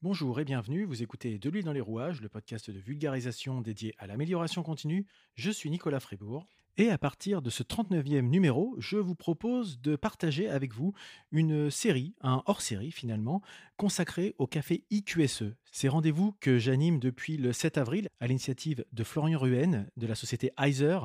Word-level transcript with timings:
Bonjour 0.00 0.38
et 0.38 0.44
bienvenue, 0.44 0.84
vous 0.84 1.02
écoutez 1.02 1.40
De 1.40 1.50
l'huile 1.50 1.64
dans 1.64 1.72
les 1.72 1.80
rouages, 1.80 2.20
le 2.20 2.28
podcast 2.28 2.70
de 2.70 2.78
vulgarisation 2.78 3.60
dédié 3.60 3.96
à 3.98 4.06
l'amélioration 4.06 4.62
continue. 4.62 5.08
Je 5.34 5.50
suis 5.50 5.70
Nicolas 5.70 5.98
Frébourg 5.98 6.46
et 6.78 6.90
à 6.90 6.96
partir 6.96 7.42
de 7.42 7.50
ce 7.50 7.64
39e 7.64 8.20
numéro, 8.20 8.76
je 8.78 8.96
vous 8.96 9.16
propose 9.16 9.80
de 9.80 9.96
partager 9.96 10.48
avec 10.48 10.72
vous 10.72 10.94
une 11.32 11.72
série, 11.72 12.14
un 12.20 12.44
hors-série 12.46 12.92
finalement, 12.92 13.42
consacré 13.76 14.36
au 14.38 14.46
café 14.46 14.84
IQSE. 14.90 15.56
Ces 15.72 15.88
rendez-vous 15.88 16.36
que 16.40 16.58
j'anime 16.58 17.00
depuis 17.00 17.36
le 17.36 17.52
7 17.52 17.78
avril 17.78 18.08
à 18.20 18.28
l'initiative 18.28 18.84
de 18.92 19.02
Florian 19.02 19.40
Ruhen 19.40 19.90
de 19.96 20.06
la 20.06 20.14
société 20.14 20.52
Heiser 20.56 21.00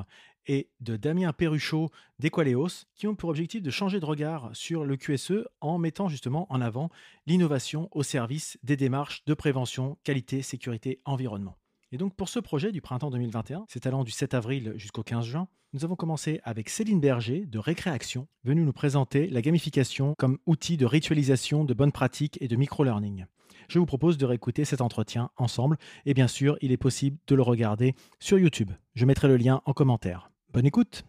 et 0.45 0.69
de 0.79 0.95
Damien 0.95 1.33
Perruchot 1.33 1.89
d'Equaleos 2.19 2.85
qui 2.93 3.07
ont 3.07 3.15
pour 3.15 3.31
objectif 3.31 3.63
de 3.63 3.71
changer 3.71 3.99
de 3.99 4.05
regard 4.05 4.51
sur 4.53 4.85
le 4.85 4.95
QSE 4.95 5.47
en 5.59 5.79
mettant 5.79 6.07
justement 6.07 6.45
en 6.53 6.61
avant 6.61 6.91
l'innovation 7.25 7.89
au 7.91 8.03
service 8.03 8.59
des 8.61 8.77
démarches 8.77 9.25
de 9.25 9.33
prévention, 9.33 9.97
qualité, 10.03 10.43
sécurité, 10.43 11.01
environnement. 11.05 11.57
Et 11.93 11.97
donc 11.97 12.15
pour 12.15 12.27
ce 12.27 12.39
projet 12.39 12.71
du 12.71 12.81
printemps 12.81 13.11
2021, 13.11 13.65
c'est 13.69 13.85
allant 13.85 14.03
du 14.03 14.09
7 14.09 14.33
avril 14.33 14.73
jusqu'au 14.77 15.03
15 15.03 15.25
juin, 15.25 15.47
nous 15.73 15.85
avons 15.85 15.95
commencé 15.95 16.41
avec 16.43 16.69
Céline 16.69 16.99
Berger 16.99 17.45
de 17.45 17.59
Récréaction, 17.59 18.27
venue 18.43 18.63
nous 18.63 18.73
présenter 18.73 19.27
la 19.27 19.43
gamification 19.43 20.15
comme 20.17 20.39
outil 20.47 20.75
de 20.75 20.87
ritualisation 20.87 21.63
de 21.63 21.73
bonnes 21.75 21.91
pratiques 21.91 22.39
et 22.41 22.47
de 22.47 22.55
micro-learning. 22.55 23.25
Je 23.69 23.77
vous 23.77 23.85
propose 23.85 24.17
de 24.17 24.25
réécouter 24.25 24.65
cet 24.65 24.81
entretien 24.81 25.29
ensemble 25.37 25.77
et 26.07 26.15
bien 26.15 26.27
sûr, 26.27 26.57
il 26.61 26.71
est 26.71 26.77
possible 26.77 27.17
de 27.27 27.35
le 27.35 27.43
regarder 27.43 27.93
sur 28.19 28.39
YouTube. 28.39 28.71
Je 28.95 29.05
mettrai 29.05 29.27
le 29.27 29.37
lien 29.37 29.61
en 29.65 29.73
commentaire. 29.73 30.31
Bonne 30.51 30.65
écoute 30.65 31.03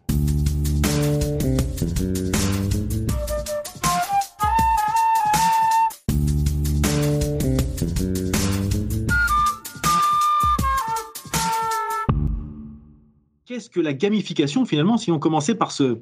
Qu'est-ce 13.55 13.69
que 13.69 13.79
la 13.79 13.93
gamification 13.93 14.65
finalement 14.65 14.97
si 14.97 15.13
on 15.13 15.17
commençait 15.17 15.55
par, 15.55 15.71
ce, 15.71 15.99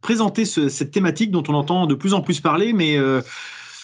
présenter 0.00 0.46
cette 0.46 0.90
thématique 0.92 1.30
dont 1.30 1.42
on 1.46 1.52
entend 1.52 1.84
de 1.84 1.94
plus 1.94 2.14
en 2.14 2.22
plus 2.22 2.40
parler 2.40 2.72
mais 2.72 2.96
euh, 2.96 3.20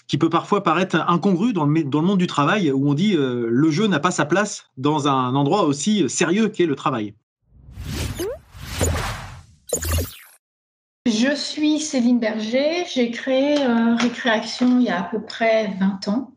qui 0.08 0.16
peut 0.16 0.30
parfois 0.30 0.62
paraître 0.62 0.96
incongru 1.08 1.52
dans 1.52 1.66
le, 1.66 2.00
monde 2.00 2.16
du 2.16 2.26
travail 2.26 2.72
où 2.72 2.88
on 2.88 2.94
dit 2.94 3.14
euh, 3.14 3.48
le 3.50 3.70
jeu 3.70 3.86
n'a 3.86 4.00
pas 4.00 4.12
sa 4.12 4.24
place 4.24 4.70
dans 4.78 5.08
un 5.08 5.34
endroit 5.34 5.64
aussi 5.64 6.08
sérieux 6.08 6.48
qu'est 6.48 6.64
le 6.64 6.74
travail. 6.74 7.12
Je 11.04 11.34
suis 11.34 11.80
Céline 11.80 12.18
Berger, 12.18 12.86
j'ai 12.94 13.10
créé 13.10 13.62
euh, 13.62 13.94
Récréation 13.96 14.78
il 14.80 14.86
y 14.86 14.88
a 14.88 15.00
à 15.00 15.02
peu 15.02 15.20
près 15.20 15.76
20 15.78 16.08
ans 16.08 16.35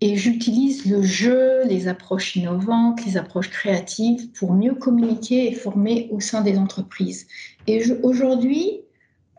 et 0.00 0.16
j'utilise 0.16 0.86
le 0.86 1.02
jeu, 1.02 1.64
les 1.66 1.88
approches 1.88 2.36
innovantes, 2.36 3.04
les 3.04 3.16
approches 3.16 3.50
créatives 3.50 4.30
pour 4.32 4.54
mieux 4.54 4.74
communiquer 4.74 5.50
et 5.50 5.54
former 5.54 6.08
au 6.10 6.20
sein 6.20 6.40
des 6.40 6.56
entreprises. 6.56 7.26
Et 7.66 7.82
aujourd'hui, 8.02 8.80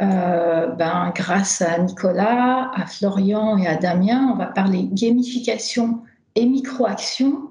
euh, 0.01 0.67
ben, 0.67 1.11
grâce 1.15 1.61
à 1.61 1.79
Nicolas, 1.79 2.71
à 2.75 2.85
Florian 2.85 3.57
et 3.57 3.67
à 3.67 3.75
Damien, 3.75 4.29
on 4.33 4.37
va 4.37 4.47
parler 4.47 4.87
gamification 4.91 6.01
et 6.35 6.45
micro-action 6.45 7.49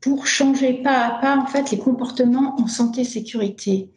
pour 0.00 0.26
changer 0.26 0.74
pas 0.74 1.06
à 1.06 1.20
pas 1.20 1.36
en 1.36 1.46
fait 1.46 1.70
les 1.70 1.78
comportements 1.78 2.60
en 2.60 2.66
santé 2.66 3.04
sécurité. 3.04 3.90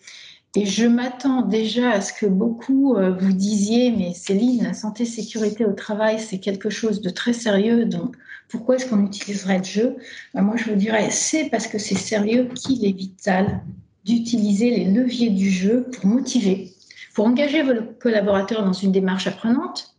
Et 0.56 0.66
je 0.66 0.86
m'attends 0.86 1.42
déjà 1.44 1.92
à 1.92 2.02
ce 2.02 2.14
que 2.14 2.26
beaucoup 2.26 2.96
euh, 2.96 3.12
vous 3.12 3.34
disiez, 3.34 3.92
mais 3.92 4.14
Céline, 4.14 4.64
la 4.64 4.74
santé 4.74 5.06
sécurité 5.06 5.66
au 5.66 5.74
travail, 5.74 6.20
c'est 6.20 6.40
quelque 6.40 6.70
chose 6.70 7.02
de 7.02 7.10
très 7.10 7.34
sérieux, 7.34 7.86
donc 7.86 8.16
pourquoi 8.50 8.76
est-ce 8.76 8.86
qu'on 8.86 9.06
utiliserait 9.06 9.60
le 9.60 9.64
jeu? 9.64 9.98
Ben, 10.34 10.42
Moi, 10.42 10.56
je 10.56 10.70
vous 10.70 10.76
dirais, 10.76 11.10
c'est 11.12 11.50
parce 11.50 11.68
que 11.68 11.78
c'est 11.78 11.96
sérieux 11.96 12.50
qu'il 12.56 12.86
est 12.86 12.94
vital 12.94 13.62
d'utiliser 14.06 14.70
les 14.70 14.86
leviers 14.86 15.30
du 15.30 15.52
jeu 15.52 15.90
pour 15.92 16.06
motiver, 16.06 16.72
pour 17.14 17.26
engager 17.26 17.62
vos 17.62 17.74
collaborateurs 18.00 18.64
dans 18.64 18.74
une 18.74 18.94
démarche 18.94 19.28
apprenante. 19.28 19.96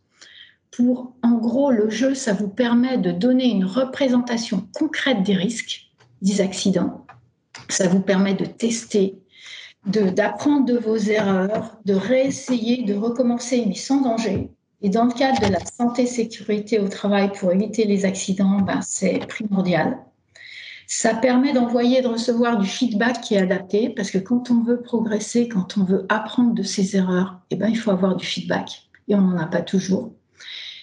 Pour, 0.71 1.13
en 1.21 1.37
gros, 1.37 1.71
le 1.71 1.89
jeu, 1.89 2.15
ça 2.15 2.33
vous 2.33 2.47
permet 2.47 2.97
de 2.97 3.11
donner 3.11 3.45
une 3.45 3.65
représentation 3.65 4.67
concrète 4.73 5.23
des 5.23 5.35
risques, 5.35 5.91
des 6.21 6.41
accidents. 6.41 7.05
Ça 7.69 7.87
vous 7.87 8.01
permet 8.01 8.33
de 8.33 8.45
tester 8.45 9.18
d'apprendre 9.85 10.65
de, 10.65 10.77
vos 10.77 10.97
erreurs, 10.97 11.77
de 11.85 11.93
réessayer, 11.93 12.83
de 12.83 12.93
recommencer, 12.93 13.65
mais 13.67 13.75
sans 13.75 14.01
danger. 14.01 14.49
Et 14.81 14.89
dans 14.89 15.05
le 15.05 15.11
cadre 15.11 15.41
de 15.45 15.51
la 15.51 15.63
santé 15.65 16.05
sécurité 16.05 16.79
au 16.79 16.87
travail 16.87 17.31
pour 17.33 17.51
éviter 17.51 17.85
les 17.85 18.05
accidents, 18.05 18.61
ben, 18.61 18.81
c'est 18.81 19.19
primordial. 19.27 19.97
Ça 20.87 21.13
permet 21.13 21.53
d'envoyer 21.53 22.01
de 22.01 22.07
recevoir 22.07 22.57
du 22.57 22.67
feedback 22.67 23.21
qui 23.21 23.35
est 23.35 23.39
adapté, 23.39 23.89
parce 23.89 24.09
que 24.09 24.17
quand 24.17 24.49
on 24.49 24.63
veut 24.63 24.81
progresser, 24.81 25.47
quand 25.47 25.77
on 25.77 25.83
veut 25.83 26.05
apprendre 26.09 26.53
de 26.53 26.63
ses 26.63 26.95
erreurs, 26.95 27.39
eh 27.51 27.55
ben, 27.55 27.67
il 27.67 27.77
faut 27.77 27.91
avoir 27.91 28.15
du 28.15 28.25
feedback. 28.25 28.89
Et 29.07 29.15
on 29.15 29.21
n'en 29.21 29.37
a 29.37 29.45
pas 29.45 29.61
toujours. 29.61 30.13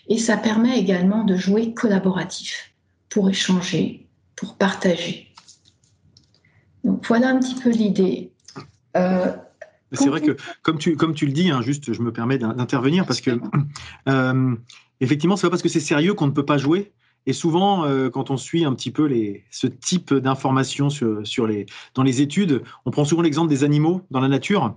Et 0.09 0.19
ça 0.19 0.37
permet 0.37 0.79
également 0.79 1.25
de 1.25 1.37
jouer 1.37 1.75
collaboratif, 1.75 2.75
pour 3.09 3.29
échanger, 3.29 4.07
pour 4.37 4.55
partager. 4.55 5.33
Donc 6.85 7.05
voilà 7.07 7.31
un 7.31 7.41
petit 7.41 7.57
peu 7.57 7.71
l'idée. 7.71 8.31
Euh, 8.97 9.33
c'est 9.93 10.09
vrai 10.09 10.21
que, 10.21 10.37
comme 10.63 10.79
tu, 10.79 10.97
comme 10.97 11.15
tu 11.15 11.27
le 11.27 11.33
dis, 11.33 11.51
hein, 11.51 11.63
juste, 11.63 11.93
je 11.93 12.03
me 12.03 12.13
permets 12.13 12.39
d'intervenir 12.39 13.07
parce 13.07 13.21
que, 13.21 13.39
euh, 14.09 14.57
effectivement, 15.01 15.37
c'est 15.37 15.47
pas 15.47 15.51
parce 15.51 15.63
que 15.63 15.69
c'est 15.69 15.81
sérieux 15.81 16.15
qu'on 16.15 16.27
ne 16.27 16.33
peut 16.33 16.45
pas 16.45 16.59
jouer. 16.59 16.93
Et 17.29 17.33
souvent, 17.33 17.85
euh, 17.85 18.09
quand 18.09 18.31
on 18.31 18.37
suit 18.37 18.65
un 18.65 18.73
petit 18.73 18.93
peu 18.93 19.05
les, 19.05 19.45
ce 19.51 19.67
type 19.67 20.15
d'informations 20.15 20.91
sur, 20.91 21.27
sur 21.27 21.47
les, 21.47 21.67
dans 21.95 22.05
les 22.05 22.21
études, 22.21 22.63
on 22.85 22.91
prend 22.91 23.05
souvent 23.05 23.23
l'exemple 23.23 23.49
des 23.49 23.65
animaux 23.65 24.03
dans 24.11 24.21
la 24.21 24.29
nature 24.29 24.77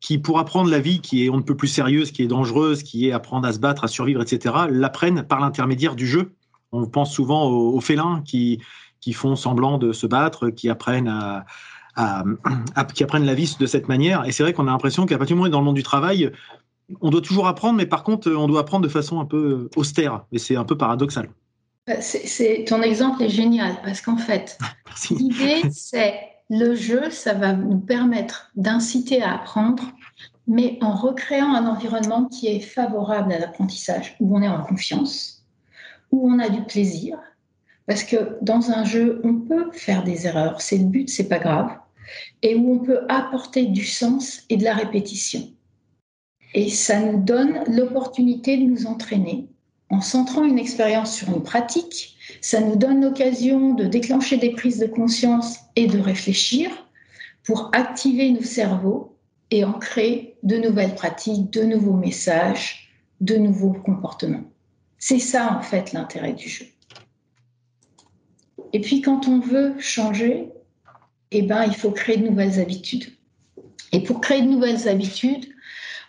qui, 0.00 0.18
pour 0.18 0.38
apprendre 0.38 0.70
la 0.70 0.78
vie 0.78 1.00
qui 1.00 1.24
est 1.24 1.30
on 1.30 1.38
ne 1.38 1.42
peut 1.42 1.56
plus 1.56 1.68
sérieuse, 1.68 2.12
qui 2.12 2.22
est 2.22 2.26
dangereuse, 2.26 2.82
qui 2.82 3.08
est 3.08 3.12
apprendre 3.12 3.48
à 3.48 3.52
se 3.52 3.58
battre, 3.58 3.84
à 3.84 3.88
survivre, 3.88 4.20
etc., 4.20 4.54
l'apprennent 4.68 5.22
par 5.22 5.40
l'intermédiaire 5.40 5.96
du 5.96 6.06
jeu. 6.06 6.34
On 6.70 6.86
pense 6.86 7.14
souvent 7.14 7.46
aux, 7.46 7.74
aux 7.74 7.80
félins 7.80 8.22
qui, 8.26 8.60
qui 9.00 9.14
font 9.14 9.34
semblant 9.34 9.78
de 9.78 9.92
se 9.92 10.06
battre, 10.06 10.50
qui 10.50 10.68
apprennent 10.68 11.08
à, 11.08 11.46
qui 12.94 13.02
apprennent 13.02 13.24
la 13.24 13.34
vie 13.34 13.56
de 13.58 13.66
cette 13.66 13.88
manière. 13.88 14.24
Et 14.26 14.32
c'est 14.32 14.42
vrai 14.42 14.52
qu'on 14.52 14.68
a 14.68 14.70
l'impression 14.70 15.06
qu'à 15.06 15.18
partir 15.18 15.34
du 15.34 15.38
moment 15.38 15.44
où 15.44 15.46
on 15.46 15.48
est 15.48 15.52
dans 15.52 15.60
le 15.60 15.64
monde 15.64 15.76
du 15.76 15.82
travail, 15.82 16.30
on 17.00 17.10
doit 17.10 17.20
toujours 17.20 17.46
apprendre, 17.46 17.76
mais 17.76 17.86
par 17.86 18.02
contre, 18.04 18.30
on 18.30 18.46
doit 18.46 18.60
apprendre 18.60 18.84
de 18.84 18.90
façon 18.90 19.20
un 19.20 19.24
peu 19.24 19.68
austère. 19.76 20.24
Et 20.32 20.38
c'est 20.38 20.56
un 20.56 20.64
peu 20.64 20.76
paradoxal. 20.76 21.28
Bah, 21.86 22.00
c'est, 22.00 22.64
ton 22.66 22.82
exemple 22.82 23.22
est 23.22 23.28
génial 23.28 23.76
parce 23.84 24.00
qu'en 24.00 24.16
fait, 24.16 24.58
l'idée, 25.10 25.62
c'est 25.70 26.14
le 26.50 26.74
jeu, 26.74 27.10
ça 27.10 27.34
va 27.34 27.52
nous 27.52 27.78
permettre 27.78 28.50
d'inciter 28.56 29.22
à 29.22 29.34
apprendre, 29.34 29.84
mais 30.46 30.78
en 30.80 30.94
recréant 30.94 31.54
un 31.54 31.66
environnement 31.66 32.26
qui 32.26 32.48
est 32.48 32.60
favorable 32.60 33.32
à 33.32 33.38
l'apprentissage, 33.38 34.16
où 34.20 34.36
on 34.36 34.42
est 34.42 34.48
en 34.48 34.62
confiance, 34.62 35.44
où 36.12 36.30
on 36.30 36.38
a 36.38 36.48
du 36.48 36.62
plaisir. 36.62 37.18
Parce 37.86 38.02
que 38.02 38.36
dans 38.42 38.70
un 38.70 38.84
jeu, 38.84 39.20
on 39.24 39.34
peut 39.34 39.70
faire 39.72 40.02
des 40.02 40.26
erreurs. 40.26 40.60
C'est 40.60 40.78
le 40.78 40.84
but, 40.84 41.08
c'est 41.08 41.28
pas 41.28 41.38
grave 41.38 41.70
et 42.42 42.54
où 42.54 42.74
on 42.74 42.78
peut 42.78 43.00
apporter 43.08 43.66
du 43.66 43.84
sens 43.84 44.42
et 44.48 44.56
de 44.56 44.64
la 44.64 44.74
répétition. 44.74 45.48
Et 46.54 46.70
ça 46.70 47.00
nous 47.00 47.22
donne 47.22 47.64
l'opportunité 47.68 48.56
de 48.56 48.64
nous 48.64 48.86
entraîner. 48.86 49.48
En 49.90 50.00
centrant 50.00 50.44
une 50.44 50.58
expérience 50.58 51.14
sur 51.14 51.28
une 51.28 51.42
pratique, 51.42 52.16
ça 52.40 52.60
nous 52.60 52.76
donne 52.76 53.02
l'occasion 53.02 53.74
de 53.74 53.84
déclencher 53.84 54.36
des 54.36 54.50
prises 54.50 54.78
de 54.78 54.86
conscience 54.86 55.58
et 55.76 55.86
de 55.86 55.98
réfléchir 55.98 56.70
pour 57.44 57.70
activer 57.72 58.30
nos 58.30 58.42
cerveaux 58.42 59.16
et 59.50 59.64
en 59.64 59.74
créer 59.74 60.36
de 60.42 60.56
nouvelles 60.56 60.94
pratiques, 60.94 61.50
de 61.50 61.62
nouveaux 61.62 61.96
messages, 61.96 62.90
de 63.20 63.36
nouveaux 63.36 63.72
comportements. 63.72 64.44
C'est 64.98 65.20
ça 65.20 65.56
en 65.56 65.62
fait 65.62 65.92
l'intérêt 65.92 66.32
du 66.32 66.48
jeu. 66.48 66.66
Et 68.72 68.80
puis 68.80 69.00
quand 69.00 69.28
on 69.28 69.38
veut 69.38 69.74
changer, 69.78 70.48
eh 71.30 71.42
ben, 71.42 71.64
il 71.64 71.74
faut 71.74 71.90
créer 71.90 72.16
de 72.16 72.28
nouvelles 72.28 72.60
habitudes. 72.60 73.06
Et 73.92 74.02
pour 74.02 74.20
créer 74.20 74.42
de 74.42 74.48
nouvelles 74.48 74.88
habitudes, 74.88 75.46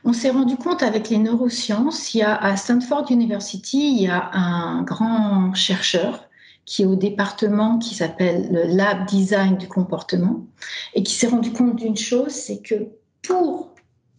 on 0.04 0.14
s'est 0.14 0.30
rendu 0.30 0.56
compte 0.56 0.84
avec 0.84 1.10
les 1.10 1.18
neurosciences, 1.18 2.14
il 2.14 2.19
y 2.19 2.22
a 2.22 2.36
à 2.36 2.56
Stanford 2.56 3.08
University, 3.10 3.90
il 3.90 4.02
y 4.04 4.08
a 4.08 4.30
un 4.34 4.84
grand 4.84 5.54
chercheur 5.54 6.28
qui 6.66 6.84
est 6.84 6.86
au 6.86 6.96
département 6.96 7.78
qui 7.80 7.96
s'appelle 7.96 8.50
le 8.52 8.64
Lab 8.75 9.06
Design 9.08 9.58
du 9.58 9.68
comportement 9.68 10.46
et 10.94 11.04
qui 11.04 11.14
s'est 11.14 11.28
rendu 11.28 11.52
compte 11.52 11.78
d'une 11.78 11.98
chose, 11.98 12.31
c'est 12.31 12.62
que 12.62 12.90
pour 13.22 13.74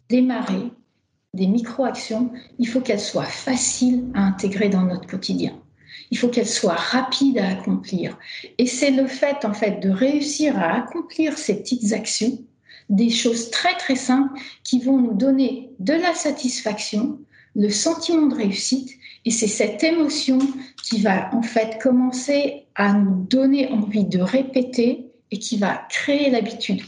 démarrer 0.09 0.73
des 1.35 1.47
micro-actions, 1.47 2.33
il 2.59 2.67
faut 2.67 2.81
qu'elles 2.81 3.01
soient 3.01 3.25
faciles 3.25 4.05
à 4.15 4.23
intégrer 4.23 4.71
dans 4.71 4.83
notre 4.83 5.07
quotidien 5.07 5.53
il 6.11 6.19
faut 6.19 6.29
qu'elle 6.29 6.49
soit 6.49 6.75
rapide 6.75 7.39
à 7.39 7.49
accomplir. 7.49 8.19
Et 8.59 8.67
c'est 8.67 8.91
le 8.91 9.07
fait, 9.07 9.45
en 9.45 9.53
fait, 9.53 9.81
de 9.81 9.91
réussir 9.91 10.59
à 10.59 10.75
accomplir 10.77 11.37
ces 11.37 11.61
petites 11.61 11.93
actions, 11.93 12.39
des 12.89 13.11
choses 13.11 13.51
très, 13.51 13.77
très 13.77 13.97
simples 13.97 14.39
qui 14.65 14.81
vont 14.81 14.99
nous 14.99 15.15
donner 15.15 15.71
de 15.79 15.93
la 15.93 16.15
satisfaction, 16.15 17.19
le 17.55 17.71
sentiment 17.71 18.27
de 18.27 18.35
réussite 18.35 18.91
Et 19.25 19.31
c'est 19.31 19.49
cette 19.49 19.83
émotion 19.83 20.39
qui 20.83 21.01
va 21.01 21.35
en 21.35 21.43
fait 21.43 21.81
commencer 21.83 22.67
à 22.75 22.93
nous 22.93 23.27
donner 23.29 23.69
envie 23.69 24.05
de 24.05 24.21
répéter 24.21 25.07
et 25.31 25.39
qui 25.39 25.59
va 25.59 25.87
créer 25.91 26.31
l'habitude. 26.31 26.83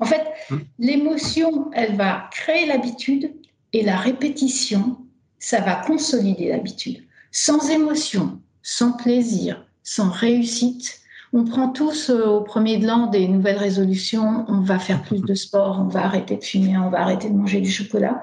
En 0.00 0.04
fait, 0.04 0.24
mmh. 0.50 0.56
l'émotion, 0.78 1.70
elle 1.72 1.96
va 1.96 2.28
créer 2.30 2.66
l'habitude 2.66 3.32
et 3.72 3.82
la 3.82 3.96
répétition, 3.96 4.98
ça 5.38 5.60
va 5.60 5.76
consolider 5.76 6.48
l'habitude. 6.48 7.02
Sans 7.30 7.70
émotion, 7.70 8.40
sans 8.62 8.92
plaisir, 8.92 9.64
sans 9.82 10.10
réussite, 10.10 11.00
on 11.32 11.44
prend 11.44 11.68
tous 11.68 12.10
euh, 12.10 12.26
au 12.26 12.40
premier 12.40 12.78
de 12.78 12.86
l'an 12.86 13.06
des 13.06 13.28
nouvelles 13.28 13.58
résolutions, 13.58 14.44
on 14.48 14.60
va 14.60 14.78
faire 14.78 15.02
plus 15.02 15.20
de 15.20 15.34
sport, 15.34 15.78
on 15.80 15.88
va 15.88 16.04
arrêter 16.04 16.36
de 16.36 16.44
fumer, 16.44 16.78
on 16.78 16.90
va 16.90 17.00
arrêter 17.00 17.28
de 17.28 17.34
manger 17.34 17.60
du 17.60 17.70
chocolat. 17.70 18.22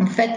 En 0.00 0.06
fait, 0.06 0.30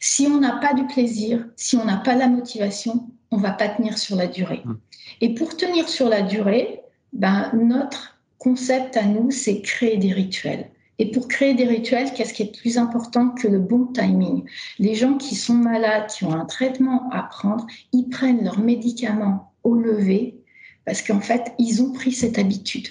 si 0.00 0.26
on 0.26 0.40
n'a 0.40 0.56
pas 0.56 0.72
du 0.72 0.86
plaisir, 0.86 1.46
si 1.56 1.76
on 1.76 1.84
n'a 1.84 1.98
pas 1.98 2.14
la 2.14 2.28
motivation, 2.28 3.06
on 3.30 3.36
va 3.36 3.50
pas 3.50 3.68
tenir 3.68 3.98
sur 3.98 4.16
la 4.16 4.26
durée. 4.26 4.62
Mmh. 4.64 4.74
Et 5.20 5.34
pour 5.34 5.56
tenir 5.56 5.88
sur 5.88 6.08
la 6.08 6.22
durée, 6.22 6.80
ben, 7.12 7.50
notre 7.54 8.16
concept 8.38 8.96
à 8.96 9.04
nous, 9.04 9.30
c'est 9.30 9.60
créer 9.60 9.98
des 9.98 10.12
rituels. 10.12 10.70
Et 10.98 11.10
pour 11.10 11.26
créer 11.26 11.54
des 11.54 11.64
rituels, 11.64 12.12
qu'est-ce 12.12 12.34
qui 12.34 12.42
est 12.42 12.56
plus 12.56 12.78
important 12.78 13.30
que 13.30 13.48
le 13.48 13.58
bon 13.58 13.86
timing? 13.86 14.44
Les 14.78 14.94
gens 14.94 15.16
qui 15.16 15.34
sont 15.34 15.54
malades, 15.54 16.08
qui 16.08 16.24
ont 16.24 16.32
un 16.32 16.44
traitement 16.44 17.08
à 17.10 17.22
prendre, 17.22 17.66
ils 17.92 18.08
prennent 18.08 18.44
leurs 18.44 18.60
médicaments 18.60 19.52
au 19.64 19.74
lever 19.74 20.38
parce 20.84 21.02
qu'en 21.02 21.20
fait, 21.20 21.52
ils 21.58 21.82
ont 21.82 21.92
pris 21.92 22.12
cette 22.12 22.38
habitude. 22.38 22.88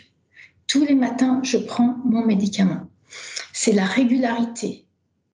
Tous 0.68 0.86
les 0.86 0.96
matins, 0.96 1.42
je 1.44 1.58
prends 1.58 1.98
mon 2.06 2.26
médicament. 2.26 2.88
C'est 3.54 3.74
la 3.74 3.86
régularité, 3.86 4.86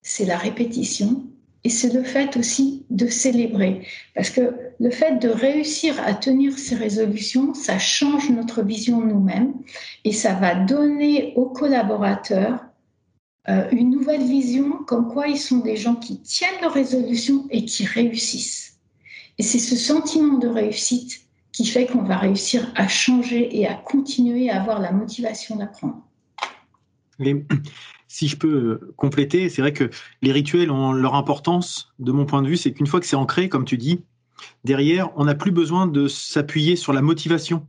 c'est 0.01 0.25
la 0.25 0.37
répétition 0.37 1.23
et 1.63 1.69
c'est 1.69 1.93
le 1.93 2.03
fait 2.03 2.35
aussi 2.37 2.85
de 2.89 3.07
célébrer. 3.07 3.85
Parce 4.15 4.29
que 4.29 4.66
le 4.79 4.91
fait 4.91 5.19
de 5.19 5.29
réussir 5.29 5.95
à 6.05 6.13
tenir 6.13 6.57
ces 6.57 6.75
résolutions, 6.75 7.53
ça 7.53 7.79
change 7.79 8.29
notre 8.29 8.61
vision 8.61 9.01
de 9.01 9.07
nous-mêmes 9.07 9.53
et 10.03 10.11
ça 10.11 10.33
va 10.33 10.55
donner 10.55 11.33
aux 11.35 11.49
collaborateurs 11.49 12.59
euh, 13.49 13.67
une 13.71 13.89
nouvelle 13.89 14.23
vision, 14.23 14.83
comme 14.85 15.07
quoi 15.07 15.27
ils 15.27 15.39
sont 15.39 15.59
des 15.59 15.77
gens 15.77 15.95
qui 15.95 16.21
tiennent 16.21 16.61
leurs 16.61 16.73
résolutions 16.73 17.47
et 17.49 17.65
qui 17.65 17.85
réussissent. 17.85 18.79
Et 19.37 19.43
c'est 19.43 19.59
ce 19.59 19.75
sentiment 19.75 20.37
de 20.37 20.47
réussite 20.47 21.21
qui 21.51 21.65
fait 21.65 21.87
qu'on 21.87 22.03
va 22.03 22.17
réussir 22.17 22.71
à 22.75 22.87
changer 22.87 23.57
et 23.57 23.67
à 23.67 23.73
continuer 23.73 24.49
à 24.49 24.61
avoir 24.61 24.79
la 24.79 24.91
motivation 24.91 25.55
d'apprendre. 25.55 26.03
Si 28.09 28.29
je 28.29 28.37
peux 28.37 28.93
compléter, 28.95 29.49
c'est 29.49 29.61
vrai 29.61 29.73
que 29.73 29.89
les 30.21 30.31
rituels 30.31 30.71
ont 30.71 30.93
leur 30.93 31.15
importance, 31.15 31.93
de 31.99 32.13
mon 32.13 32.25
point 32.25 32.41
de 32.41 32.47
vue, 32.47 32.55
c'est 32.55 32.71
qu'une 32.71 32.87
fois 32.87 33.01
que 33.01 33.05
c'est 33.05 33.17
ancré, 33.17 33.49
comme 33.49 33.65
tu 33.65 33.77
dis, 33.77 34.05
derrière, 34.63 35.09
on 35.15 35.25
n'a 35.25 35.35
plus 35.35 35.51
besoin 35.51 35.87
de 35.87 36.07
s'appuyer 36.07 36.75
sur 36.75 36.93
la 36.93 37.01
motivation, 37.01 37.67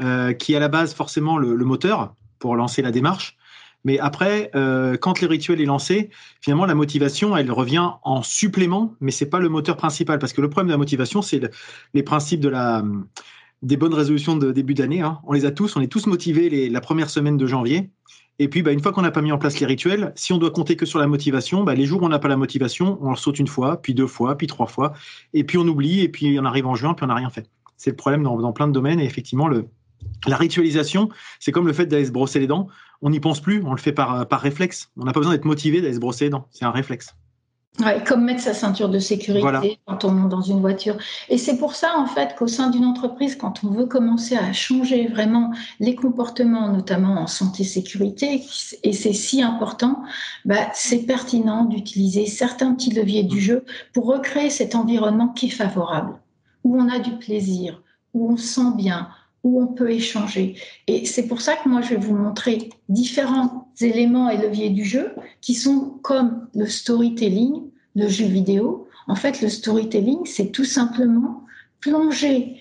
euh, 0.00 0.32
qui 0.32 0.52
est 0.52 0.56
à 0.56 0.60
la 0.60 0.68
base 0.68 0.94
forcément 0.94 1.38
le, 1.38 1.56
moteur 1.64 2.14
pour 2.38 2.56
lancer 2.56 2.82
la 2.82 2.90
démarche. 2.90 3.36
Mais 3.84 3.98
après, 3.98 4.50
euh, 4.54 4.96
quand 4.96 5.20
les 5.20 5.26
rituels 5.26 5.60
est 5.60 5.66
lancé, 5.66 6.10
finalement, 6.40 6.66
la 6.66 6.74
motivation, 6.74 7.36
elle 7.36 7.50
revient 7.50 7.90
en 8.02 8.22
supplément, 8.22 8.94
mais 9.00 9.10
c'est 9.10 9.26
pas 9.26 9.40
le 9.40 9.48
moteur 9.48 9.76
principal. 9.76 10.18
Parce 10.18 10.32
que 10.32 10.40
le 10.40 10.48
problème 10.48 10.68
de 10.68 10.72
la 10.72 10.78
motivation, 10.78 11.20
c'est 11.20 11.40
les 11.92 12.02
principes 12.02 12.40
de 12.40 12.48
la, 12.48 12.84
des 13.62 13.76
bonnes 13.76 13.94
résolutions 13.94 14.36
de 14.36 14.52
début 14.52 14.74
d'année. 14.74 15.02
Hein. 15.02 15.20
On 15.24 15.32
les 15.32 15.44
a 15.44 15.50
tous, 15.50 15.76
on 15.76 15.80
est 15.80 15.88
tous 15.88 16.06
motivés 16.06 16.68
la 16.68 16.80
première 16.80 17.10
semaine 17.10 17.36
de 17.36 17.46
janvier. 17.46 17.90
Et 18.38 18.48
puis, 18.48 18.62
bah, 18.62 18.72
une 18.72 18.80
fois 18.80 18.92
qu'on 18.92 19.02
n'a 19.02 19.10
pas 19.10 19.22
mis 19.22 19.32
en 19.32 19.38
place 19.38 19.60
les 19.60 19.66
rituels, 19.66 20.12
si 20.16 20.32
on 20.32 20.38
doit 20.38 20.50
compter 20.50 20.76
que 20.76 20.86
sur 20.86 20.98
la 20.98 21.06
motivation, 21.06 21.64
bah, 21.64 21.74
les 21.74 21.86
jours 21.86 22.02
où 22.02 22.06
on 22.06 22.08
n'a 22.08 22.18
pas 22.18 22.28
la 22.28 22.36
motivation, 22.36 22.98
on 23.02 23.14
saute 23.14 23.38
une 23.38 23.46
fois, 23.46 23.80
puis 23.80 23.94
deux 23.94 24.06
fois, 24.06 24.36
puis 24.36 24.46
trois 24.46 24.66
fois, 24.66 24.94
et 25.34 25.44
puis 25.44 25.58
on 25.58 25.66
oublie, 25.68 26.00
et 26.00 26.08
puis 26.08 26.38
on 26.40 26.44
arrive 26.44 26.66
en 26.66 26.74
juin, 26.74 26.94
puis 26.94 27.04
on 27.04 27.08
n'a 27.08 27.14
rien 27.14 27.30
fait. 27.30 27.48
C'est 27.76 27.90
le 27.90 27.96
problème 27.96 28.22
dans, 28.22 28.36
dans, 28.38 28.52
plein 28.52 28.68
de 28.68 28.72
domaines. 28.72 29.00
Et 29.00 29.04
effectivement, 29.04 29.48
le, 29.48 29.66
la 30.26 30.36
ritualisation, 30.36 31.08
c'est 31.40 31.52
comme 31.52 31.66
le 31.66 31.72
fait 31.72 31.86
d'aller 31.86 32.06
se 32.06 32.12
brosser 32.12 32.40
les 32.40 32.46
dents. 32.46 32.68
On 33.02 33.10
n'y 33.10 33.20
pense 33.20 33.40
plus, 33.40 33.62
on 33.64 33.72
le 33.72 33.78
fait 33.78 33.92
par, 33.92 34.26
par 34.28 34.40
réflexe. 34.40 34.90
On 34.96 35.04
n'a 35.04 35.12
pas 35.12 35.20
besoin 35.20 35.34
d'être 35.34 35.44
motivé 35.44 35.80
d'aller 35.80 35.94
se 35.94 36.00
brosser 36.00 36.26
les 36.26 36.30
dents. 36.30 36.46
C'est 36.50 36.64
un 36.64 36.70
réflexe. 36.70 37.14
Ouais, 37.80 38.04
comme 38.04 38.24
mettre 38.24 38.42
sa 38.42 38.52
ceinture 38.52 38.90
de 38.90 38.98
sécurité 38.98 39.78
quand 39.86 40.04
on 40.04 40.10
monte 40.10 40.28
dans 40.28 40.42
une 40.42 40.60
voiture. 40.60 40.98
Et 41.30 41.38
c'est 41.38 41.56
pour 41.56 41.74
ça, 41.74 41.96
en 41.96 42.04
fait, 42.06 42.34
qu'au 42.36 42.46
sein 42.46 42.68
d'une 42.68 42.84
entreprise, 42.84 43.34
quand 43.34 43.64
on 43.64 43.70
veut 43.70 43.86
commencer 43.86 44.36
à 44.36 44.52
changer 44.52 45.08
vraiment 45.08 45.52
les 45.80 45.94
comportements, 45.94 46.68
notamment 46.68 47.14
en 47.14 47.26
santé-sécurité, 47.26 48.44
et 48.82 48.92
c'est 48.92 49.14
si 49.14 49.42
important, 49.42 50.02
bah, 50.44 50.68
c'est 50.74 51.06
pertinent 51.06 51.64
d'utiliser 51.64 52.26
certains 52.26 52.74
petits 52.74 52.92
leviers 52.92 53.22
du 53.22 53.40
jeu 53.40 53.64
pour 53.94 54.04
recréer 54.04 54.50
cet 54.50 54.74
environnement 54.74 55.28
qui 55.28 55.46
est 55.46 55.50
favorable, 55.50 56.20
où 56.64 56.76
on 56.76 56.90
a 56.90 56.98
du 56.98 57.12
plaisir, 57.12 57.82
où 58.12 58.32
on 58.32 58.36
se 58.36 58.46
sent 58.46 58.76
bien, 58.76 59.08
où 59.44 59.60
on 59.60 59.66
peut 59.66 59.90
échanger. 59.90 60.56
Et 60.86 61.04
c'est 61.06 61.26
pour 61.26 61.40
ça 61.40 61.56
que 61.56 61.68
moi, 61.68 61.80
je 61.80 61.90
vais 61.90 61.96
vous 61.96 62.14
montrer 62.16 62.70
différents 62.88 63.68
éléments 63.80 64.30
et 64.30 64.36
leviers 64.36 64.70
du 64.70 64.84
jeu 64.84 65.14
qui 65.40 65.54
sont 65.54 65.98
comme 66.02 66.48
le 66.54 66.66
storytelling, 66.66 67.62
le 67.96 68.08
jeu 68.08 68.26
vidéo. 68.26 68.88
En 69.08 69.16
fait, 69.16 69.40
le 69.42 69.48
storytelling, 69.48 70.24
c'est 70.24 70.52
tout 70.52 70.64
simplement 70.64 71.44
plonger 71.80 72.60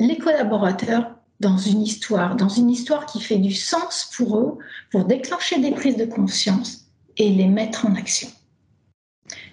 les 0.00 0.18
collaborateurs 0.18 1.12
dans 1.40 1.58
une 1.58 1.82
histoire, 1.82 2.34
dans 2.36 2.48
une 2.48 2.70
histoire 2.70 3.06
qui 3.06 3.20
fait 3.20 3.38
du 3.38 3.52
sens 3.52 4.10
pour 4.16 4.38
eux, 4.38 4.58
pour 4.90 5.04
déclencher 5.04 5.60
des 5.60 5.70
prises 5.70 5.96
de 5.96 6.06
conscience 6.06 6.86
et 7.16 7.30
les 7.30 7.46
mettre 7.46 7.86
en 7.86 7.94
action. 7.94 8.28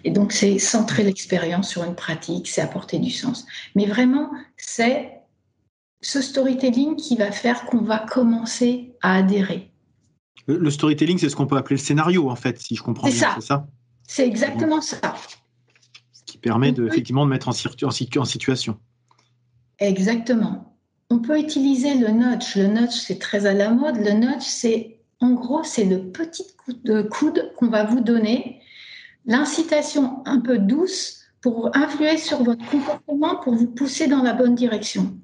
Et 0.03 0.11
donc, 0.11 0.31
c'est 0.31 0.59
centrer 0.59 1.03
l'expérience 1.03 1.69
sur 1.69 1.83
une 1.83 1.95
pratique, 1.95 2.47
c'est 2.47 2.61
apporter 2.61 2.99
du 2.99 3.11
sens. 3.11 3.45
Mais 3.75 3.85
vraiment, 3.85 4.29
c'est 4.57 5.22
ce 6.03 6.21
storytelling 6.21 6.95
qui 6.95 7.15
va 7.15 7.31
faire 7.31 7.65
qu'on 7.65 7.81
va 7.81 8.00
commencer 8.00 8.94
à 9.01 9.15
adhérer. 9.15 9.71
Le, 10.47 10.69
storytelling, 10.69 11.17
c'est 11.17 11.29
ce 11.29 11.35
qu'on 11.35 11.47
peut 11.47 11.55
appeler 11.55 11.77
le 11.77 11.81
scénario, 11.81 12.29
en 12.29 12.35
fait, 12.35 12.59
si 12.59 12.75
je 12.75 12.83
comprends 12.83 13.07
bien. 13.07 13.31
C'est 13.35 13.41
ça? 13.41 13.65
C'est 14.05 14.27
exactement 14.27 14.81
ça. 14.81 15.00
Ce 16.11 16.23
qui 16.25 16.38
permet 16.38 16.73
de, 16.73 16.85
effectivement 16.85 17.25
de 17.25 17.31
mettre 17.31 17.47
en, 17.47 17.51
en, 17.51 18.25
situation. 18.25 18.77
Exactement. 19.79 20.77
On 21.09 21.19
peut 21.19 21.39
utiliser 21.39 21.95
le 21.95 22.09
notch. 22.09 22.57
Le 22.57 22.67
notch, 22.67 22.91
c'est 22.91 23.19
très 23.19 23.45
à 23.45 23.53
la 23.53 23.69
mode. 23.69 23.95
Le 23.95 24.11
notch, 24.11 24.44
c'est 24.44 25.00
en 25.21 25.31
gros, 25.31 25.63
c'est 25.63 25.85
le 25.85 26.11
petit 26.11 26.45
coup 26.57 26.73
de 26.73 27.01
coude 27.01 27.53
qu'on 27.55 27.69
va 27.69 27.85
vous 27.85 28.01
donner, 28.01 28.59
l'incitation 29.25 30.21
un 30.25 30.41
peu 30.41 30.57
douce 30.57 31.21
pour 31.39 31.71
influer 31.73 32.17
sur 32.17 32.44
votre 32.44 32.65
comportement, 32.69 33.38
pour 33.38 33.55
vous 33.55 33.67
pousser 33.67 34.07
dans 34.07 34.21
la 34.21 34.33
bonne 34.33 34.55
direction. 34.55 35.17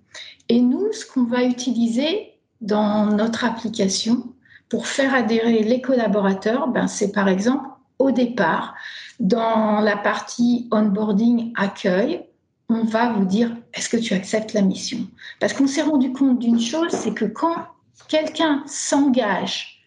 Et 0.50 0.62
nous, 0.62 0.92
ce 0.92 1.06
qu'on 1.06 1.24
va 1.24 1.44
utiliser 1.44 2.34
dans 2.62 3.06
notre 3.06 3.46
application 3.46 4.34
pour 4.68 4.88
faire 4.88 5.14
adhérer 5.14 5.64
les 5.64 5.82
collaborateurs, 5.82 6.68
ben, 6.68 6.88
c'est 6.88 7.12
par 7.12 7.28
exemple 7.28 7.70
au 8.00 8.12
départ, 8.12 8.76
dans 9.20 9.82
la 9.82 9.98
partie 9.98 10.68
onboarding 10.72 11.52
accueil, 11.56 12.26
on 12.70 12.84
va 12.84 13.12
vous 13.12 13.26
dire 13.26 13.56
est-ce 13.74 13.90
que 13.90 13.98
tu 13.98 14.14
acceptes 14.14 14.54
la 14.54 14.62
mission? 14.62 15.00
Parce 15.40 15.54
qu'on 15.54 15.68
s'est 15.68 15.82
rendu 15.82 16.14
compte 16.14 16.40
d'une 16.40 16.62
chose, 16.62 16.92
c'est 16.92 17.14
que 17.14 17.26
quand 17.26 17.56
quelqu'un 18.08 18.64
s'engage 18.66 19.84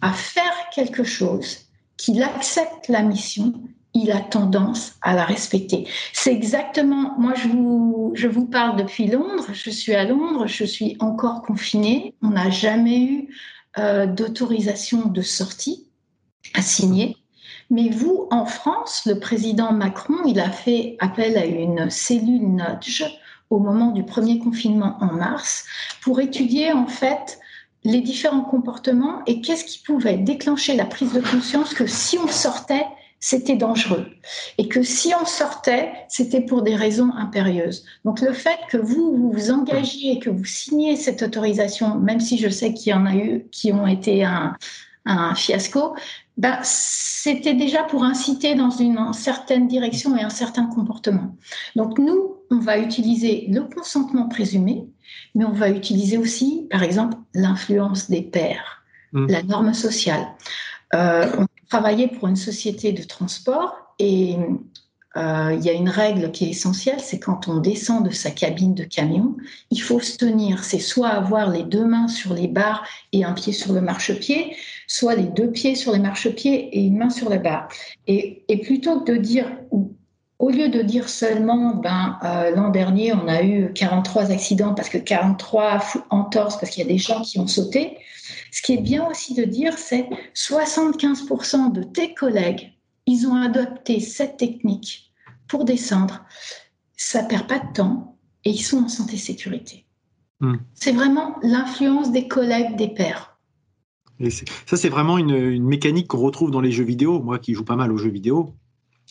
à 0.00 0.12
faire 0.12 0.54
quelque 0.72 1.02
chose, 1.02 1.58
qu'il 1.96 2.22
accepte 2.22 2.88
la 2.88 3.02
mission, 3.02 3.52
il 3.96 4.12
a 4.12 4.20
tendance 4.20 4.94
à 5.02 5.14
la 5.14 5.24
respecter. 5.24 5.88
C'est 6.12 6.32
exactement, 6.32 7.14
moi 7.18 7.34
je 7.34 7.48
vous, 7.48 8.12
je 8.14 8.28
vous 8.28 8.46
parle 8.46 8.76
depuis 8.76 9.06
Londres, 9.06 9.46
je 9.52 9.70
suis 9.70 9.94
à 9.94 10.04
Londres, 10.04 10.46
je 10.46 10.64
suis 10.64 10.96
encore 11.00 11.42
confinée, 11.42 12.14
on 12.22 12.30
n'a 12.30 12.50
jamais 12.50 13.00
eu 13.00 13.28
euh, 13.78 14.06
d'autorisation 14.06 15.06
de 15.06 15.22
sortie 15.22 15.86
à 16.54 16.62
signer. 16.62 17.16
Mais 17.70 17.88
vous, 17.88 18.28
en 18.30 18.44
France, 18.44 19.02
le 19.06 19.18
président 19.18 19.72
Macron, 19.72 20.18
il 20.26 20.40
a 20.40 20.50
fait 20.50 20.96
appel 21.00 21.36
à 21.36 21.46
une 21.46 21.90
cellule 21.90 22.54
nudge 22.54 23.04
au 23.50 23.58
moment 23.58 23.92
du 23.92 24.04
premier 24.04 24.38
confinement 24.38 24.98
en 25.00 25.12
mars 25.12 25.64
pour 26.02 26.20
étudier 26.20 26.72
en 26.72 26.86
fait 26.86 27.38
les 27.84 28.00
différents 28.00 28.42
comportements 28.42 29.22
et 29.26 29.40
qu'est-ce 29.40 29.64
qui 29.64 29.78
pouvait 29.78 30.18
déclencher 30.18 30.76
la 30.76 30.84
prise 30.84 31.12
de 31.12 31.20
conscience 31.20 31.72
que 31.72 31.86
si 31.86 32.18
on 32.18 32.26
sortait, 32.26 32.86
c'était 33.26 33.56
dangereux. 33.56 34.06
Et 34.56 34.68
que 34.68 34.84
si 34.84 35.12
on 35.20 35.26
sortait, 35.26 35.90
c'était 36.08 36.42
pour 36.42 36.62
des 36.62 36.76
raisons 36.76 37.10
impérieuses. 37.12 37.84
Donc 38.04 38.20
le 38.20 38.32
fait 38.32 38.60
que 38.70 38.76
vous, 38.76 39.16
vous 39.16 39.32
vous 39.32 39.50
engagiez 39.50 40.12
et 40.12 40.18
que 40.20 40.30
vous 40.30 40.44
signiez 40.44 40.94
cette 40.94 41.22
autorisation, 41.22 41.98
même 41.98 42.20
si 42.20 42.38
je 42.38 42.48
sais 42.48 42.72
qu'il 42.72 42.92
y 42.92 42.94
en 42.94 43.04
a 43.04 43.16
eu 43.16 43.46
qui 43.50 43.72
ont 43.72 43.88
été 43.88 44.24
un, 44.24 44.54
fiasco, 45.34 45.96
ben, 46.36 46.56
c'était 46.62 47.54
déjà 47.54 47.82
pour 47.82 48.04
inciter 48.04 48.54
dans 48.54 48.70
une 48.70 49.12
certaine 49.12 49.66
direction 49.66 50.16
et 50.16 50.22
un 50.22 50.30
certain 50.30 50.66
comportement. 50.66 51.34
Donc 51.74 51.98
nous, 51.98 52.36
on 52.52 52.60
va 52.60 52.78
utiliser 52.78 53.46
le 53.48 53.62
consentement 53.62 54.28
présumé, 54.28 54.86
mais 55.34 55.44
on 55.44 55.52
va 55.52 55.70
utiliser 55.70 56.16
aussi, 56.16 56.68
par 56.70 56.84
exemple, 56.84 57.16
l'influence 57.34 58.08
des 58.08 58.22
pairs, 58.22 58.84
mmh. 59.12 59.26
la 59.26 59.42
norme 59.42 59.74
sociale. 59.74 60.28
Euh, 60.94 61.45
travaillé 61.68 62.08
pour 62.08 62.28
une 62.28 62.36
société 62.36 62.92
de 62.92 63.02
transport 63.02 63.74
et 63.98 64.36
euh, 65.16 65.56
il 65.58 65.64
y 65.64 65.70
a 65.70 65.72
une 65.72 65.88
règle 65.88 66.30
qui 66.30 66.44
est 66.44 66.50
essentielle, 66.50 67.00
c'est 67.00 67.18
quand 67.18 67.48
on 67.48 67.56
descend 67.56 68.04
de 68.04 68.10
sa 68.10 68.30
cabine 68.30 68.74
de 68.74 68.84
camion, 68.84 69.34
il 69.70 69.80
faut 69.80 70.00
se 70.00 70.18
tenir. 70.18 70.62
C'est 70.62 70.78
soit 70.78 71.08
avoir 71.08 71.50
les 71.50 71.62
deux 71.62 71.86
mains 71.86 72.08
sur 72.08 72.34
les 72.34 72.48
barres 72.48 72.86
et 73.12 73.24
un 73.24 73.32
pied 73.32 73.54
sur 73.54 73.72
le 73.72 73.80
marchepied, 73.80 74.54
soit 74.86 75.14
les 75.14 75.24
deux 75.24 75.50
pieds 75.50 75.74
sur 75.74 75.92
les 75.92 76.00
marchepieds 76.00 76.68
et 76.76 76.82
une 76.82 76.98
main 76.98 77.08
sur 77.08 77.30
la 77.30 77.38
barre. 77.38 77.68
Et, 78.06 78.44
plutôt 78.62 79.00
que 79.00 79.12
de 79.12 79.16
dire, 79.16 79.46
au 80.38 80.50
lieu 80.50 80.68
de 80.68 80.82
dire 80.82 81.08
seulement, 81.08 81.76
ben, 81.76 82.18
euh, 82.22 82.54
l'an 82.54 82.68
dernier, 82.68 83.14
on 83.14 83.26
a 83.26 83.42
eu 83.42 83.72
43 83.72 84.32
accidents 84.32 84.74
parce 84.74 84.90
que 84.90 84.98
43 84.98 85.82
entorses, 86.10 86.58
parce 86.58 86.70
qu'il 86.70 86.82
y 86.82 86.86
a 86.86 86.92
des 86.92 86.98
gens 86.98 87.22
qui 87.22 87.38
ont 87.38 87.46
sauté, 87.46 87.96
ce 88.56 88.62
qui 88.62 88.72
est 88.72 88.80
bien 88.80 89.06
aussi 89.06 89.34
de 89.34 89.44
dire, 89.44 89.76
c'est 89.76 90.08
75% 90.34 91.72
de 91.72 91.82
tes 91.82 92.14
collègues, 92.14 92.72
ils 93.04 93.26
ont 93.26 93.34
adopté 93.34 94.00
cette 94.00 94.38
technique 94.38 95.12
pour 95.46 95.66
descendre. 95.66 96.24
Ça 96.96 97.22
perd 97.22 97.48
pas 97.48 97.58
de 97.58 97.70
temps 97.74 98.16
et 98.46 98.50
ils 98.52 98.62
sont 98.62 98.84
en 98.84 98.88
santé 98.88 99.18
sécurité. 99.18 99.84
Hmm. 100.40 100.56
C'est 100.72 100.92
vraiment 100.92 101.36
l'influence 101.42 102.12
des 102.12 102.28
collègues, 102.28 102.76
des 102.76 102.88
pairs. 102.88 103.38
ça, 104.30 104.78
c'est 104.78 104.88
vraiment 104.88 105.18
une, 105.18 105.36
une 105.36 105.66
mécanique 105.66 106.08
qu'on 106.08 106.20
retrouve 106.20 106.50
dans 106.50 106.62
les 106.62 106.72
jeux 106.72 106.84
vidéo. 106.84 107.20
Moi 107.20 107.38
qui 107.38 107.52
joue 107.52 107.64
pas 107.64 107.76
mal 107.76 107.92
aux 107.92 107.98
jeux 107.98 108.08
vidéo, 108.08 108.54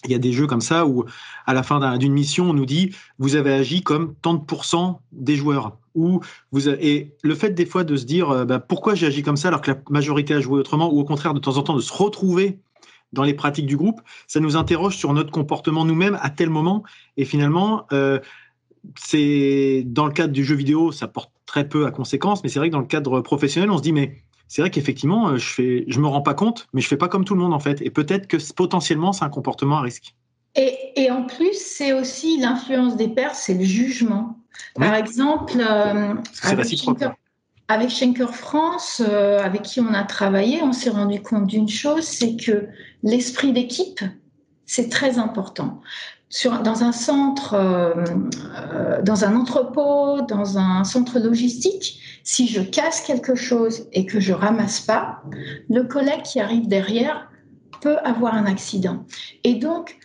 il 0.06 0.12
y 0.12 0.16
a 0.16 0.20
des 0.20 0.34
jeux 0.34 0.48
comme 0.48 0.62
ça 0.62 0.88
où, 0.88 1.06
à 1.46 1.54
la 1.54 1.62
fin 1.62 2.00
d'une 2.00 2.14
mission, 2.14 2.50
on 2.50 2.54
nous 2.54 2.66
dit 2.66 2.96
vous 3.20 3.36
avez 3.36 3.54
agi 3.54 3.84
comme 3.84 4.16
tant 4.24 4.34
de 4.34 4.44
des 5.12 5.36
joueurs. 5.36 5.78
Ou 5.96 6.20
vous 6.52 6.70
et 6.70 7.16
le 7.24 7.36
fait 7.36 7.52
des 7.52 7.66
fois 7.66 7.84
de 7.84 7.96
se 7.96 8.06
dire 8.06 8.30
euh, 8.30 8.46
bah, 8.46 8.60
pourquoi 8.60 8.96
j'ai 8.96 9.08
agi 9.08 9.24
comme 9.24 9.38
ça 9.38 9.48
alors 9.48 9.62
que 9.62 9.72
la 9.72 9.78
majorité 9.90 10.34
a 10.34 10.42
joué 10.42 10.60
autrement, 10.60 10.94
ou 10.94 11.00
au 11.00 11.06
contraire 11.06 11.34
de 11.34 11.40
temps 11.40 11.58
en 11.58 11.64
temps 11.64 11.76
de 11.76 11.82
se 11.82 11.94
retrouver 11.94 12.60
dans 13.14 13.24
les 13.24 13.34
pratiques 13.34 13.66
du 13.66 13.78
groupe, 13.78 14.02
ça 14.28 14.40
nous 14.40 14.58
interroge 14.58 14.98
sur 14.98 15.14
notre 15.14 15.32
comportement 15.32 15.86
nous-mêmes 15.86 16.20
à 16.22 16.30
tel 16.30 16.50
moment. 16.50 16.84
Et 17.16 17.24
finalement, 17.24 17.86
euh, 17.94 18.20
c'est 18.98 19.84
dans 19.86 20.06
le 20.06 20.12
cadre 20.12 20.34
du 20.34 20.44
jeu 20.44 20.56
vidéo, 20.56 20.92
ça 20.92 21.08
porte 21.08 21.32
très 21.46 21.68
peu 21.68 21.86
à 21.86 21.92
conséquence, 21.92 22.44
mais 22.44 22.50
c'est 22.50 22.60
vrai 22.60 22.68
que 22.68 22.74
dans 22.74 22.80
le 22.80 22.86
cadre 22.86 23.22
professionnel, 23.22 23.72
on 23.72 23.78
se 23.78 23.84
dit 23.84 23.94
mais 23.94 24.18
c'est 24.48 24.62
vrai 24.62 24.70
qu'effectivement, 24.70 25.30
euh, 25.30 25.38
je 25.38 25.48
fais, 25.48 25.86
je 25.88 26.00
me 26.00 26.08
rends 26.08 26.22
pas 26.22 26.34
compte, 26.34 26.68
mais 26.74 26.82
je 26.82 26.88
fais 26.88 26.98
pas 26.98 27.08
comme 27.08 27.26
tout 27.26 27.36
le 27.36 27.42
monde 27.42 27.54
en 27.54 27.60
fait. 27.60 27.82
Et 27.82 27.90
peut-être 27.90 28.28
que 28.28 28.38
potentiellement, 28.54 29.14
c'est 29.14 29.26
un 29.26 29.30
comportement 29.30 29.78
à 29.78 29.82
risque. 29.82 30.16
Et, 30.58 31.12
en 31.12 31.24
plus, 31.24 31.60
c'est 31.60 31.92
aussi 31.92 32.40
l'influence 32.40 32.96
des 32.96 33.10
pairs, 33.10 33.36
c'est 33.36 33.56
le 33.56 33.66
jugement. 33.66 34.38
Par 34.76 34.96
exemple, 34.96 35.54
euh, 35.60 36.14
avec, 36.44 36.78
Schenker, 36.78 37.14
avec, 37.68 37.90
Schenker, 37.90 38.34
France, 38.34 39.02
euh, 39.06 39.40
avec 39.44 39.64
qui 39.64 39.80
on 39.80 39.94
a 39.94 40.04
travaillé, 40.04 40.62
on 40.62 40.74
s'est 40.74 40.90
rendu 40.90 41.22
compte 41.22 41.48
d'une 41.48 41.70
chose, 41.70 42.04
c'est 42.04 42.36
que 42.36 42.68
l'esprit 43.04 43.54
d'équipe, 43.54 44.02
c'est 44.66 44.90
très 44.90 45.20
important. 45.20 45.82
Sur, 46.30 46.60
dans 46.60 46.84
un 46.84 46.92
centre, 46.92 47.56
dans 49.04 49.26
un 49.26 49.36
entrepôt, 49.36 50.22
dans 50.22 50.58
un 50.58 50.84
centre 50.84 51.20
logistique, 51.20 52.02
si 52.24 52.48
je 52.48 52.62
casse 52.62 53.02
quelque 53.02 53.36
chose 53.36 53.88
et 53.94 54.06
que 54.06 54.20
je 54.20 54.34
ramasse 54.34 54.82
pas, 54.82 55.22
le 55.70 55.84
collègue 55.84 56.24
qui 56.24 56.40
arrive 56.40 56.68
derrière 56.68 57.30
peut 57.82 57.98
avoir 58.00 58.34
un 58.34 58.48
accident. 58.48 59.06
Et 59.44 59.54
donc, 59.54 59.98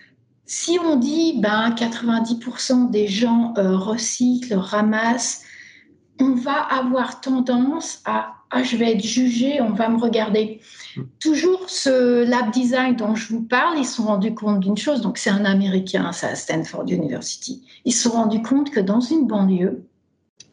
si 0.50 0.80
on 0.80 0.96
dit 0.96 1.38
ben 1.38 1.70
90% 1.70 2.90
des 2.90 3.06
gens 3.06 3.54
euh, 3.56 3.76
recyclent, 3.76 4.56
ramassent, 4.56 5.44
on 6.18 6.34
va 6.34 6.54
avoir 6.54 7.20
tendance 7.20 8.00
à 8.04 8.34
ah, 8.50 8.64
je 8.64 8.76
vais 8.76 8.90
être 8.94 9.04
jugé, 9.04 9.60
on 9.60 9.70
va 9.70 9.88
me 9.88 10.00
regarder. 10.00 10.60
Toujours 11.20 11.70
ce 11.70 12.24
lab 12.24 12.50
design 12.50 12.96
dont 12.96 13.14
je 13.14 13.32
vous 13.32 13.42
parle, 13.42 13.78
ils 13.78 13.86
se 13.86 13.94
sont 13.94 14.06
rendus 14.06 14.34
compte 14.34 14.58
d'une 14.58 14.76
chose, 14.76 15.02
donc 15.02 15.18
c'est 15.18 15.30
un 15.30 15.44
Américain, 15.44 16.10
ça 16.10 16.30
à 16.30 16.34
Stanford 16.34 16.86
University. 16.88 17.62
Ils 17.84 17.92
se 17.92 18.08
sont 18.08 18.16
rendus 18.16 18.42
compte 18.42 18.72
que 18.72 18.80
dans 18.80 18.98
une 18.98 19.28
banlieue 19.28 19.86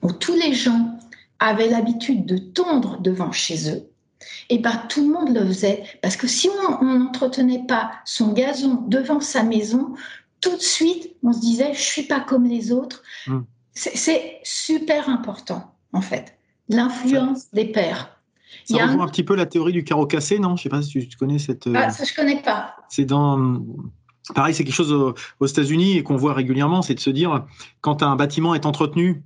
où 0.04 0.12
tous 0.12 0.36
les 0.36 0.54
gens 0.54 0.96
avaient 1.40 1.70
l'habitude 1.70 2.28
de 2.28 2.38
tondre 2.38 3.02
devant 3.02 3.32
chez 3.32 3.72
eux, 3.74 3.90
et 4.50 4.56
eh 4.56 4.58
ben 4.60 4.82
tout 4.90 5.08
le 5.08 5.14
monde 5.14 5.36
le 5.36 5.46
faisait 5.46 5.84
parce 6.02 6.16
que 6.16 6.28
si 6.28 6.50
on 6.50 6.84
n'entretenait 6.84 7.66
pas 7.68 7.92
son 8.06 8.34
gazon 8.34 8.84
devant 8.88 9.20
sa 9.20 9.44
maison, 9.44 9.94
tout 10.42 10.56
de 10.56 10.62
suite 10.62 11.16
on 11.24 11.34
se 11.34 11.40
disait 11.40 11.74
je 11.74 11.82
suis 11.82 12.04
pas 12.04 12.20
comme 12.20 12.46
les 12.46 12.72
autres. 12.72 13.04
Hmm. 13.28 13.42
C'est 13.74 14.40
super 14.44 15.08
important 15.10 15.76
en 15.94 16.02
fait 16.02 16.38
l'influence 16.68 17.52
des 17.52 17.66
pères. 17.66 18.20
Ça 18.66 18.74
Il 18.74 18.76
y 18.78 18.80
a 18.80 18.88
un... 18.88 19.08
petit 19.08 19.24
peu 19.24 19.36
la 19.36 19.46
théorie 19.46 19.72
du 19.72 19.84
carreau 19.84 20.08
cassé, 20.08 20.40
non? 20.40 20.56
Je 20.56 20.64
sais 20.64 20.70
pas 20.70 20.82
si 20.82 21.08
tu 21.08 21.18
connais 21.18 21.38
cette. 21.38 21.68
Ah, 21.74 21.90
ça 21.90 22.04
je 22.04 22.14
connais 22.14 22.42
pas. 22.42 22.76
C'est 22.90 23.06
dans 23.06 23.62
pareil, 24.34 24.54
c'est 24.54 24.64
quelque 24.64 24.74
chose 24.74 24.92
aux, 25.40 25.46
États-Unis 25.46 25.98
et 25.98 26.04
qu'on 26.04 26.16
voit 26.16 26.34
régulièrement, 26.34 26.82
c'est 26.82 26.96
de 26.96 27.00
se 27.00 27.10
dire 27.10 27.46
quand 27.82 28.04
un 28.04 28.16
bâtiment 28.16 28.56
est 28.56 28.66
entretenu, 28.66 29.24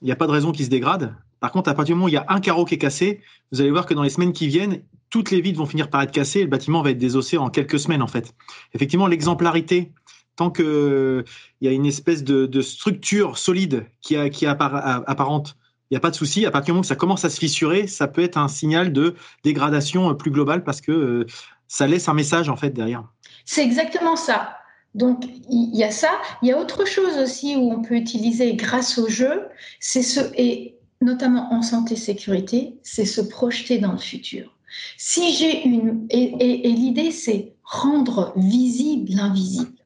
il 0.00 0.06
n'y 0.06 0.12
a 0.12 0.16
pas 0.16 0.26
de 0.26 0.32
raison 0.32 0.52
qu'il 0.52 0.64
se 0.64 0.70
dégrade. 0.70 1.14
Par 1.42 1.50
contre, 1.50 1.68
à 1.68 1.74
partir 1.74 1.96
du 1.96 1.96
moment 1.96 2.04
où 2.04 2.08
il 2.08 2.14
y 2.14 2.16
a 2.16 2.24
un 2.28 2.38
carreau 2.38 2.64
qui 2.64 2.76
est 2.76 2.78
cassé, 2.78 3.20
vous 3.50 3.60
allez 3.60 3.72
voir 3.72 3.84
que 3.84 3.94
dans 3.94 4.04
les 4.04 4.10
semaines 4.10 4.32
qui 4.32 4.46
viennent, 4.46 4.80
toutes 5.10 5.32
les 5.32 5.40
vides 5.40 5.56
vont 5.56 5.66
finir 5.66 5.90
par 5.90 6.00
être 6.00 6.12
cassées 6.12 6.38
et 6.38 6.44
le 6.44 6.48
bâtiment 6.48 6.82
va 6.82 6.92
être 6.92 6.98
désossé 6.98 7.36
en 7.36 7.50
quelques 7.50 7.80
semaines, 7.80 8.00
en 8.00 8.06
fait. 8.06 8.32
Effectivement, 8.74 9.08
l'exemplarité, 9.08 9.90
tant 10.36 10.52
qu'il 10.52 11.24
y 11.60 11.66
a 11.66 11.72
une 11.72 11.84
espèce 11.84 12.22
de, 12.22 12.60
structure 12.60 13.38
solide 13.38 13.86
qui, 14.00 14.14
a, 14.14 14.30
qui 14.30 14.46
apparente, 14.46 15.56
il 15.90 15.94
n'y 15.94 15.96
a 15.96 16.00
pas 16.00 16.10
de 16.10 16.14
souci. 16.14 16.46
À 16.46 16.52
partir 16.52 16.66
du 16.66 16.72
moment 16.74 16.82
où 16.82 16.84
ça 16.84 16.94
commence 16.94 17.24
à 17.24 17.28
se 17.28 17.40
fissurer, 17.40 17.88
ça 17.88 18.06
peut 18.06 18.22
être 18.22 18.38
un 18.38 18.46
signal 18.46 18.92
de 18.92 19.16
dégradation 19.42 20.14
plus 20.14 20.30
globale 20.30 20.62
parce 20.62 20.80
que 20.80 20.92
euh, 20.92 21.26
ça 21.66 21.88
laisse 21.88 22.08
un 22.08 22.14
message, 22.14 22.48
en 22.48 22.56
fait, 22.56 22.70
derrière. 22.70 23.02
C'est 23.44 23.64
exactement 23.64 24.14
ça. 24.14 24.58
Donc, 24.94 25.24
il 25.50 25.74
y 25.74 25.82
a 25.82 25.90
ça. 25.90 26.10
Il 26.42 26.48
y 26.48 26.52
a 26.52 26.58
autre 26.58 26.86
chose 26.86 27.18
aussi 27.18 27.56
où 27.56 27.72
on 27.72 27.82
peut 27.82 27.96
utiliser 27.96 28.54
grâce 28.54 28.96
au 28.96 29.08
jeu, 29.08 29.48
c'est 29.80 30.02
ce, 30.02 30.20
et 30.36 30.71
notamment 31.02 31.52
en 31.52 31.62
santé 31.62 31.96
sécurité, 31.96 32.78
c'est 32.82 33.04
se 33.04 33.20
projeter 33.20 33.78
dans 33.78 33.92
le 33.92 33.98
futur. 33.98 34.56
Si 34.96 35.34
j'ai 35.34 35.66
une 35.66 36.06
et, 36.10 36.72
l'idée 36.72 37.10
c'est 37.10 37.54
rendre 37.62 38.32
visible 38.36 39.10
l'invisible. 39.12 39.76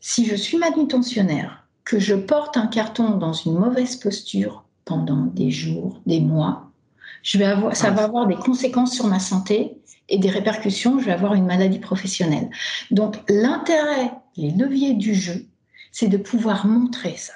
Si 0.00 0.26
je 0.26 0.34
suis 0.34 0.58
manutentionnaire, 0.58 1.66
que 1.84 1.98
je 1.98 2.14
porte 2.14 2.56
un 2.56 2.66
carton 2.66 3.16
dans 3.16 3.32
une 3.32 3.54
mauvaise 3.54 3.96
posture 3.96 4.64
pendant 4.84 5.24
des 5.26 5.50
jours, 5.50 6.00
des 6.06 6.20
mois, 6.20 6.70
je 7.22 7.38
vais 7.38 7.44
avoir, 7.44 7.74
ça 7.74 7.90
va 7.90 8.04
avoir 8.04 8.26
des 8.26 8.36
conséquences 8.36 8.94
sur 8.94 9.06
ma 9.06 9.18
santé 9.18 9.76
et 10.08 10.18
des 10.18 10.30
répercussions. 10.30 10.98
Je 10.98 11.06
vais 11.06 11.12
avoir 11.12 11.34
une 11.34 11.46
maladie 11.46 11.78
professionnelle. 11.78 12.50
Donc 12.90 13.16
l'intérêt, 13.28 14.12
les 14.36 14.50
leviers 14.50 14.94
du 14.94 15.14
jeu, 15.14 15.46
c'est 15.90 16.08
de 16.08 16.18
pouvoir 16.18 16.66
montrer 16.66 17.16
ça. 17.16 17.32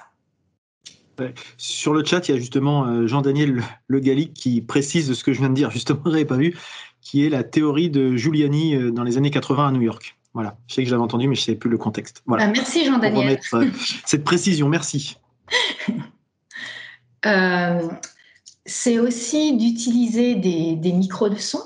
Sur 1.57 1.93
le 1.93 2.05
chat, 2.05 2.29
il 2.29 2.33
y 2.33 2.35
a 2.35 2.39
justement 2.39 2.85
euh, 2.87 3.07
Jean-Daniel 3.07 3.63
Le 3.87 4.01
Gallic 4.01 4.35
qui 4.35 4.61
précise 4.61 5.13
ce 5.13 5.25
que 5.25 5.33
je 5.33 5.41
viens 5.41 5.49
de 5.49 5.55
dire, 5.55 5.71
justement, 5.71 6.01
je 6.07 6.11
n'avais 6.11 6.25
pas 6.25 6.37
vu, 6.37 6.57
qui 7.01 7.25
est 7.25 7.29
la 7.29 7.45
théorie 7.45 7.91
de 7.91 8.17
Giuliani 8.17 8.75
euh, 8.75 8.91
dans 8.91 9.05
les 9.05 9.19
années 9.19 9.31
80 9.31 9.69
à 9.69 9.73
New 9.73 9.83
York. 9.83 10.17
Voilà, 10.33 10.57
je 10.69 10.75
sais 10.75 10.83
que 10.83 10.89
je 10.89 10.93
l'avais 10.95 11.03
entendu, 11.03 11.27
mais 11.29 11.35
je 11.35 11.41
ne 11.41 11.45
savais 11.45 11.59
plus 11.59 11.71
le 11.71 11.79
contexte. 11.79 12.23
Voilà. 12.27 12.45
Ah, 12.45 12.53
merci 12.55 12.85
Jean-Daniel. 12.85 13.41
Euh, 13.55 13.67
cette 14.05 14.25
précision, 14.25 14.69
merci. 14.69 15.17
c'est 18.67 18.99
aussi 18.99 19.57
d'utiliser 19.57 20.37
des, 20.37 20.77
des 20.77 20.93
micros 20.93 21.29
de 21.29 21.37
son. 21.37 21.61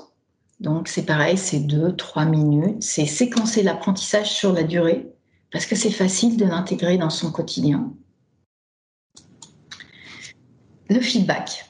Donc 0.59 0.87
c'est 0.87 1.05
pareil, 1.05 1.37
c'est 1.37 1.59
deux, 1.59 1.95
trois 1.95 2.25
minutes. 2.25 2.81
C'est 2.81 3.05
séquencer 3.05 3.61
l'apprentissage 3.61 4.31
sur 4.31 4.53
la 4.53 4.63
durée 4.63 5.07
parce 5.51 5.65
que 5.65 5.75
c'est 5.75 5.91
facile 5.91 6.37
de 6.37 6.45
l'intégrer 6.45 6.97
dans 6.97 7.09
son 7.09 7.31
quotidien. 7.31 7.93
Le 10.89 10.99
feedback. 10.99 11.69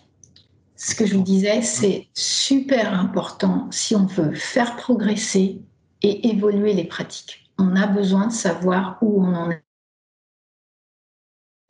Ce 0.75 0.93
que 0.93 1.05
je 1.05 1.15
vous 1.15 1.23
disais, 1.23 1.61
c'est 1.61 2.07
super 2.13 2.93
important 2.93 3.69
si 3.71 3.95
on 3.95 4.05
veut 4.05 4.35
faire 4.35 4.75
progresser 4.75 5.61
et 6.01 6.27
évoluer 6.27 6.73
les 6.73 6.83
pratiques. 6.83 7.49
On 7.57 7.75
a 7.75 7.87
besoin 7.87 8.27
de 8.27 8.33
savoir 8.33 8.97
où 9.01 9.23
on 9.23 9.33
en 9.33 9.51
est. 9.51 9.63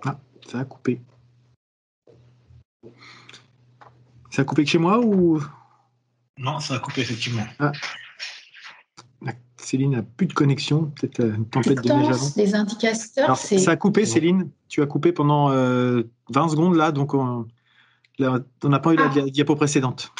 Ah, 0.04 0.20
ça 0.48 0.60
a 0.60 0.66
coupé. 0.66 1.00
Ça 4.32 4.42
a 4.42 4.46
coupé 4.46 4.64
que 4.64 4.70
chez 4.72 4.80
moi 4.80 5.00
ou? 5.00 5.42
Non, 6.38 6.60
ça 6.60 6.76
a 6.76 6.80
coupé 6.80 7.02
effectivement. 7.02 7.46
Ah. 7.60 7.72
Céline 9.66 9.92
n'a 9.92 10.04
plus 10.04 10.28
de 10.28 10.34
connexion, 10.34 10.92
peut-être 10.96 11.22
une 11.22 11.48
tempête 11.48 11.82
de 11.82 11.92
neige 11.92 12.10
avant. 12.10 12.28
Les 12.36 12.54
indicateurs. 12.54 13.36
Ça 13.36 13.72
a 13.72 13.76
coupé, 13.76 14.06
Céline. 14.06 14.52
Tu 14.68 14.82
as 14.84 14.86
coupé 14.86 15.12
pendant 15.12 15.48
20 15.50 15.56
euh, 15.56 16.04
secondes 16.30 16.76
là, 16.76 16.92
donc 16.92 17.16
on 17.16 17.48
n'a 18.20 18.80
pas 18.80 18.94
eu 18.94 18.96
la 18.96 19.10
ah. 19.16 19.22
diapo 19.30 19.56
précédente. 19.56 20.12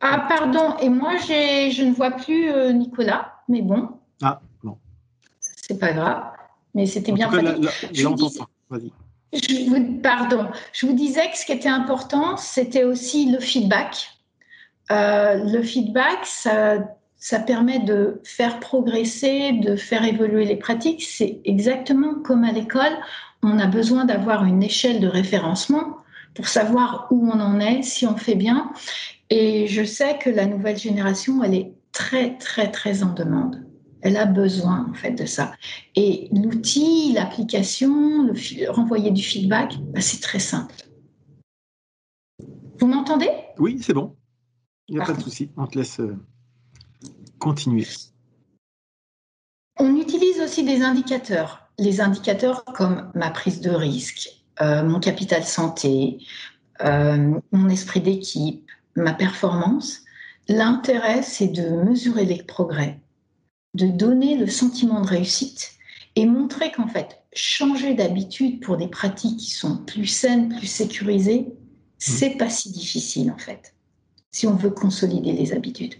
Ah, 0.00 0.26
pardon. 0.28 0.76
Et 0.80 0.88
moi, 0.88 1.16
je 1.18 1.84
ne 1.84 1.92
vois 1.92 2.12
plus 2.12 2.50
euh, 2.50 2.72
Nicolas, 2.72 3.34
mais 3.48 3.60
bon. 3.60 3.90
Ah, 4.22 4.40
bon. 4.62 4.78
C'est 5.40 5.78
pas 5.78 5.92
grave. 5.92 6.24
Mais 6.74 6.86
c'était 6.86 7.12
bien 7.12 7.30
fait. 7.30 7.42
Vas-y. 7.42 8.92
Je 9.32 9.68
vous, 9.68 10.00
pardon. 10.00 10.48
Je 10.72 10.86
vous 10.86 10.94
disais 10.94 11.30
que 11.30 11.36
ce 11.36 11.44
qui 11.44 11.52
était 11.52 11.68
important, 11.68 12.38
c'était 12.38 12.84
aussi 12.84 13.30
le 13.30 13.40
feedback. 13.40 14.10
Euh, 14.90 15.44
le 15.44 15.62
feedback, 15.62 16.24
ça 16.24 16.78
ça 17.24 17.38
permet 17.38 17.78
de 17.78 18.20
faire 18.22 18.60
progresser, 18.60 19.52
de 19.52 19.76
faire 19.76 20.04
évoluer 20.04 20.44
les 20.44 20.56
pratiques. 20.56 21.02
C'est 21.02 21.40
exactement 21.46 22.16
comme 22.16 22.44
à 22.44 22.52
l'école, 22.52 22.92
on 23.42 23.58
a 23.58 23.66
besoin 23.66 24.04
d'avoir 24.04 24.44
une 24.44 24.62
échelle 24.62 25.00
de 25.00 25.06
référencement 25.06 25.96
pour 26.34 26.48
savoir 26.48 27.06
où 27.10 27.26
on 27.26 27.40
en 27.40 27.60
est, 27.60 27.80
si 27.82 28.06
on 28.06 28.14
fait 28.14 28.34
bien. 28.34 28.70
Et 29.30 29.66
je 29.68 29.82
sais 29.84 30.18
que 30.18 30.28
la 30.28 30.44
nouvelle 30.44 30.76
génération, 30.76 31.42
elle 31.42 31.54
est 31.54 31.72
très, 31.92 32.36
très, 32.36 32.70
très 32.70 33.02
en 33.02 33.14
demande. 33.14 33.64
Elle 34.02 34.18
a 34.18 34.26
besoin, 34.26 34.86
en 34.90 34.92
fait, 34.92 35.12
de 35.12 35.24
ça. 35.24 35.54
Et 35.96 36.28
l'outil, 36.30 37.14
l'application, 37.14 38.24
le 38.24 38.70
renvoyer 38.70 39.10
du 39.10 39.22
feedback, 39.22 39.72
bah, 39.94 40.02
c'est 40.02 40.20
très 40.20 40.40
simple. 40.40 40.74
Vous 42.78 42.86
m'entendez? 42.86 43.30
Oui, 43.58 43.78
c'est 43.80 43.94
bon. 43.94 44.14
Il 44.88 44.96
n'y 44.96 45.00
a 45.00 45.06
pas 45.06 45.14
de 45.14 45.22
souci. 45.22 45.50
On 45.56 45.66
te 45.66 45.78
laisse 45.78 46.00
euh, 46.00 46.18
continuer. 47.38 47.86
On 49.78 49.96
utilise 49.96 50.40
aussi 50.40 50.62
des 50.62 50.82
indicateurs. 50.82 51.68
Les 51.78 52.00
indicateurs 52.00 52.64
comme 52.64 53.10
ma 53.14 53.30
prise 53.30 53.60
de 53.60 53.70
risque, 53.70 54.28
euh, 54.60 54.84
mon 54.84 55.00
capital 55.00 55.44
santé, 55.44 56.18
euh, 56.82 57.40
mon 57.50 57.68
esprit 57.68 58.00
d'équipe, 58.00 58.68
ma 58.96 59.12
performance. 59.12 60.00
L'intérêt, 60.48 61.22
c'est 61.22 61.48
de 61.48 61.68
mesurer 61.82 62.24
les 62.24 62.42
progrès, 62.42 63.00
de 63.74 63.86
donner 63.86 64.36
le 64.36 64.46
sentiment 64.46 65.00
de 65.00 65.08
réussite 65.08 65.72
et 66.16 66.26
montrer 66.26 66.70
qu'en 66.70 66.86
fait, 66.86 67.22
changer 67.34 67.94
d'habitude 67.94 68.60
pour 68.60 68.76
des 68.76 68.88
pratiques 68.88 69.38
qui 69.38 69.50
sont 69.50 69.78
plus 69.78 70.06
saines, 70.06 70.50
plus 70.56 70.66
sécurisées, 70.66 71.48
c'est 71.98 72.36
pas 72.36 72.50
si 72.50 72.70
difficile 72.70 73.30
en 73.32 73.38
fait, 73.38 73.74
si 74.30 74.46
on 74.46 74.54
veut 74.54 74.70
consolider 74.70 75.32
les 75.32 75.52
habitudes. 75.52 75.94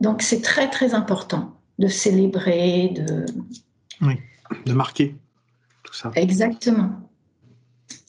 Donc 0.00 0.22
c'est 0.22 0.40
très 0.40 0.70
très 0.70 0.94
important 0.94 1.54
de 1.78 1.88
célébrer, 1.88 2.88
de... 2.88 3.26
Oui, 4.00 4.18
de 4.66 4.72
marquer 4.72 5.16
tout 5.82 5.94
ça. 5.94 6.10
Exactement. 6.14 6.90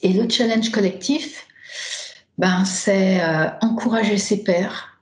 Et 0.02 0.12
le 0.12 0.28
challenge 0.28 0.70
collectif, 0.70 1.46
ben, 2.38 2.64
c'est 2.64 3.20
euh, 3.22 3.48
encourager 3.60 4.18
ses 4.18 4.44
pairs 4.44 5.00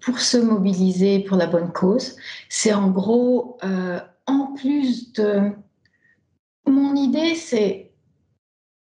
pour 0.00 0.20
se 0.20 0.36
mobiliser 0.36 1.20
pour 1.20 1.36
la 1.36 1.46
bonne 1.46 1.72
cause. 1.72 2.16
C'est 2.48 2.72
en 2.72 2.90
gros, 2.90 3.58
euh, 3.64 4.00
en 4.26 4.54
plus 4.54 5.12
de... 5.12 5.52
Mon 6.66 6.94
idée, 6.94 7.34
c'est 7.34 7.86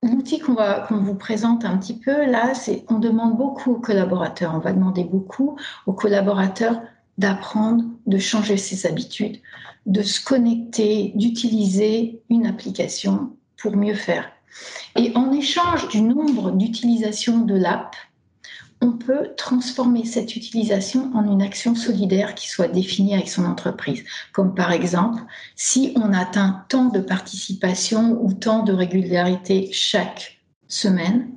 L'outil 0.03 0.39
qu'on 0.39 0.57
vous 1.03 1.15
présente 1.15 1.67
un 1.67 1.77
petit 1.77 1.99
peu 1.99 2.25
là, 2.25 2.55
c'est 2.55 2.87
on 2.89 2.99
demande 2.99 3.37
beaucoup 3.37 3.73
aux 3.73 3.81
collaborateurs, 3.81 4.55
on 4.55 4.59
va 4.59 4.73
demander 4.73 5.05
beaucoup 5.05 5.59
aux 5.85 5.93
collaborateurs 5.93 6.81
d'apprendre, 7.21 7.85
de 8.07 8.19
changer 8.19 8.57
ses 8.57 8.87
habitudes, 8.87 9.39
de 9.87 10.03
se 10.03 10.25
connecter, 10.25 11.13
d'utiliser 11.15 12.23
une 12.31 12.47
application 12.47 13.37
pour 13.59 13.77
mieux 13.77 13.95
faire. 13.95 14.29
Et 14.97 15.13
en 15.15 15.31
échange 15.31 15.89
du 15.89 16.01
nombre 16.01 16.51
d'utilisations 16.51 17.41
de 17.41 17.55
l'app, 17.55 17.95
on 18.83 18.93
peut 18.93 19.35
transformer 19.37 20.07
cette 20.07 20.35
utilisation 20.35 21.11
en 21.15 21.31
une 21.31 21.43
action 21.43 21.75
solidaire 21.75 22.35
qui 22.35 22.49
soit 22.49 22.69
définie 22.69 23.15
avec 23.15 23.29
son 23.29 23.45
entreprise. 23.45 24.03
Comme 24.33 24.55
par 24.55 24.73
exemple, 24.73 25.21
si 25.55 25.93
on 25.97 26.15
atteint 26.15 26.65
tant 26.71 26.87
de 26.87 27.01
participation 27.01 28.19
ou 28.23 28.33
tant 28.33 28.63
de 28.63 28.73
régularité 28.73 29.69
chaque 29.73 30.41
semaine, 30.69 31.29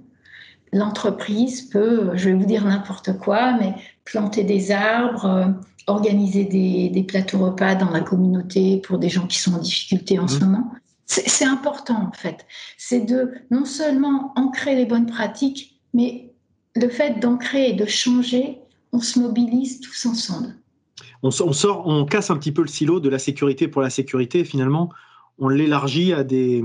l'entreprise 0.71 1.63
peut, 1.63 2.11
je 2.13 2.29
vais 2.29 2.35
vous 2.35 2.45
dire 2.45 2.63
n'importe 2.63 3.17
quoi, 3.17 3.57
mais 3.59 3.75
planter 4.05 4.45
des 4.45 4.71
arbres, 4.71 5.53
organiser 5.87 6.45
des, 6.45 7.03
plateaux 7.03 7.39
repas 7.39 7.75
dans 7.75 7.89
la 7.89 8.01
communauté 8.01 8.77
pour 8.77 8.97
des 8.97 9.09
gens 9.09 9.27
qui 9.27 9.37
sont 9.37 9.53
en 9.53 9.59
difficulté 9.59 10.19
en 10.19 10.27
ce 10.27 10.39
mmh. 10.39 10.45
moment. 10.45 10.71
C'est 11.05 11.45
important 11.45 12.07
en 12.07 12.11
fait. 12.13 12.45
C'est 12.77 13.01
de 13.01 13.33
non 13.51 13.65
seulement 13.65 14.31
ancrer 14.35 14.75
les 14.75 14.85
bonnes 14.85 15.05
pratiques, 15.05 15.79
mais 15.93 16.33
le 16.75 16.89
fait 16.89 17.19
d'ancrer 17.19 17.69
et 17.69 17.73
de 17.73 17.85
changer, 17.85 18.59
on 18.93 18.99
se 18.99 19.19
mobilise 19.19 19.79
tous 19.81 20.05
ensemble. 20.05 20.55
On, 21.21 21.31
sort, 21.31 21.88
on 21.88 22.05
casse 22.05 22.29
un 22.29 22.38
petit 22.38 22.51
peu 22.51 22.62
le 22.62 22.67
silo 22.67 22.99
de 22.99 23.10
la 23.10 23.19
sécurité 23.19 23.67
pour 23.67 23.81
la 23.81 23.89
sécurité. 23.89 24.43
Finalement, 24.43 24.89
on 25.38 25.49
l'élargit 25.49 26.13
à 26.13 26.23
des, 26.23 26.63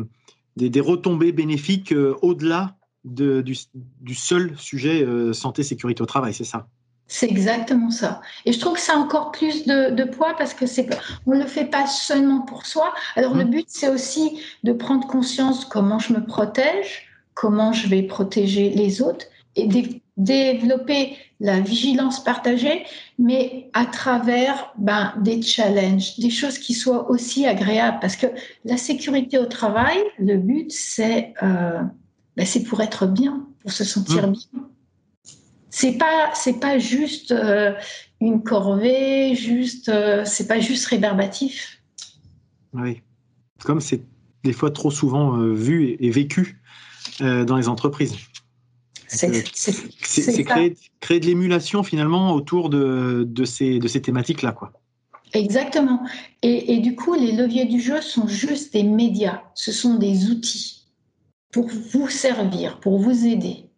des, 0.56 0.80
retombées 0.80 1.32
bénéfiques 1.32 1.92
euh, 1.92 2.16
au-delà 2.22 2.76
du, 3.04 3.56
du, 3.74 4.14
seul 4.14 4.56
sujet 4.58 5.04
euh, 5.04 5.32
santé 5.32 5.62
sécurité 5.62 6.02
au 6.02 6.06
travail. 6.06 6.34
C'est 6.34 6.44
ça? 6.44 6.68
C'est 7.10 7.26
exactement 7.26 7.90
ça. 7.90 8.20
Et 8.44 8.52
je 8.52 8.60
trouve 8.60 8.74
que 8.74 8.80
ça 8.80 8.92
a 8.92 8.96
encore 8.96 9.32
plus 9.32 9.64
de, 9.64 10.04
poids 10.04 10.34
parce 10.36 10.52
que 10.52 10.66
c'est 10.66 10.86
on 11.26 11.34
ne 11.34 11.40
le 11.40 11.46
fait 11.46 11.64
pas 11.64 11.86
seulement 11.86 12.42
pour 12.42 12.66
soi. 12.66 12.92
Alors 13.16 13.34
le 13.34 13.46
mmh. 13.46 13.50
but, 13.50 13.66
c'est 13.68 13.88
aussi 13.88 14.42
de 14.62 14.74
prendre 14.74 15.06
conscience 15.06 15.64
de 15.64 15.70
comment 15.70 15.98
je 15.98 16.12
me 16.12 16.24
protège, 16.24 17.08
comment 17.32 17.72
je 17.72 17.88
vais 17.88 18.02
protéger 18.02 18.68
les 18.68 19.00
autres, 19.00 19.24
et 19.56 19.66
développer 20.18 21.16
la 21.40 21.60
vigilance 21.60 22.22
partagée, 22.22 22.84
mais 23.18 23.70
à 23.72 23.86
travers 23.86 24.72
ben, 24.76 25.14
des 25.18 25.40
challenges, 25.40 26.18
des 26.18 26.30
choses 26.30 26.58
qui 26.58 26.74
soient 26.74 27.10
aussi 27.10 27.46
agréables. 27.46 27.98
Parce 28.00 28.16
que 28.16 28.26
la 28.66 28.76
sécurité 28.76 29.38
au 29.38 29.46
travail, 29.46 29.98
le 30.18 30.36
but, 30.36 30.70
c'est 30.70 31.32
euh, 31.42 31.80
ben, 32.36 32.46
pour 32.68 32.82
être 32.82 33.06
bien, 33.06 33.46
pour 33.60 33.72
se 33.72 33.84
sentir 33.84 34.28
mmh. 34.28 34.32
bien. 34.32 34.68
C'est 35.80 35.92
pas 35.92 36.32
c'est 36.34 36.58
pas 36.58 36.80
juste 36.80 37.30
euh, 37.30 37.72
une 38.20 38.42
corvée, 38.42 39.36
juste 39.36 39.88
euh, 39.88 40.24
c'est 40.24 40.48
pas 40.48 40.58
juste 40.58 40.86
rébarbatif. 40.86 41.80
Oui, 42.72 43.00
comme 43.62 43.80
c'est 43.80 44.02
des 44.42 44.52
fois 44.52 44.72
trop 44.72 44.90
souvent 44.90 45.38
vu 45.38 45.96
et 46.00 46.10
vécu 46.10 46.60
dans 47.20 47.56
les 47.56 47.68
entreprises. 47.68 48.16
C'est 49.06 49.30
créer, 50.44 50.76
créer, 50.98 51.20
de 51.20 51.26
l'émulation 51.26 51.84
finalement 51.84 52.34
autour 52.34 52.70
de, 52.70 53.24
de 53.28 53.44
ces, 53.44 53.78
de 53.78 53.86
ces 53.86 54.02
thématiques-là. 54.02 54.50
quoi. 54.50 54.72
Exactement. 55.32 56.04
Et, 56.42 56.74
et, 56.74 56.80
du 56.80 56.96
coup, 56.96 57.14
les 57.14 57.32
leviers 57.32 57.66
du 57.66 57.80
jeu 57.80 58.00
sont 58.00 58.26
juste 58.26 58.72
des 58.72 58.82
médias, 58.82 59.42
ce 59.54 59.72
sont 59.72 59.94
des 59.94 60.30
outils 60.30 60.88
pour 61.52 61.68
vous 61.68 62.08
servir, 62.08 62.80
pour 62.80 62.98
vous 62.98 63.26
aider. 63.26 63.70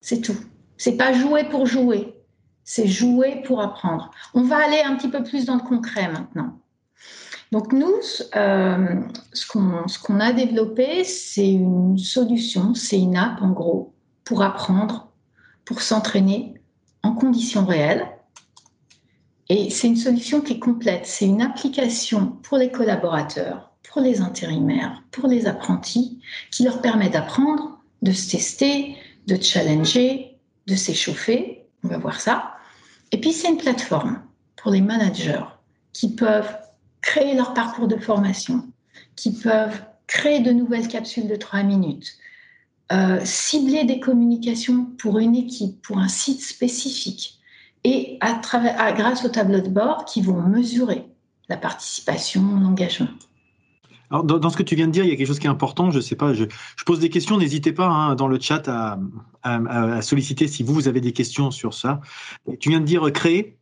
C'est 0.00 0.20
tout. 0.20 0.38
C'est 0.82 0.96
pas 0.96 1.12
jouer 1.12 1.44
pour 1.44 1.64
jouer, 1.64 2.12
c'est 2.64 2.88
jouer 2.88 3.40
pour 3.46 3.60
apprendre. 3.60 4.10
On 4.34 4.42
va 4.42 4.56
aller 4.56 4.80
un 4.84 4.96
petit 4.96 5.06
peu 5.06 5.22
plus 5.22 5.44
dans 5.44 5.54
le 5.54 5.60
concret 5.60 6.10
maintenant. 6.10 6.58
Donc 7.52 7.72
nous, 7.72 7.94
euh, 8.34 9.00
ce 9.32 9.46
qu'on 9.46 10.18
a 10.18 10.32
développé, 10.32 11.04
c'est 11.04 11.52
une 11.52 11.98
solution, 11.98 12.74
c'est 12.74 12.98
une 12.98 13.16
app 13.16 13.40
en 13.42 13.50
gros, 13.50 13.94
pour 14.24 14.42
apprendre, 14.42 15.12
pour 15.64 15.82
s'entraîner 15.82 16.54
en 17.04 17.12
conditions 17.12 17.64
réelles. 17.64 18.08
Et 19.50 19.70
c'est 19.70 19.86
une 19.86 19.94
solution 19.94 20.40
qui 20.40 20.54
est 20.54 20.58
complète. 20.58 21.06
C'est 21.06 21.26
une 21.26 21.42
application 21.42 22.26
pour 22.42 22.58
les 22.58 22.72
collaborateurs, 22.72 23.70
pour 23.88 24.02
les 24.02 24.20
intérimaires, 24.20 25.00
pour 25.12 25.28
les 25.28 25.46
apprentis, 25.46 26.18
qui 26.50 26.64
leur 26.64 26.82
permet 26.82 27.08
d'apprendre, 27.08 27.78
de 28.02 28.10
se 28.10 28.32
tester, 28.32 28.96
de 29.28 29.40
challenger, 29.40 30.31
de 30.66 30.76
s'échauffer. 30.76 31.64
On 31.84 31.88
va 31.88 31.98
voir 31.98 32.20
ça. 32.20 32.54
Et 33.10 33.20
puis 33.20 33.32
c'est 33.32 33.48
une 33.48 33.58
plateforme 33.58 34.22
pour 34.56 34.70
les 34.70 34.80
managers 34.80 35.44
qui 35.92 36.14
peuvent 36.14 36.56
créer 37.00 37.34
leur 37.34 37.52
parcours 37.52 37.88
de 37.88 37.96
formation, 37.96 38.66
qui 39.16 39.32
peuvent 39.32 39.82
créer 40.06 40.40
de 40.40 40.52
nouvelles 40.52 40.88
capsules 40.88 41.28
de 41.28 41.36
trois 41.36 41.62
minutes, 41.62 42.12
euh, 42.92 43.20
cibler 43.24 43.84
des 43.84 44.00
communications 44.00 44.86
pour 44.98 45.18
une 45.18 45.34
équipe, 45.34 45.82
pour 45.82 45.98
un 45.98 46.08
site 46.08 46.42
spécifique, 46.42 47.38
et 47.84 48.18
grâce 48.20 49.24
au 49.24 49.28
tableau 49.28 49.60
de 49.60 49.68
bord 49.68 50.04
qui 50.04 50.22
vont 50.22 50.40
mesurer 50.40 51.06
la 51.48 51.56
participation, 51.56 52.42
l'engagement. 52.60 53.08
Alors, 54.12 54.24
dans, 54.24 54.50
ce 54.50 54.58
que 54.58 54.62
tu 54.62 54.76
viens 54.76 54.86
de 54.86 54.92
dire, 54.92 55.04
il 55.04 55.10
y 55.10 55.12
a 55.12 55.16
quelque 55.16 55.26
chose 55.26 55.38
qui 55.38 55.46
est 55.46 55.50
important. 55.50 55.90
Je 55.90 55.98
sais 55.98 56.16
pas, 56.16 56.34
je, 56.34 56.44
pose 56.84 57.00
des 57.00 57.08
questions. 57.08 57.38
N'hésitez 57.38 57.72
pas 57.72 57.86
hein, 57.86 58.14
dans 58.14 58.28
le 58.28 58.38
chat 58.38 58.68
à, 58.68 58.98
à, 59.42 60.02
solliciter 60.02 60.48
si 60.48 60.62
vous, 60.62 60.74
vous 60.74 60.86
avez 60.86 61.00
des 61.00 61.12
questions 61.12 61.50
sur 61.50 61.72
ça. 61.72 62.02
Tu 62.60 62.68
viens 62.68 62.80
de 62.80 62.84
dire 62.84 63.10
créer. 63.10 63.56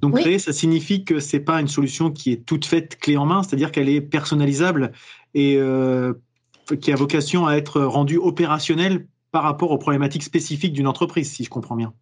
Donc 0.00 0.18
créer, 0.18 0.38
ça 0.38 0.54
signifie 0.54 1.04
que 1.04 1.20
c'est 1.20 1.40
pas 1.40 1.60
une 1.60 1.68
solution 1.68 2.10
qui 2.10 2.32
est 2.32 2.44
toute 2.44 2.64
faite 2.64 2.98
clé 2.98 3.18
en 3.18 3.26
main, 3.26 3.42
c'est-à-dire 3.42 3.70
qu'elle 3.70 3.88
est 3.88 4.00
personnalisable 4.00 4.92
et 5.34 5.56
euh, 5.58 6.14
qui 6.80 6.90
a 6.90 6.96
vocation 6.96 7.46
à 7.46 7.54
être 7.54 7.82
rendu 7.82 8.16
opérationnel 8.16 9.06
par 9.30 9.42
rapport 9.42 9.70
aux 9.70 9.78
problématiques 9.78 10.24
spécifiques 10.24 10.72
d'une 10.72 10.88
entreprise, 10.88 11.30
si 11.30 11.44
je 11.44 11.50
comprends 11.50 11.76
bien. 11.76 11.92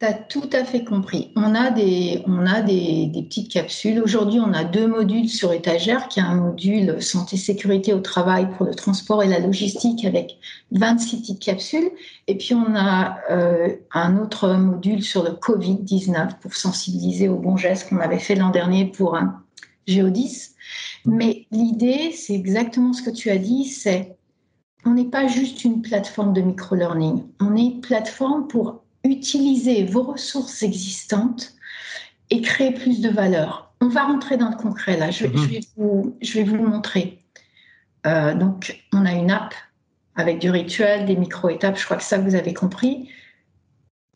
Tu 0.00 0.06
as 0.06 0.12
tout 0.12 0.50
à 0.52 0.64
fait 0.64 0.82
compris. 0.82 1.30
On 1.36 1.54
a 1.54 1.70
des, 1.70 2.22
on 2.26 2.46
a 2.46 2.62
des, 2.62 3.08
petites 3.14 3.50
capsules. 3.50 4.00
Aujourd'hui, 4.02 4.40
on 4.40 4.52
a 4.52 4.64
deux 4.64 4.88
modules 4.88 5.28
sur 5.28 5.52
étagère, 5.52 6.08
qui 6.08 6.18
est 6.18 6.24
un 6.24 6.34
module 6.34 7.00
santé-sécurité 7.00 7.92
au 7.92 8.00
travail 8.00 8.50
pour 8.56 8.66
le 8.66 8.74
transport 8.74 9.22
et 9.22 9.28
la 9.28 9.38
logistique 9.38 10.04
avec 10.04 10.36
26 10.72 11.20
petites 11.20 11.40
capsules. 11.40 11.90
Et 12.26 12.36
puis, 12.36 12.54
on 12.54 12.74
a 12.74 13.18
euh, 13.30 13.76
un 13.92 14.18
autre 14.18 14.48
module 14.54 15.02
sur 15.02 15.22
le 15.22 15.30
Covid-19 15.30 16.40
pour 16.40 16.54
sensibiliser 16.54 17.28
aux 17.28 17.38
bons 17.38 17.56
gestes 17.56 17.88
qu'on 17.88 17.98
avait 17.98 18.18
fait 18.18 18.34
l'an 18.34 18.50
dernier 18.50 18.86
pour 18.86 19.16
un 19.16 19.44
Géodis. 19.86 20.54
Mais 21.04 21.46
l'idée, 21.52 22.10
c'est 22.10 22.34
exactement 22.34 22.94
ce 22.94 23.02
que 23.02 23.10
tu 23.10 23.30
as 23.30 23.38
dit, 23.38 23.66
c'est 23.66 24.16
on 24.86 24.90
n'est 24.90 25.08
pas 25.08 25.28
juste 25.28 25.64
une 25.64 25.82
plateforme 25.82 26.32
de 26.32 26.40
micro-learning, 26.40 27.24
on 27.40 27.56
est 27.56 27.60
une 27.60 27.80
plateforme 27.80 28.48
pour 28.48 28.83
utiliser 29.04 29.84
vos 29.84 30.02
ressources 30.02 30.62
existantes 30.62 31.54
et 32.30 32.40
créer 32.40 32.72
plus 32.72 33.00
de 33.00 33.10
valeur. 33.10 33.74
On 33.80 33.88
va 33.88 34.04
rentrer 34.04 34.36
dans 34.36 34.48
le 34.48 34.56
concret 34.56 34.96
là, 34.96 35.10
je, 35.10 35.26
mhm. 35.26 35.46
vais, 35.46 35.60
vous, 35.76 36.16
je 36.22 36.34
vais, 36.34 36.44
vous, 36.44 36.56
montrer. 36.56 37.22
Euh, 38.06 38.34
donc, 38.34 38.82
on 38.92 39.04
a 39.04 39.12
une 39.12 39.30
app 39.30 39.54
avec 40.16 40.38
du 40.38 40.50
rituel, 40.50 41.06
des 41.06 41.16
micro-étapes, 41.16 41.78
je 41.78 41.84
crois 41.84 41.96
que 41.96 42.02
ça, 42.02 42.18
vous 42.18 42.34
avez 42.34 42.54
compris. 42.54 43.10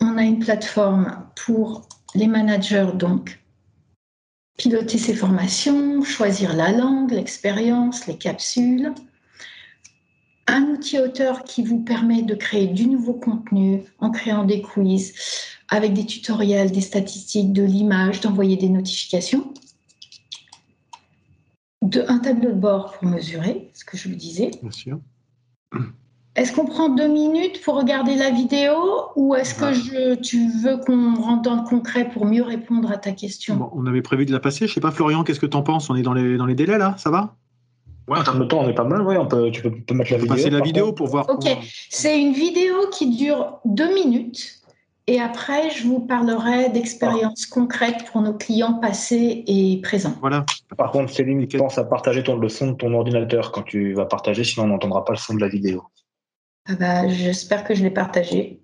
On 0.01 0.17
a 0.17 0.23
une 0.23 0.39
plateforme 0.39 1.27
pour 1.35 1.89
les 2.15 2.29
managers, 2.29 2.91
donc 2.95 3.41
piloter 4.57 4.99
ses 4.99 5.15
formations, 5.15 6.03
choisir 6.03 6.55
la 6.55 6.73
langue, 6.73 7.11
l'expérience, 7.11 8.07
les 8.07 8.17
capsules 8.17 8.93
un 10.49 10.65
outil 10.71 10.99
auteur 10.99 11.45
qui 11.45 11.63
vous 11.63 11.79
permet 11.81 12.23
de 12.23 12.35
créer 12.35 12.67
du 12.67 12.87
nouveau 12.87 13.13
contenu 13.13 13.83
en 13.99 14.11
créant 14.11 14.45
des 14.45 14.63
quiz 14.63 15.15
avec 15.69 15.93
des 15.93 16.07
tutoriels, 16.07 16.73
des 16.73 16.81
statistiques, 16.81 17.53
de 17.53 17.63
l'image, 17.63 18.21
d'envoyer 18.23 18.57
des 18.57 18.71
notifications. 18.71 19.53
De, 21.83 22.05
un 22.09 22.19
tableau 22.19 22.51
de 22.51 22.57
bord 22.57 22.93
pour 22.93 23.09
mesurer, 23.09 23.71
ce 23.75 23.85
que 23.85 23.97
je 23.97 24.09
vous 24.09 24.17
disais. 24.17 24.51
Bien 24.63 24.71
sûr. 24.71 24.99
Est-ce 26.35 26.53
qu'on 26.53 26.65
prend 26.65 26.89
deux 26.89 27.09
minutes 27.09 27.61
pour 27.63 27.77
regarder 27.77 28.15
la 28.15 28.31
vidéo 28.31 28.75
ou 29.17 29.35
est-ce 29.35 29.55
que 29.55 29.73
je, 29.73 30.15
tu 30.15 30.49
veux 30.63 30.79
qu'on 30.79 31.15
rentre 31.17 31.43
dans 31.43 31.57
le 31.57 31.69
concret 31.69 32.09
pour 32.09 32.25
mieux 32.27 32.43
répondre 32.43 32.91
à 32.91 32.97
ta 32.97 33.13
question? 33.13 33.71
On 33.75 33.87
avait 33.87 34.03
prévu 34.03 34.25
de 34.25 34.33
la 34.33 34.41
passer. 34.41 34.67
Je 34.67 34.71
ne 34.71 34.75
sais 34.75 34.81
pas, 34.81 34.91
Florian, 34.91 35.25
qu'est-ce 35.25 35.41
que 35.41 35.47
tu 35.47 35.57
en 35.57 35.63
penses? 35.63 35.91
On 35.91 35.97
est 35.97 36.03
dans 36.03 36.15
les, 36.15 36.37
dans 36.37 36.47
les 36.47 36.55
délais 36.55 36.79
là? 36.79 36.95
Ça 36.97 37.11
va? 37.11 37.37
Ouais, 38.09 38.19
en 38.19 38.23
termes 38.23 38.41
de 38.41 38.45
temps, 38.45 38.61
on 38.61 38.69
est 38.69 38.75
pas 38.75 38.85
mal. 38.85 39.03
Ouais, 39.03 39.17
on 39.19 39.27
peut, 39.27 39.51
tu 39.51 39.63
peux, 39.63 39.95
mettre 39.95 40.13
la 40.13 40.19
vidéo. 40.19 40.35
Passer 40.35 40.51
la 40.51 40.61
vidéo 40.61 40.93
pour 40.93 41.09
voir. 41.09 41.29
Ok, 41.29 41.47
c'est 41.91 42.19
une 42.19 42.33
vidéo 42.33 42.89
qui 42.91 43.15
dure 43.15 43.61
deux 43.65 43.93
minutes. 43.93 44.59
Et 45.07 45.21
après, 45.21 45.71
je 45.71 45.87
vous 45.87 46.01
parlerai 46.01 46.69
d'expériences 46.69 47.47
concrètes 47.47 48.05
pour 48.13 48.21
nos 48.21 48.35
clients 48.35 48.75
passés 48.75 49.43
et 49.47 49.81
présents. 49.83 50.15
Voilà. 50.21 50.45
Par 50.77 50.91
contre, 50.91 51.11
Céline, 51.11 51.49
pense 51.49 51.79
à 51.79 51.85
partager 51.85 52.23
ton, 52.23 52.37
le 52.37 52.49
son 52.51 52.73
de 52.73 52.77
ton 52.77 52.93
ordinateur 52.93 53.51
quand 53.51 53.63
tu 53.63 53.95
vas 53.95 54.05
partager, 54.05 54.45
sinon 54.45 54.67
on 54.67 54.69
n'entendra 54.69 55.07
pas 55.07 55.15
le 55.15 55.19
son 55.19 55.35
de 55.35 55.41
la 55.41 55.49
vidéo. 55.49 55.85
Ah 56.67 56.75
bah, 56.79 57.09
J'espère 57.09 57.65
que 57.65 57.75
je 57.75 57.83
l'ai 57.83 57.91
partagé. 57.91 58.61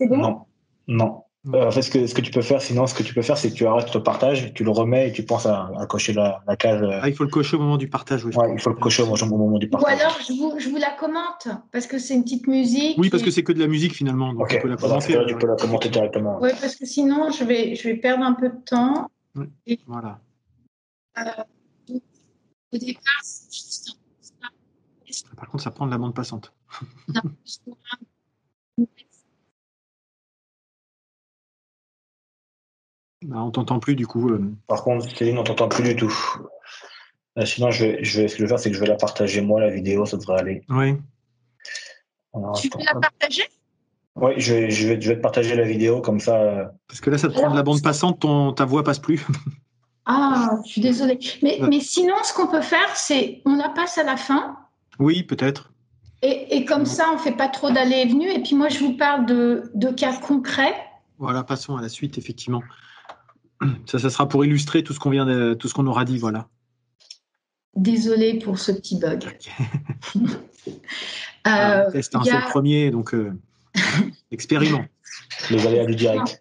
C'est 0.00 0.08
bon? 0.08 0.16
Non. 0.16 0.40
Non. 0.88 1.23
Euh, 1.52 1.66
en 1.66 1.70
fait, 1.70 1.82
ce 1.82 1.90
que, 1.90 2.06
ce 2.06 2.14
que 2.14 2.22
tu 2.22 2.30
peux 2.30 2.40
faire, 2.40 2.62
sinon, 2.62 2.86
ce 2.86 2.94
que 2.94 3.02
tu 3.02 3.12
peux 3.12 3.20
faire, 3.20 3.36
c'est 3.36 3.50
que 3.50 3.54
tu 3.54 3.66
arrêtes 3.66 3.94
le 3.94 4.02
partage, 4.02 4.54
tu 4.54 4.64
le 4.64 4.70
remets 4.70 5.08
et 5.08 5.12
tu 5.12 5.24
penses 5.24 5.44
à, 5.44 5.70
cocher 5.88 6.14
la, 6.14 6.42
case. 6.58 6.82
Euh. 6.82 7.00
Ah, 7.02 7.08
il 7.08 7.14
faut 7.14 7.24
le 7.24 7.30
cocher 7.30 7.56
au 7.56 7.60
moment 7.60 7.76
du 7.76 7.88
partage, 7.88 8.24
oui. 8.24 8.34
Ouais, 8.34 8.50
il 8.54 8.60
faut 8.60 8.70
le 8.70 8.76
cocher 8.76 9.02
au 9.02 9.06
moment 9.06 9.58
du 9.58 9.68
partage. 9.68 9.98
Ou 9.98 10.00
alors, 10.00 10.18
je 10.26 10.32
vous, 10.32 10.58
je 10.58 10.70
vous 10.70 10.78
la 10.78 10.90
commente, 10.92 11.48
parce 11.70 11.86
que 11.86 11.98
c'est 11.98 12.14
une 12.14 12.24
petite 12.24 12.46
musique. 12.46 12.96
Oui, 12.96 13.10
parce 13.10 13.22
que 13.22 13.30
c'est 13.30 13.42
que 13.42 13.52
de 13.52 13.60
la 13.60 13.66
musique 13.66 13.94
finalement. 13.94 14.32
Donc 14.32 14.48
tu 14.48 14.58
peux 14.58 14.68
la 14.68 14.76
commenter. 14.76 15.18
tu 15.28 15.36
peux 15.36 15.46
la 15.46 15.56
commenter 15.56 15.90
directement. 15.90 16.38
Oui, 16.40 16.50
parce 16.58 16.76
que 16.76 16.86
sinon, 16.86 17.30
je 17.30 17.44
vais, 17.44 17.74
je 17.74 17.88
vais 17.88 17.96
perdre 17.96 18.24
un 18.24 18.32
peu 18.32 18.48
de 18.48 18.64
temps. 18.64 19.10
Voilà. 19.86 20.20
Euh, 21.18 21.24
au 22.72 22.78
départ, 22.78 23.20
c'est 23.22 23.52
juste 23.52 23.98
Par 25.36 25.48
contre, 25.48 25.62
ça 25.62 25.70
prend 25.70 25.84
de 25.84 25.90
la 25.90 25.98
bande 25.98 26.14
passante. 26.14 26.54
Bah, 33.24 33.42
on 33.42 33.50
t'entend 33.50 33.78
plus 33.78 33.96
du 33.96 34.06
coup. 34.06 34.30
Euh. 34.30 34.52
Par 34.66 34.84
contre, 34.84 35.08
Céline, 35.16 35.38
on 35.38 35.44
t'entend 35.44 35.68
plus 35.68 35.82
du 35.82 35.96
tout. 35.96 36.14
Euh, 37.38 37.46
sinon, 37.46 37.70
je 37.70 37.84
vais, 37.84 38.04
je 38.04 38.20
vais, 38.20 38.28
ce 38.28 38.34
que 38.34 38.40
je 38.40 38.44
vais 38.44 38.48
faire, 38.48 38.58
c'est 38.58 38.70
que 38.70 38.76
je 38.76 38.80
vais 38.80 38.86
la 38.86 38.96
partager 38.96 39.40
moi, 39.40 39.60
la 39.60 39.70
vidéo, 39.70 40.04
ça 40.04 40.16
devrait 40.18 40.40
aller. 40.40 40.62
Oui. 40.68 40.96
tu 42.60 42.68
peux 42.68 42.78
la 42.84 43.00
partager? 43.00 43.44
Oui, 44.16 44.32
je 44.36 44.54
vais, 44.54 44.70
je, 44.70 44.88
vais, 44.88 45.00
je 45.00 45.08
vais 45.08 45.16
te 45.16 45.22
partager 45.22 45.56
la 45.56 45.64
vidéo 45.64 46.00
comme 46.00 46.20
ça. 46.20 46.36
Euh. 46.36 46.64
Parce 46.86 47.00
que 47.00 47.10
là, 47.10 47.18
ça 47.18 47.28
te 47.28 47.32
prend 47.32 47.50
de 47.50 47.56
la 47.56 47.62
bande 47.62 47.82
passante, 47.82 48.20
ton, 48.20 48.52
ta 48.52 48.66
voix 48.66 48.84
passe 48.84 48.98
plus. 48.98 49.26
ah, 50.06 50.58
je 50.64 50.70
suis 50.70 50.80
désolée. 50.82 51.18
Mais, 51.42 51.58
mais 51.68 51.80
sinon, 51.80 52.14
ce 52.22 52.34
qu'on 52.34 52.46
peut 52.46 52.60
faire, 52.60 52.94
c'est 52.94 53.40
on 53.46 53.56
la 53.56 53.70
passe 53.70 53.96
à 53.96 54.04
la 54.04 54.18
fin. 54.18 54.56
Oui, 54.98 55.22
peut-être. 55.22 55.72
Et, 56.22 56.56
et, 56.56 56.64
comme 56.64 56.86
ça, 56.86 57.06
on 57.10 57.14
ne 57.14 57.20
fait 57.20 57.36
pas 57.36 57.48
trop 57.48 57.70
d'aller 57.70 57.96
et 57.96 58.06
venue. 58.06 58.30
Et 58.30 58.42
puis 58.42 58.54
moi, 58.54 58.68
je 58.68 58.78
vous 58.78 58.96
parle 58.96 59.26
de, 59.26 59.70
de 59.74 59.88
cas 59.88 60.16
concrets. 60.16 60.74
Voilà, 61.18 61.42
passons 61.42 61.76
à 61.76 61.82
la 61.82 61.88
suite, 61.88 62.16
effectivement. 62.16 62.62
Ça, 63.86 63.98
ça 63.98 64.10
sera 64.10 64.28
pour 64.28 64.44
illustrer 64.44 64.82
tout 64.82 64.92
ce 64.92 65.00
qu'on 65.00 65.10
vient 65.10 65.26
de, 65.26 65.54
tout 65.54 65.68
ce 65.68 65.74
qu'on 65.74 65.86
aura 65.86 66.04
dit, 66.04 66.18
voilà. 66.18 66.48
Désolée 67.76 68.38
pour 68.38 68.58
ce 68.58 68.72
petit 68.72 68.98
bug. 68.98 69.24
euh, 71.46 71.90
c'est 71.92 72.14
un 72.14 72.24
seul 72.24 72.42
premier, 72.48 72.90
donc 72.90 73.14
euh, 73.14 73.32
expériment. 74.30 74.84
Les 75.50 75.66
aléas 75.66 75.86
du 75.86 75.96
direct. 75.96 76.38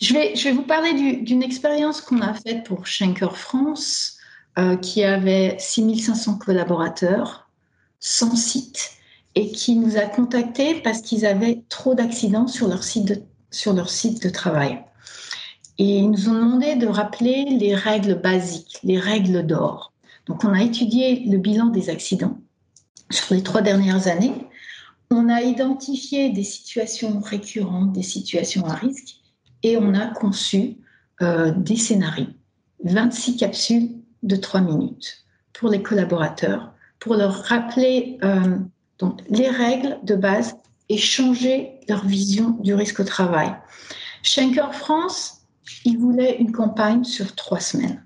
Je 0.00 0.14
vais, 0.14 0.34
je 0.34 0.44
vais 0.44 0.52
vous 0.52 0.64
parler 0.64 1.22
d'une 1.22 1.42
expérience 1.42 2.00
qu'on 2.00 2.20
a 2.20 2.34
faite 2.34 2.64
pour 2.64 2.86
Schenker 2.86 3.36
France, 3.36 4.18
euh, 4.58 4.76
qui 4.76 5.04
avait 5.04 5.56
6500 5.58 6.38
collaborateurs, 6.38 7.48
100 8.00 8.36
sites, 8.36 8.90
et 9.34 9.50
qui 9.52 9.76
nous 9.76 9.96
a 9.96 10.02
contactés 10.02 10.80
parce 10.82 11.00
qu'ils 11.00 11.24
avaient 11.24 11.62
trop 11.68 11.94
d'accidents 11.94 12.48
sur 12.48 12.68
leur 12.68 12.82
site 12.82 13.22
sur 13.50 13.74
leur 13.74 13.90
site 13.90 14.22
de 14.22 14.30
travail. 14.30 14.82
Et 15.82 15.96
ils 15.96 16.08
nous 16.08 16.28
ont 16.28 16.34
demandé 16.34 16.76
de 16.76 16.86
rappeler 16.86 17.44
les 17.44 17.74
règles 17.74 18.14
basiques, 18.14 18.78
les 18.84 19.00
règles 19.00 19.44
d'or. 19.44 19.92
Donc 20.26 20.44
on 20.44 20.52
a 20.52 20.62
étudié 20.62 21.24
le 21.26 21.38
bilan 21.38 21.70
des 21.70 21.90
accidents 21.90 22.38
sur 23.10 23.34
les 23.34 23.42
trois 23.42 23.62
dernières 23.62 24.06
années. 24.06 24.46
On 25.10 25.28
a 25.28 25.42
identifié 25.42 26.30
des 26.30 26.44
situations 26.44 27.18
récurrentes, 27.18 27.92
des 27.94 28.04
situations 28.04 28.64
à 28.66 28.74
risque, 28.74 29.16
et 29.64 29.76
on 29.76 29.92
a 29.94 30.06
conçu 30.06 30.76
euh, 31.20 31.50
des 31.50 31.74
scénarios, 31.74 32.28
26 32.84 33.36
capsules 33.36 33.90
de 34.22 34.36
3 34.36 34.60
minutes 34.60 35.24
pour 35.52 35.68
les 35.68 35.82
collaborateurs, 35.82 36.72
pour 37.00 37.16
leur 37.16 37.34
rappeler 37.42 38.18
euh, 38.22 38.56
donc, 39.00 39.20
les 39.28 39.48
règles 39.48 39.98
de 40.04 40.14
base 40.14 40.54
et 40.88 40.96
changer 40.96 41.72
leur 41.88 42.06
vision 42.06 42.50
du 42.60 42.72
risque 42.72 43.00
au 43.00 43.04
travail. 43.04 43.52
Schenker 44.22 44.72
France 44.72 45.41
il 45.84 45.98
voulait 45.98 46.36
une 46.38 46.52
campagne 46.52 47.04
sur 47.04 47.34
trois 47.34 47.60
semaines. 47.60 48.04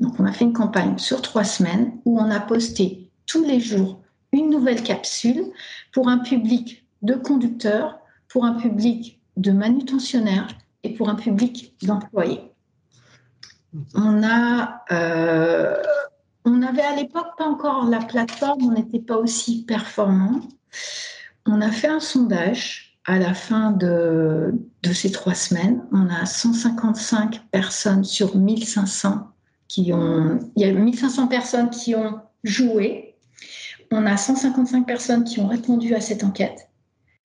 Donc, 0.00 0.18
on 0.20 0.24
a 0.24 0.32
fait 0.32 0.44
une 0.44 0.52
campagne 0.52 0.98
sur 0.98 1.22
trois 1.22 1.44
semaines 1.44 1.92
où 2.04 2.18
on 2.18 2.30
a 2.30 2.40
posté 2.40 3.10
tous 3.26 3.44
les 3.44 3.60
jours 3.60 4.00
une 4.32 4.50
nouvelle 4.50 4.82
capsule 4.82 5.44
pour 5.92 6.08
un 6.08 6.18
public 6.18 6.84
de 7.02 7.14
conducteurs, 7.14 7.98
pour 8.28 8.44
un 8.44 8.54
public 8.54 9.20
de 9.36 9.52
manutentionnaires 9.52 10.48
et 10.82 10.94
pour 10.94 11.08
un 11.08 11.14
public 11.14 11.74
d'employés. 11.82 12.42
On 13.94 14.22
a, 14.22 14.84
euh, 14.92 15.82
on 16.44 16.62
avait 16.62 16.82
à 16.82 16.96
l'époque 16.96 17.36
pas 17.36 17.46
encore 17.46 17.84
la 17.86 18.00
plateforme, 18.00 18.64
on 18.64 18.72
n'était 18.72 19.00
pas 19.00 19.16
aussi 19.16 19.64
performant. 19.64 20.40
On 21.46 21.60
a 21.60 21.70
fait 21.70 21.88
un 21.88 22.00
sondage 22.00 22.87
à 23.08 23.18
la 23.18 23.32
fin 23.32 23.70
de, 23.70 24.52
ces 24.92 25.10
trois 25.10 25.34
semaines, 25.34 25.82
on 25.92 26.10
a 26.10 26.26
155 26.26 27.40
personnes 27.50 28.04
sur 28.04 28.36
1500 28.36 29.28
qui 29.66 29.94
ont. 29.94 30.38
Il 30.56 30.62
y 30.62 30.66
a 30.66 30.72
1500 30.72 31.26
personnes 31.28 31.70
qui 31.70 31.94
ont 31.94 32.20
joué. 32.44 33.16
On 33.90 34.04
a 34.04 34.18
155 34.18 34.86
personnes 34.86 35.24
qui 35.24 35.40
ont 35.40 35.46
répondu 35.46 35.94
à 35.94 36.02
cette 36.02 36.22
enquête. 36.22 36.68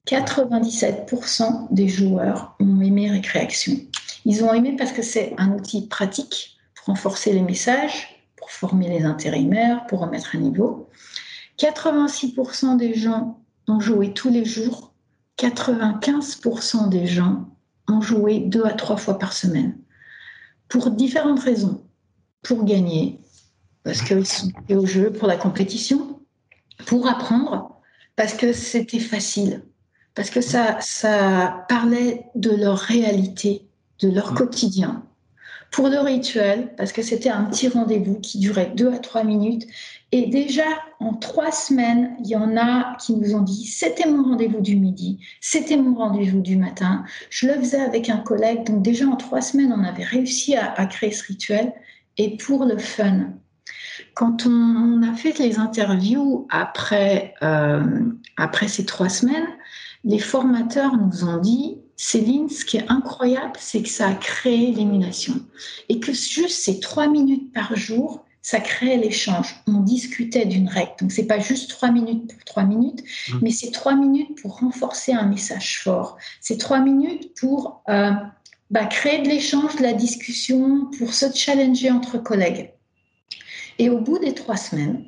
97% 0.08 1.68
des 1.72 1.90
joueurs 1.90 2.56
ont 2.62 2.80
aimé 2.80 3.12
Récréation. 3.12 3.74
Ils 4.24 4.42
ont 4.46 4.54
aimé 4.54 4.76
parce 4.78 4.94
que 4.94 5.02
c'est 5.02 5.34
un 5.38 5.52
outil 5.52 5.88
pratique 5.88 6.58
pour 6.76 6.88
renforcer 6.88 7.34
les 7.34 7.42
messages, 7.42 8.24
pour 8.38 8.52
former 8.52 8.88
les 8.88 9.04
intérimaires, 9.04 9.86
pour 9.88 10.00
remettre 10.00 10.34
à 10.34 10.38
niveau. 10.38 10.88
86% 11.60 12.78
des 12.78 12.94
gens 12.94 13.42
ont 13.68 13.82
joué 13.82 14.14
tous 14.14 14.30
les 14.30 14.46
jours 14.46 14.93
95% 15.38 16.90
des 16.90 17.08
gens 17.08 17.50
ont 17.88 18.02
joué 18.02 18.40
deux 18.40 18.66
à 18.66 18.74
trois 18.74 18.98
fois 18.98 19.18
par 19.18 19.34
semaine 19.34 19.78
pour 20.70 20.90
différentes 20.92 21.42
raisons. 21.42 21.84
Pour 22.42 22.66
gagner, 22.66 23.22
parce 23.84 24.02
qu'ils 24.02 24.26
sont 24.26 24.52
au 24.70 24.86
jeu, 24.86 25.12
pour 25.12 25.28
la 25.28 25.38
compétition, 25.38 26.20
pour 26.88 27.08
apprendre, 27.08 27.80
parce 28.16 28.34
que 28.34 28.54
c'était 28.54 29.00
facile. 29.00 29.64
parce 30.16 30.30
que 30.30 30.42
ça, 30.42 30.78
ça 30.80 31.66
parlait 31.70 32.26
de 32.36 32.52
leur 32.52 32.78
réalité, 32.78 33.68
de 34.00 34.10
leur 34.10 34.34
mmh. 34.34 34.36
quotidien. 34.36 35.04
Pour 35.72 35.90
le 35.90 36.00
rituel, 36.00 36.74
parce 36.76 36.92
que 36.92 37.02
c'était 37.02 37.30
un 37.30 37.46
petit 37.46 37.68
rendez-vous 37.68 38.20
qui 38.20 38.38
durait 38.40 38.72
deux 38.76 38.92
à 38.92 39.00
trois 39.00 39.24
minutes. 39.24 39.66
Et 40.14 40.28
déjà, 40.28 40.68
en 41.00 41.16
trois 41.16 41.52
semaines, 41.52 42.16
il 42.20 42.28
y 42.28 42.36
en 42.36 42.56
a 42.56 42.96
qui 43.00 43.16
nous 43.16 43.34
ont 43.34 43.42
dit, 43.42 43.66
c'était 43.66 44.08
mon 44.08 44.22
rendez-vous 44.22 44.62
du 44.62 44.76
midi, 44.76 45.18
c'était 45.42 45.76
mon 45.76 45.96
rendez-vous 45.96 46.40
du 46.40 46.56
matin. 46.56 47.04
Je 47.32 47.48
le 47.48 47.56
faisais 47.56 47.82
avec 47.82 48.12
un 48.12 48.18
collègue. 48.18 48.64
Donc 48.64 48.84
déjà, 48.84 49.08
en 49.08 49.16
trois 49.16 49.42
semaines, 49.42 49.74
on 49.76 49.84
avait 49.84 50.04
réussi 50.04 50.56
à, 50.56 50.86
créer 50.86 51.12
ce 51.12 51.26
rituel. 51.26 51.74
Et 52.18 52.38
pour 52.38 52.66
le 52.66 52.78
fun, 52.78 53.32
quand 54.14 54.46
on, 54.46 55.02
a 55.02 55.16
fait 55.16 55.40
les 55.40 55.58
interviews 55.58 56.48
après, 56.52 57.34
euh, 57.42 57.84
après 58.38 58.68
ces 58.68 58.86
trois 58.86 59.10
semaines, 59.10 59.48
les 60.04 60.20
formateurs 60.20 60.96
nous 60.96 61.24
ont 61.24 61.38
dit, 61.38 61.80
Céline, 61.96 62.50
ce 62.50 62.66
qui 62.66 62.78
est 62.78 62.86
incroyable, 62.88 63.54
c'est 63.58 63.82
que 63.82 63.90
ça 63.90 64.10
a 64.10 64.14
créé 64.14 64.74
l'émulation 64.74 65.34
et 65.90 66.00
que 66.00 66.14
juste 66.14 66.62
ces 66.62 66.80
trois 66.80 67.08
minutes 67.08 67.52
par 67.52 67.76
jour, 67.76 68.24
ça 68.44 68.60
créait 68.60 68.98
l'échange. 68.98 69.56
On 69.68 69.80
discutait 69.80 70.46
d'une 70.46 70.68
règle. 70.68 70.92
Donc, 71.00 71.12
c'est 71.12 71.26
pas 71.26 71.40
juste 71.40 71.70
trois 71.70 71.90
minutes 71.90 72.32
pour 72.32 72.44
trois 72.44 72.64
minutes, 72.64 73.02
mmh. 73.02 73.40
mais 73.42 73.52
c'est 73.52 73.72
trois 73.72 73.96
minutes 73.96 74.40
pour 74.42 74.60
renforcer 74.60 75.14
un 75.14 75.26
message 75.26 75.80
fort. 75.82 76.18
C'est 76.42 76.58
trois 76.58 76.80
minutes 76.80 77.34
pour 77.40 77.82
euh, 77.90 78.12
bah, 78.70 78.86
créer 78.86 79.22
de 79.22 79.30
l'échange, 79.30 79.78
de 79.78 79.82
la 79.82 79.94
discussion, 79.94 80.92
pour 80.98 81.14
se 81.14 81.34
challenger 81.34 81.90
entre 81.90 82.18
collègues. 82.18 82.74
Et 83.80 83.90
au 83.90 84.00
bout 84.00 84.20
des 84.20 84.34
trois 84.34 84.58
semaines, 84.58 85.06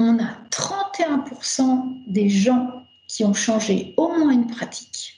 on 0.00 0.18
a 0.18 0.36
31% 0.50 2.12
des 2.12 2.28
gens 2.28 2.68
qui 3.08 3.24
ont 3.24 3.32
changé 3.32 3.94
au 3.96 4.08
moins 4.08 4.32
une 4.32 4.48
pratique. 4.48 5.12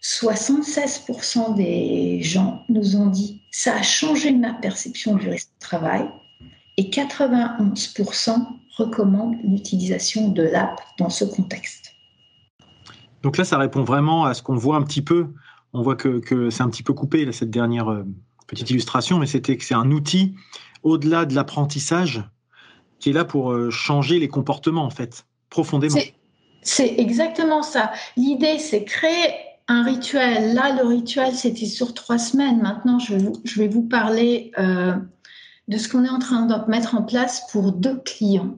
76% 0.00 1.56
des 1.56 2.22
gens 2.22 2.62
nous 2.68 2.94
ont 2.94 3.06
dit 3.06 3.42
ça 3.50 3.74
a 3.74 3.82
changé 3.82 4.30
ma 4.30 4.54
perception 4.54 5.16
du 5.16 5.28
risque 5.28 5.50
de 5.56 5.58
travail 5.58 6.08
et 6.78 6.84
91% 6.84 8.46
recommandent 8.76 9.36
l'utilisation 9.42 10.28
de 10.28 10.44
l'app 10.44 10.80
dans 10.96 11.10
ce 11.10 11.24
contexte. 11.24 11.92
Donc 13.22 13.36
là, 13.36 13.44
ça 13.44 13.58
répond 13.58 13.82
vraiment 13.82 14.24
à 14.24 14.32
ce 14.32 14.42
qu'on 14.42 14.54
voit 14.54 14.76
un 14.76 14.82
petit 14.82 15.02
peu. 15.02 15.26
On 15.72 15.82
voit 15.82 15.96
que, 15.96 16.50
c'est 16.50 16.62
un 16.62 16.70
petit 16.70 16.84
peu 16.84 16.94
coupé, 16.94 17.30
cette 17.32 17.50
dernière 17.50 17.90
euh, 17.90 18.04
petite 18.46 18.70
illustration, 18.70 19.18
mais 19.18 19.26
c'était 19.26 19.56
que 19.56 19.64
c'est 19.64 19.74
un 19.74 19.90
outil 19.90 20.36
au-delà 20.84 21.26
de 21.26 21.34
l'apprentissage 21.34 22.22
qui 23.00 23.10
est 23.10 23.12
là 23.12 23.24
pour 23.24 23.52
euh, 23.52 23.70
changer 23.70 24.20
les 24.20 24.28
comportements, 24.28 24.84
en 24.84 24.90
fait, 24.90 25.26
profondément. 25.50 25.98
C'est 26.62 26.94
exactement 26.98 27.62
ça. 27.62 27.90
L'idée, 28.16 28.58
c'est 28.60 28.84
créer 28.84 29.34
un 29.66 29.82
rituel. 29.82 30.54
Là, 30.54 30.76
le 30.80 30.86
rituel, 30.86 31.34
c'était 31.34 31.66
sur 31.66 31.92
trois 31.92 32.18
semaines. 32.18 32.60
Maintenant, 32.62 32.98
je 32.98 33.16
vais 33.58 33.68
vous, 33.68 33.82
parler 33.82 34.52
euh, 34.58 34.94
de 35.68 35.78
ce 35.78 35.88
qu'on 35.88 36.04
est 36.04 36.10
en 36.10 36.18
train 36.18 36.46
de 36.46 36.70
mettre 36.70 36.94
en 36.94 37.02
place 37.02 37.46
pour 37.52 37.72
deux 37.72 37.98
clients. 37.98 38.56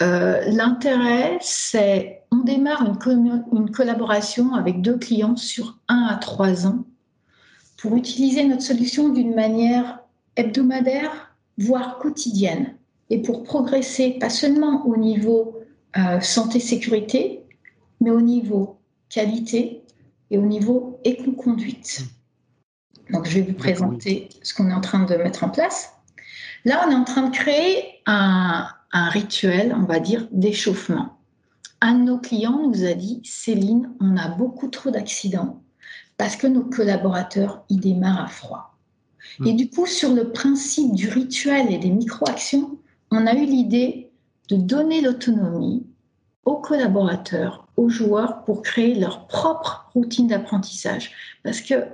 Euh, 0.00 0.42
l'intérêt, 0.50 1.38
c'est 1.40 2.22
on 2.32 2.38
démarre 2.38 2.84
une, 3.06 3.70
collaboration 3.70 4.54
avec 4.54 4.82
deux 4.82 4.98
clients 4.98 5.36
sur 5.36 5.78
un 5.88 6.06
à 6.10 6.16
trois 6.16 6.66
ans 6.66 6.84
pour 7.76 7.96
utiliser 7.96 8.44
notre 8.44 8.62
solution 8.62 9.10
d'une 9.10 9.34
manière 9.34 10.00
hebdomadaire, 10.36 11.36
voire 11.58 11.98
quotidienne, 11.98 12.74
et 13.10 13.22
pour 13.22 13.44
progresser 13.44 14.12
pas 14.18 14.30
seulement 14.30 14.84
au 14.86 14.96
niveau 14.96 15.60
euh, 15.96 16.20
santé-sécurité, 16.20 17.42
mais 18.00 18.10
au 18.10 18.20
niveau 18.20 18.78
qualité 19.08 19.82
et 20.30 20.38
au 20.38 20.46
niveau 20.46 20.98
éco-conduite. 21.04 22.02
Donc, 23.10 23.26
je 23.26 23.34
vais 23.34 23.42
vous 23.42 23.54
présenter 23.54 24.28
ce 24.42 24.54
qu'on 24.54 24.70
est 24.70 24.74
en 24.74 24.80
train 24.80 25.04
de 25.04 25.14
mettre 25.16 25.44
en 25.44 25.50
place. 25.50 25.92
Là, 26.64 26.84
on 26.86 26.90
est 26.90 26.94
en 26.94 27.04
train 27.04 27.28
de 27.28 27.34
créer 27.34 28.00
un, 28.06 28.66
un 28.92 29.08
rituel, 29.08 29.74
on 29.76 29.84
va 29.84 30.00
dire, 30.00 30.26
d'échauffement. 30.30 31.18
Un 31.80 31.98
de 31.98 32.04
nos 32.04 32.18
clients 32.18 32.66
nous 32.66 32.84
a 32.84 32.94
dit, 32.94 33.20
Céline, 33.24 33.90
on 34.00 34.16
a 34.16 34.28
beaucoup 34.28 34.68
trop 34.68 34.90
d'accidents 34.90 35.62
parce 36.16 36.36
que 36.36 36.46
nos 36.46 36.64
collaborateurs, 36.64 37.64
ils 37.68 37.80
démarrent 37.80 38.24
à 38.24 38.28
froid. 38.28 38.76
Et 39.44 39.52
hmm. 39.52 39.56
du 39.56 39.68
coup, 39.68 39.86
sur 39.86 40.12
le 40.12 40.30
principe 40.30 40.94
du 40.94 41.08
rituel 41.08 41.72
et 41.72 41.78
des 41.78 41.90
micro-actions, 41.90 42.78
on 43.10 43.26
a 43.26 43.34
eu 43.34 43.44
l'idée 43.44 44.10
de 44.48 44.56
donner 44.56 45.00
l'autonomie 45.00 45.86
aux 46.44 46.56
collaborateurs, 46.56 47.66
aux 47.76 47.88
joueurs 47.88 48.44
pour 48.44 48.62
créer 48.62 48.94
leur 48.94 49.26
propre 49.26 49.90
routine 49.94 50.28
d'apprentissage. 50.28 51.12
Parce 51.42 51.60
que, 51.60 51.86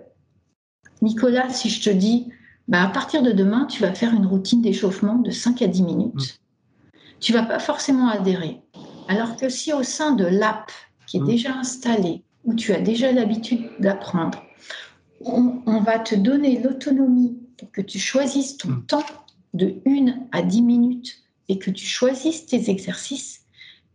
Nicolas, 1.02 1.48
si 1.50 1.70
je 1.70 1.82
te 1.82 1.90
dis, 1.90 2.28
bah, 2.68 2.82
à 2.82 2.88
partir 2.88 3.22
de 3.22 3.32
demain, 3.32 3.66
tu 3.66 3.82
vas 3.82 3.94
faire 3.94 4.14
une 4.14 4.26
routine 4.26 4.62
d'échauffement 4.62 5.16
de 5.16 5.30
5 5.30 5.62
à 5.62 5.66
10 5.66 5.82
minutes, 5.82 6.14
mmh. 6.14 6.98
tu 7.20 7.32
vas 7.32 7.42
pas 7.42 7.58
forcément 7.58 8.08
adhérer. 8.08 8.60
Alors 9.08 9.36
que 9.36 9.48
si 9.48 9.72
au 9.72 9.82
sein 9.82 10.12
de 10.12 10.24
l'app 10.24 10.70
qui 11.06 11.16
est 11.16 11.20
mmh. 11.20 11.26
déjà 11.26 11.54
installée, 11.54 12.22
où 12.44 12.54
tu 12.54 12.72
as 12.72 12.80
déjà 12.80 13.12
l'habitude 13.12 13.68
d'apprendre, 13.80 14.42
on, 15.22 15.60
on, 15.66 15.80
va 15.80 15.98
te 15.98 16.14
donner 16.14 16.62
l'autonomie 16.62 17.36
pour 17.58 17.70
que 17.72 17.80
tu 17.80 17.98
choisisses 17.98 18.56
ton 18.56 18.68
mmh. 18.68 18.86
temps 18.86 19.06
de 19.52 19.80
1 19.86 20.14
à 20.32 20.42
10 20.42 20.62
minutes 20.62 21.22
et 21.48 21.58
que 21.58 21.70
tu 21.70 21.84
choisisses 21.84 22.46
tes 22.46 22.70
exercices, 22.70 23.40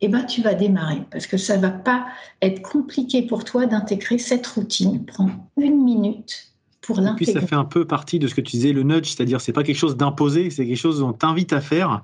eh 0.02 0.10
ben, 0.10 0.24
tu 0.24 0.42
vas 0.42 0.54
démarrer 0.54 1.04
parce 1.10 1.26
que 1.26 1.38
ça 1.38 1.58
va 1.58 1.72
pas 1.72 2.06
être 2.42 2.62
compliqué 2.62 3.22
pour 3.22 3.46
toi 3.46 3.66
d'intégrer 3.66 4.18
cette 4.18 4.46
routine. 4.46 5.06
Prends 5.06 5.30
une 5.58 5.82
minute 5.84 6.55
pour 6.86 6.98
l'intégrer. 6.98 7.34
Puis 7.34 7.42
ça 7.42 7.48
fait 7.48 7.56
un 7.56 7.66
peu 7.66 7.86
partie 7.86 8.20
de 8.20 8.28
ce 8.28 8.36
que 8.36 8.42
tu 8.42 8.52
disais, 8.52 8.74
le 8.74 8.84
nudge, 8.84 9.08
c'est-à-dire 9.08 9.42
c'est 9.42 9.54
pas 9.54 9.64
quelque 9.64 9.78
chose 9.78 9.98
d'imposé, 9.98 10.50
c'est 10.50 10.66
quelque 10.66 10.78
chose 10.78 11.02
qu'on 11.02 11.14
t'invite 11.14 11.54
à 11.54 11.62
faire. 11.62 12.02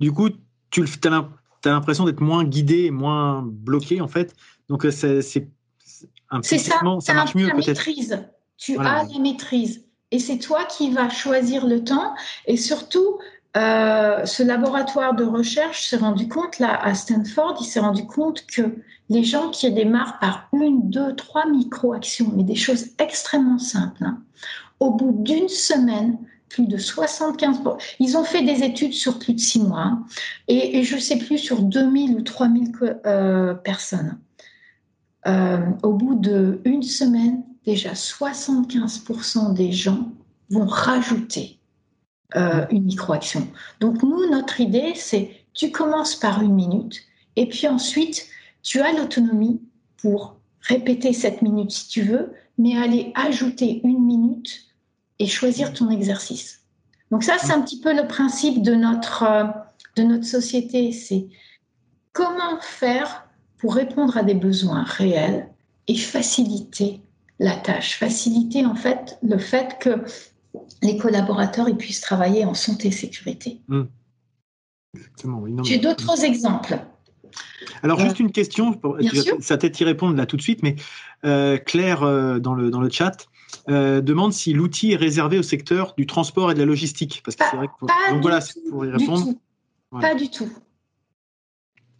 Du 0.00 0.12
coup, 0.12 0.30
tu 0.70 0.84
as 1.08 1.24
l'impression 1.64 2.04
d'être 2.04 2.20
moins 2.20 2.44
guidé, 2.44 2.90
moins 2.90 3.42
bloqué 3.46 4.00
en 4.00 4.08
fait. 4.08 4.34
Donc 4.68 4.84
euh, 4.84 4.90
c'est 4.90 5.48
un 6.30 6.42
ça, 6.42 6.58
ça 7.00 7.14
marche 7.14 7.34
mieux 7.34 7.48
peut-être. 7.50 7.88
Tu 8.56 8.76
as 8.76 8.82
la 8.82 9.18
maîtrise 9.20 9.84
et 10.10 10.18
c'est 10.18 10.38
toi 10.38 10.64
qui 10.64 10.90
vas 10.90 11.08
choisir 11.10 11.66
le 11.66 11.84
temps 11.84 12.14
et 12.46 12.56
surtout 12.56 13.18
euh, 13.56 14.24
ce 14.26 14.42
laboratoire 14.42 15.14
de 15.14 15.24
recherche 15.24 15.88
s'est 15.88 15.96
rendu 15.96 16.28
compte, 16.28 16.58
là, 16.58 16.78
à 16.82 16.94
Stanford, 16.94 17.56
il 17.60 17.64
s'est 17.64 17.80
rendu 17.80 18.06
compte 18.06 18.46
que 18.46 18.76
les 19.08 19.24
gens 19.24 19.50
qui 19.50 19.72
démarrent 19.72 20.18
par 20.18 20.48
une, 20.52 20.90
deux, 20.90 21.14
trois 21.16 21.46
micro-actions, 21.46 22.30
mais 22.36 22.44
des 22.44 22.54
choses 22.54 22.88
extrêmement 22.98 23.58
simples, 23.58 24.04
hein, 24.04 24.22
au 24.80 24.90
bout 24.90 25.12
d'une 25.12 25.48
semaine, 25.48 26.18
plus 26.50 26.66
de 26.66 26.76
75 26.76 27.60
Ils 28.00 28.16
ont 28.16 28.24
fait 28.24 28.42
des 28.42 28.62
études 28.62 28.92
sur 28.92 29.18
plus 29.18 29.34
de 29.34 29.40
six 29.40 29.60
mois, 29.60 29.80
hein, 29.80 30.04
et, 30.46 30.82
je 30.82 30.96
ne 30.96 31.00
sais 31.00 31.18
plus, 31.18 31.38
sur 31.38 31.62
2000 31.62 32.16
ou 32.16 32.22
3000 32.22 32.72
euh, 33.06 33.54
personnes. 33.54 34.18
Euh, 35.26 35.58
au 35.82 35.94
bout 35.94 36.14
d'une 36.14 36.82
semaine, 36.82 37.42
déjà 37.64 37.92
75% 37.92 39.52
des 39.54 39.72
gens 39.72 40.10
vont 40.50 40.66
rajouter 40.66 41.57
euh, 42.36 42.66
une 42.70 42.84
micro-action. 42.84 43.48
Donc 43.80 44.02
nous, 44.02 44.28
notre 44.30 44.60
idée, 44.60 44.92
c'est 44.94 45.30
tu 45.54 45.70
commences 45.70 46.14
par 46.14 46.42
une 46.42 46.54
minute 46.54 47.00
et 47.36 47.48
puis 47.48 47.66
ensuite, 47.68 48.26
tu 48.62 48.80
as 48.80 48.92
l'autonomie 48.92 49.62
pour 49.96 50.36
répéter 50.60 51.12
cette 51.12 51.40
minute 51.42 51.70
si 51.70 51.88
tu 51.88 52.02
veux, 52.02 52.32
mais 52.58 52.76
aller 52.76 53.12
ajouter 53.14 53.80
une 53.84 54.04
minute 54.04 54.66
et 55.18 55.26
choisir 55.26 55.72
ton 55.72 55.88
exercice. 55.90 56.62
Donc 57.10 57.24
ça, 57.24 57.38
c'est 57.38 57.52
un 57.52 57.62
petit 57.62 57.80
peu 57.80 57.94
le 57.94 58.06
principe 58.06 58.62
de 58.62 58.74
notre, 58.74 59.22
euh, 59.22 59.44
de 59.96 60.02
notre 60.02 60.26
société. 60.26 60.92
C'est 60.92 61.28
comment 62.12 62.60
faire 62.60 63.26
pour 63.56 63.74
répondre 63.74 64.16
à 64.16 64.22
des 64.22 64.34
besoins 64.34 64.82
réels 64.82 65.48
et 65.86 65.96
faciliter 65.96 67.00
la 67.38 67.56
tâche. 67.56 67.98
Faciliter 67.98 68.66
en 68.66 68.74
fait 68.74 69.18
le 69.22 69.38
fait 69.38 69.78
que 69.80 70.04
les 70.82 70.96
collaborateurs 70.96 71.68
ils 71.68 71.76
puissent 71.76 72.00
travailler 72.00 72.44
en 72.44 72.54
santé 72.54 72.88
et 72.88 72.92
sécurité. 72.92 73.60
Hmm. 73.68 73.84
J'ai 75.64 75.78
d'autres 75.78 76.24
exemples. 76.24 76.78
Alors, 77.82 78.00
juste 78.00 78.20
euh, 78.20 78.24
une 78.24 78.32
question, 78.32 78.80
ça 79.40 79.56
peut-être 79.56 79.80
y 79.80 79.84
répondre 79.84 80.16
là 80.16 80.26
tout 80.26 80.36
de 80.36 80.42
suite, 80.42 80.62
mais 80.62 80.76
euh, 81.24 81.58
Claire, 81.58 82.02
euh, 82.02 82.38
dans, 82.38 82.54
le, 82.54 82.70
dans 82.70 82.80
le 82.80 82.90
chat, 82.90 83.26
demande 83.68 84.32
si 84.32 84.52
l'outil 84.54 84.92
est 84.92 84.96
réservé 84.96 85.38
au 85.38 85.42
secteur 85.42 85.94
du 85.96 86.06
transport 86.06 86.50
et 86.50 86.54
de 86.54 86.58
la 86.58 86.64
logistique. 86.64 87.22
Parce 87.24 87.36
que 87.36 87.44
c'est 87.50 87.56
vrai 87.56 87.66
que 87.66 88.12
Donc 88.12 88.22
voilà, 88.22 88.40
pour 88.70 88.84
y 88.84 88.90
répondre. 88.90 89.26
Pas 90.00 90.14
du 90.14 90.30
tout. 90.30 90.50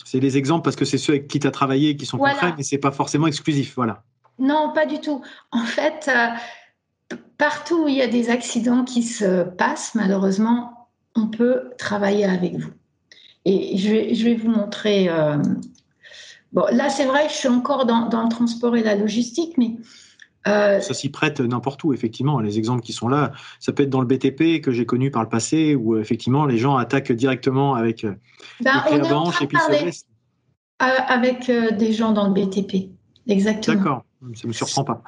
C'est 0.05 0.21
des 0.21 0.39
exemples 0.39 0.65
parce 0.65 0.77
que 0.77 0.87
c'est 0.87 0.97
ceux 0.97 1.13
avec 1.13 1.29
qui 1.29 1.39
tu 1.39 1.47
as 1.47 1.51
travaillé 1.51 1.95
qui 1.97 2.07
sont 2.07 2.17
concrets, 2.17 2.55
mais 2.57 2.63
ce 2.63 2.75
n'est 2.75 2.81
pas 2.81 2.93
forcément 2.93 3.27
exclusif. 3.27 3.75
Voilà. 3.77 4.03
Non, 4.39 4.73
pas 4.75 4.87
du 4.87 5.01
tout. 5.01 5.21
En 5.51 5.65
fait, 5.65 6.11
partout 7.37 7.85
où 7.85 7.89
il 7.89 7.97
y 7.97 8.03
a 8.03 8.09
des 8.09 8.31
accidents 8.31 8.85
qui 8.85 9.03
se 9.03 9.45
passent, 9.45 9.95
malheureusement, 9.95 10.89
on 11.15 11.29
peut 11.29 11.71
travailler 11.79 12.25
avec 12.25 12.57
vous. 12.57 12.71
Et 13.45 13.79
je 13.79 14.25
vais, 14.25 14.35
vous 14.35 14.51
montrer 14.51 15.09
euh, 15.09 15.39
Bon, 16.53 16.65
là, 16.73 16.89
c'est 16.89 17.05
vrai, 17.05 17.29
je 17.29 17.35
suis 17.35 17.49
encore 17.49 17.85
dans, 17.85 18.09
dans, 18.09 18.23
le 18.23 18.29
transport 18.29 18.77
et 18.77 18.83
la 18.83 18.95
logistique, 18.95 19.59
mais 19.59 19.77
euh, 20.47 20.81
ça 20.81 20.95
s'y 20.95 21.11
prête 21.11 21.41
n'importe 21.41 21.85
où, 21.85 21.93
effectivement. 21.93 22.41
Les 22.41 22.59
exemples 22.59 22.83
qui 22.83 22.93
sont 22.93 23.09
là, 23.09 23.33
ça 23.61 23.73
peut 23.73 23.83
être 23.83 23.91
dans 23.91 24.01
le 24.01 24.07
BTP 24.07 24.63
que 24.63 24.73
j'ai 24.73 24.87
connu 24.87 25.11
par 25.11 25.23
le 25.23 25.29
passé, 25.29 25.75
où 25.75 25.99
effectivement 25.99 26.47
les 26.47 26.57
gens 26.57 26.77
attaquent 26.77 27.13
directement 27.13 27.75
avec 27.75 28.05
euh, 28.05 28.15
ben, 28.61 28.83
et 28.89 29.47
puis 29.47 29.59
euh, 29.59 29.91
Avec 30.79 31.51
des 31.51 31.93
gens 31.93 32.13
dans 32.13 32.29
le 32.29 32.33
BTP, 32.33 32.91
exactement. 33.27 33.77
D'accord, 33.77 34.05
ça 34.21 34.43
ne 34.45 34.49
me 34.49 34.53
surprend 34.53 34.85
pas. 34.85 35.03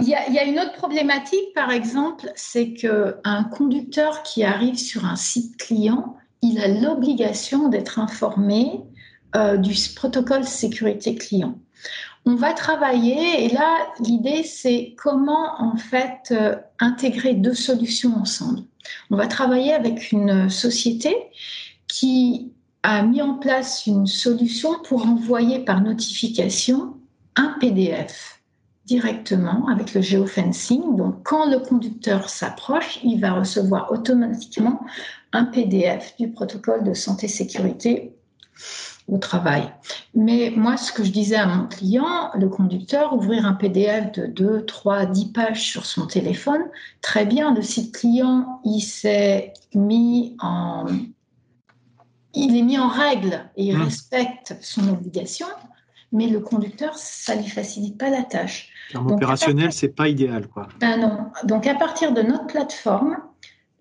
Il 0.00 0.06
y, 0.06 0.10
y, 0.10 0.38
a 0.38 0.44
une 0.44 0.58
autre 0.58 0.72
problématique, 0.72 1.52
par 1.54 1.70
exemple, 1.70 2.30
c'est 2.34 2.72
qu'un 2.72 3.44
conducteur 3.44 4.22
qui 4.22 4.44
arrive 4.44 4.76
sur 4.76 5.04
un 5.04 5.16
site 5.16 5.56
client, 5.58 6.16
il 6.40 6.58
a 6.60 6.68
l'obligation 6.68 7.68
d'être 7.68 7.98
informé 7.98 8.80
du 9.58 9.74
protocole 9.94 10.44
sécurité 10.44 11.14
client 11.14 11.58
on 12.24 12.36
va 12.36 12.52
travailler 12.52 13.44
et 13.44 13.48
là, 13.48 13.78
l'idée, 14.00 14.44
c'est 14.44 14.94
comment 14.96 15.60
en 15.60 15.76
fait 15.76 16.30
euh, 16.30 16.56
intégrer 16.78 17.34
deux 17.34 17.54
solutions 17.54 18.16
ensemble. 18.16 18.60
On 19.10 19.16
va 19.16 19.26
travailler 19.26 19.72
avec 19.72 20.12
une 20.12 20.48
société 20.48 21.14
qui 21.88 22.52
a 22.82 23.02
mis 23.02 23.22
en 23.22 23.34
place 23.34 23.86
une 23.86 24.06
solution 24.06 24.70
pour 24.84 25.06
envoyer 25.06 25.60
par 25.60 25.80
notification 25.80 26.96
un 27.36 27.56
PDF 27.60 28.42
directement 28.84 29.68
avec 29.68 29.94
le 29.94 30.00
geofencing. 30.00 30.96
Donc, 30.96 31.22
quand 31.22 31.50
le 31.50 31.58
conducteur 31.58 32.28
s'approche, 32.28 32.98
il 33.02 33.20
va 33.20 33.32
recevoir 33.32 33.90
automatiquement 33.92 34.80
un 35.32 35.44
PDF 35.44 36.16
du 36.18 36.30
protocole 36.30 36.84
de 36.84 36.94
santé-sécurité 36.94 38.14
au 39.08 39.18
travail. 39.18 39.68
Mais 40.14 40.52
moi, 40.54 40.76
ce 40.76 40.92
que 40.92 41.04
je 41.04 41.10
disais 41.10 41.36
à 41.36 41.46
mon 41.46 41.66
client, 41.66 42.30
le 42.34 42.48
conducteur, 42.48 43.14
ouvrir 43.14 43.46
un 43.46 43.54
PDF 43.54 44.12
de 44.12 44.26
2, 44.26 44.64
3, 44.64 45.06
10 45.06 45.32
pages 45.32 45.62
sur 45.62 45.86
son 45.86 46.06
téléphone, 46.06 46.62
très 47.00 47.26
bien, 47.26 47.54
le 47.54 47.62
site 47.62 47.94
client, 47.94 48.60
il 48.64 48.80
s'est 48.80 49.52
mis 49.74 50.36
en... 50.40 50.86
Il 52.34 52.56
est 52.56 52.62
mis 52.62 52.78
en 52.78 52.88
règle 52.88 53.44
et 53.56 53.66
il 53.66 53.76
mmh. 53.76 53.82
respecte 53.82 54.56
son 54.62 54.88
obligation, 54.88 55.46
mais 56.12 56.26
le 56.26 56.40
conducteur, 56.40 56.94
ça 56.96 57.34
ne 57.34 57.42
lui 57.42 57.48
facilite 57.48 57.98
pas 57.98 58.10
la 58.10 58.22
tâche. 58.22 58.68
En 58.94 59.08
opérationnel, 59.08 59.72
ce 59.72 59.86
n'est 59.86 59.92
pas 59.92 60.08
idéal. 60.08 60.46
Quoi. 60.48 60.68
Ben 60.78 61.00
non. 61.00 61.30
Donc, 61.44 61.66
à 61.66 61.74
partir 61.74 62.12
de 62.12 62.22
notre 62.22 62.46
plateforme, 62.46 63.16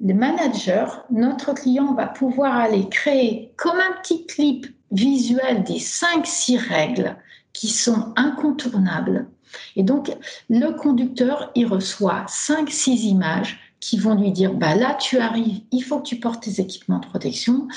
le 0.03 0.13
manager, 0.13 1.05
notre 1.11 1.53
client 1.53 1.93
va 1.93 2.07
pouvoir 2.07 2.55
aller 2.55 2.89
créer 2.89 3.53
comme 3.57 3.77
un 3.77 4.01
petit 4.01 4.25
clip 4.25 4.65
visuel 4.91 5.63
des 5.63 5.79
5-6 5.79 6.57
règles 6.57 7.17
qui 7.53 7.67
sont 7.67 8.13
incontournables. 8.15 9.27
Et 9.75 9.83
donc, 9.83 10.11
le 10.49 10.71
conducteur, 10.71 11.51
il 11.55 11.67
reçoit 11.67 12.25
5-6 12.27 13.07
images 13.07 13.59
qui 13.81 13.97
vont 13.97 14.15
lui 14.15 14.31
dire, 14.31 14.53
bah 14.53 14.75
là, 14.75 14.93
tu 14.93 15.17
arrives, 15.17 15.61
il 15.71 15.81
faut 15.81 15.99
que 15.99 16.07
tu 16.07 16.17
portes 16.17 16.43
tes 16.43 16.61
équipements 16.61 16.99
de 16.99 17.07
protection. 17.07 17.67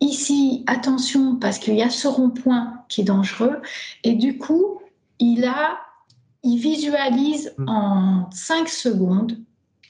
Ici, 0.00 0.64
attention, 0.66 1.36
parce 1.36 1.58
qu'il 1.58 1.74
y 1.74 1.82
a 1.82 1.90
ce 1.90 2.08
rond-point 2.08 2.82
qui 2.88 3.02
est 3.02 3.04
dangereux. 3.04 3.60
Et 4.02 4.14
du 4.14 4.38
coup, 4.38 4.80
il 5.18 5.44
a, 5.44 5.78
il 6.42 6.58
visualise 6.58 7.52
hmm. 7.58 7.68
en 7.68 8.30
5 8.32 8.68
secondes 8.68 9.38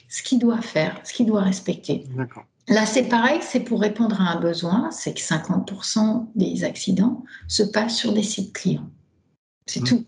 ce 0.09 0.21
qu'il 0.21 0.39
doit 0.39 0.61
faire, 0.61 0.99
ce 1.05 1.13
qu'il 1.13 1.25
doit 1.25 1.41
respecter. 1.41 2.03
D'accord. 2.17 2.43
Là, 2.67 2.85
c'est 2.85 3.03
pareil, 3.03 3.39
c'est 3.41 3.61
pour 3.61 3.79
répondre 3.79 4.21
à 4.21 4.33
un 4.33 4.39
besoin, 4.39 4.91
c'est 4.91 5.13
que 5.13 5.21
50% 5.21 6.27
des 6.35 6.65
accidents 6.65 7.23
se 7.47 7.63
passent 7.63 7.95
sur 7.95 8.13
des 8.13 8.23
sites 8.23 8.53
clients. 8.53 8.89
C'est 9.65 9.81
mmh. 9.81 9.85
tout. 9.85 10.05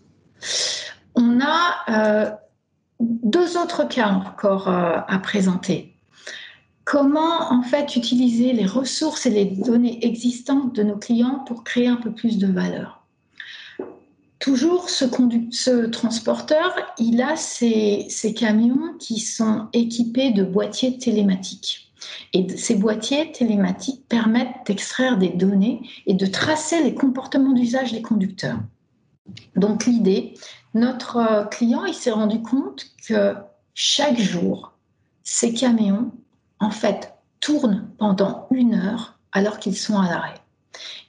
On 1.14 1.40
a 1.40 1.74
euh, 1.88 2.30
deux 3.22 3.56
autres 3.56 3.86
cas 3.88 4.08
encore 4.08 4.68
euh, 4.68 4.98
à 5.06 5.18
présenter. 5.18 5.94
Comment 6.84 7.50
en 7.50 7.62
fait 7.62 7.96
utiliser 7.96 8.52
les 8.52 8.66
ressources 8.66 9.26
et 9.26 9.30
les 9.30 9.46
données 9.46 10.04
existantes 10.04 10.74
de 10.74 10.82
nos 10.82 10.96
clients 10.96 11.42
pour 11.46 11.64
créer 11.64 11.86
un 11.86 11.96
peu 11.96 12.12
plus 12.12 12.38
de 12.38 12.46
valeur? 12.46 13.02
Toujours 14.38 14.90
ce, 14.90 15.86
transporteur, 15.86 16.74
il 16.98 17.22
a 17.22 17.36
ces 17.36 18.34
camions 18.36 18.92
qui 18.98 19.18
sont 19.18 19.68
équipés 19.72 20.32
de 20.32 20.44
boîtiers 20.44 20.98
télématiques. 20.98 21.84
Et 22.34 22.46
ces 22.56 22.74
boîtiers 22.74 23.32
télématiques 23.32 24.06
permettent 24.08 24.66
d'extraire 24.66 25.16
des 25.16 25.30
données 25.30 25.80
et 26.06 26.14
de 26.14 26.26
tracer 26.26 26.82
les 26.82 26.94
comportements 26.94 27.52
d'usage 27.52 27.92
des 27.92 28.02
conducteurs. 28.02 28.58
Donc 29.56 29.86
l'idée, 29.86 30.34
notre 30.74 31.16
euh, 31.16 31.44
client, 31.44 31.84
il 31.84 31.94
s'est 31.94 32.10
rendu 32.10 32.42
compte 32.42 32.86
que 33.06 33.34
chaque 33.74 34.18
jour, 34.18 34.72
ces 35.22 35.54
camions, 35.54 36.12
en 36.60 36.70
fait, 36.70 37.14
tournent 37.40 37.88
pendant 37.98 38.46
une 38.50 38.74
heure 38.74 39.18
alors 39.32 39.58
qu'ils 39.58 39.76
sont 39.76 39.98
à 39.98 40.08
l'arrêt. 40.08 40.34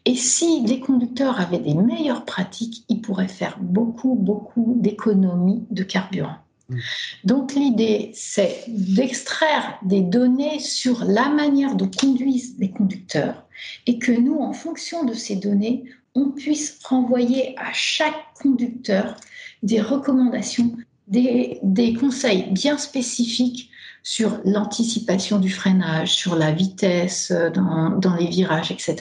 Et 0.06 0.16
si 0.16 0.62
les 0.66 0.80
conducteurs 0.80 1.40
avaient 1.40 1.60
des 1.60 1.74
meilleures 1.74 2.26
pratiques, 2.26 2.86
ils 2.90 3.02
pourraient 3.02 3.28
faire 3.28 3.58
beaucoup, 3.60 4.16
beaucoup 4.16 4.76
d'économies 4.78 5.66
de 5.72 5.84
carburant. 5.84 6.38
Mm. 6.70 6.78
Donc 7.24 7.54
l'idée, 7.54 8.12
c'est 8.14 8.64
d'extraire 8.68 9.80
des 9.84 10.02
données 10.02 10.60
sur 10.60 11.04
la 11.04 11.30
manière 11.30 11.76
dont 11.76 11.90
conduisent 11.90 12.56
les 12.60 12.72
conducteurs 12.72 13.46
et 13.88 13.98
que 13.98 14.12
nous, 14.12 14.40
en 14.40 14.54
fonction 14.54 15.06
de 15.06 15.14
ces 15.14 15.36
données, 15.36 15.86
on 16.16 16.32
puisse 16.32 16.80
renvoyer 16.84 17.58
à 17.60 17.72
chaque 17.74 18.34
conducteur 18.42 19.16
des 19.64 19.82
recommandations, 19.82 20.76
des, 21.08 21.60
conseils 22.00 22.52
bien 22.52 22.78
spécifiques 22.78 23.70
sur 24.02 24.40
l'anticipation 24.46 25.40
du 25.40 25.50
freinage, 25.50 26.14
sur 26.14 26.36
la 26.36 26.52
vitesse 26.52 27.32
dans, 27.32 28.16
les 28.20 28.28
virages, 28.28 28.72
etc. 28.72 28.96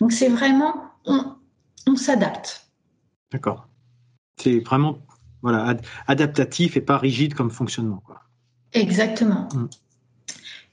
Donc 0.00 0.12
c'est 0.12 0.28
vraiment, 0.28 0.84
on, 1.04 1.34
on 1.86 1.96
s'adapte. 1.96 2.66
D'accord. 3.32 3.66
C'est 4.36 4.60
vraiment 4.60 4.98
voilà, 5.42 5.76
adaptatif 6.06 6.76
et 6.76 6.80
pas 6.80 6.98
rigide 6.98 7.34
comme 7.34 7.50
fonctionnement. 7.50 8.02
Quoi. 8.04 8.20
Exactement. 8.72 9.48
Mm. 9.54 9.68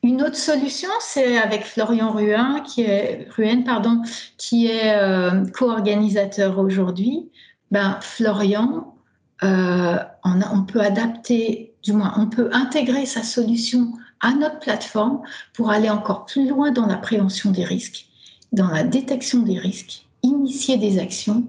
Une 0.01 0.21
autre 0.23 0.38
solution, 0.38 0.89
c'est 1.01 1.38
avec 1.38 1.65
Florian 1.65 2.12
Ruin, 2.12 2.62
qui 2.62 2.81
est, 2.83 3.27
pardon, 3.65 4.01
qui 4.38 4.67
est 4.67 4.95
euh, 4.95 5.45
co-organisateur 5.47 6.57
aujourd'hui. 6.57 7.29
Ben, 7.71 7.99
Florian, 8.01 8.95
euh, 9.43 9.97
on, 10.23 10.39
on, 10.53 10.63
peut 10.63 10.79
adapter, 10.79 11.73
du 11.83 11.93
moins, 11.93 12.13
on 12.17 12.27
peut 12.27 12.49
intégrer 12.53 13.05
sa 13.05 13.23
solution 13.23 13.91
à 14.21 14.33
notre 14.33 14.59
plateforme 14.59 15.21
pour 15.53 15.69
aller 15.69 15.89
encore 15.89 16.25
plus 16.25 16.47
loin 16.47 16.71
dans 16.71 16.85
la 16.85 16.97
prévention 16.97 17.51
des 17.51 17.65
risques, 17.65 18.05
dans 18.53 18.69
la 18.69 18.83
détection 18.83 19.41
des 19.41 19.59
risques, 19.59 20.05
initier 20.23 20.77
des 20.77 20.99
actions 20.99 21.45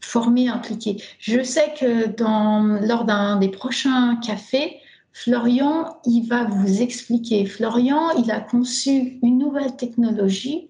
formé, 0.00 0.48
impliqué. 0.48 1.02
Je 1.18 1.42
sais 1.42 1.72
que 1.78 2.08
dans, 2.08 2.80
lors 2.82 3.04
d'un 3.04 3.36
des 3.36 3.48
prochains 3.48 4.16
cafés, 4.16 4.79
Florian, 5.12 5.96
il 6.04 6.26
va 6.26 6.44
vous 6.44 6.80
expliquer. 6.80 7.46
Florian, 7.46 8.10
il 8.12 8.30
a 8.30 8.40
conçu 8.40 9.18
une 9.22 9.38
nouvelle 9.38 9.76
technologie 9.76 10.68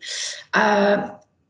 euh, 0.56 0.96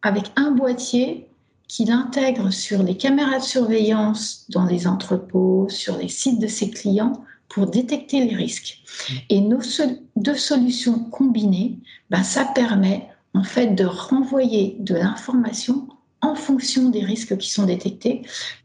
avec 0.03 0.33
un 0.37 0.51
boîtier 0.51 1.29
qu'il 1.69 1.93
intègre 1.93 2.51
sur 2.51 2.83
les 2.83 2.97
caméras 2.97 3.39
de 3.39 3.45
surveillance 3.45 4.47
dans 4.49 4.65
les 4.65 4.87
entrepôts, 4.87 5.69
sur 5.69 5.97
les 5.97 6.09
sites 6.09 6.41
de 6.41 6.49
ses 6.49 6.71
clients 6.71 7.25
pour 7.49 7.67
détecter 7.67 8.25
les 8.25 8.35
risques. 8.35 8.79
Et 9.29 9.41
nos 9.41 9.61
deux 10.17 10.35
solutions 10.35 10.99
combinées, 10.99 11.79
ben, 12.11 12.23
ça 12.23 12.45
permet 12.45 13.09
en 13.35 13.45
fait 13.45 13.69
de 13.69 13.85
renvoyer 13.85 14.77
de 14.81 14.95
l'information 14.95 15.89
en 16.23 16.35
fonction 16.35 16.89
des 16.89 17.05
risques 17.05 17.37
qui 17.39 17.51
sont 17.51 17.67
détectés 17.67 18.23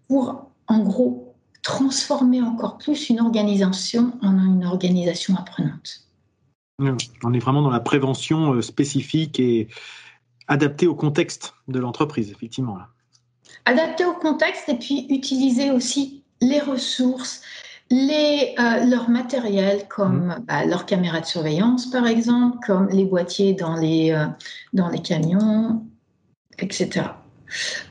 pour, 0.07 0.49
en 0.67 0.79
gros, 0.79 1.24
transformer 1.65 2.43
encore 2.43 2.77
plus 2.77 3.09
une 3.09 3.19
organisation 3.19 4.13
en 4.21 4.37
une 4.37 4.65
organisation 4.65 5.35
apprenante. 5.35 6.01
On 6.77 7.33
est 7.33 7.39
vraiment 7.39 7.63
dans 7.63 7.71
la 7.71 7.79
prévention 7.79 8.53
euh, 8.53 8.61
spécifique 8.61 9.39
et 9.39 9.67
adaptée 10.47 10.85
au 10.85 10.93
contexte 10.93 11.55
de 11.67 11.79
l'entreprise, 11.79 12.29
effectivement. 12.29 12.77
Adaptée 13.65 14.05
au 14.05 14.13
contexte 14.13 14.69
et 14.69 14.75
puis 14.75 15.07
utiliser 15.09 15.71
aussi 15.71 16.23
les 16.39 16.59
ressources, 16.59 17.41
les, 17.89 18.53
euh, 18.59 18.85
leur 18.85 19.09
matériel 19.09 19.87
comme 19.87 20.27
mmh. 20.27 20.45
bah, 20.47 20.65
leurs 20.65 20.85
caméras 20.85 21.21
de 21.21 21.25
surveillance 21.25 21.89
par 21.89 22.05
exemple, 22.05 22.59
comme 22.63 22.89
les 22.89 23.05
boîtiers 23.05 23.53
dans 23.53 23.75
les, 23.75 24.11
euh, 24.11 24.27
dans 24.73 24.89
les 24.89 25.01
camions, 25.01 25.83
etc. 26.59 27.07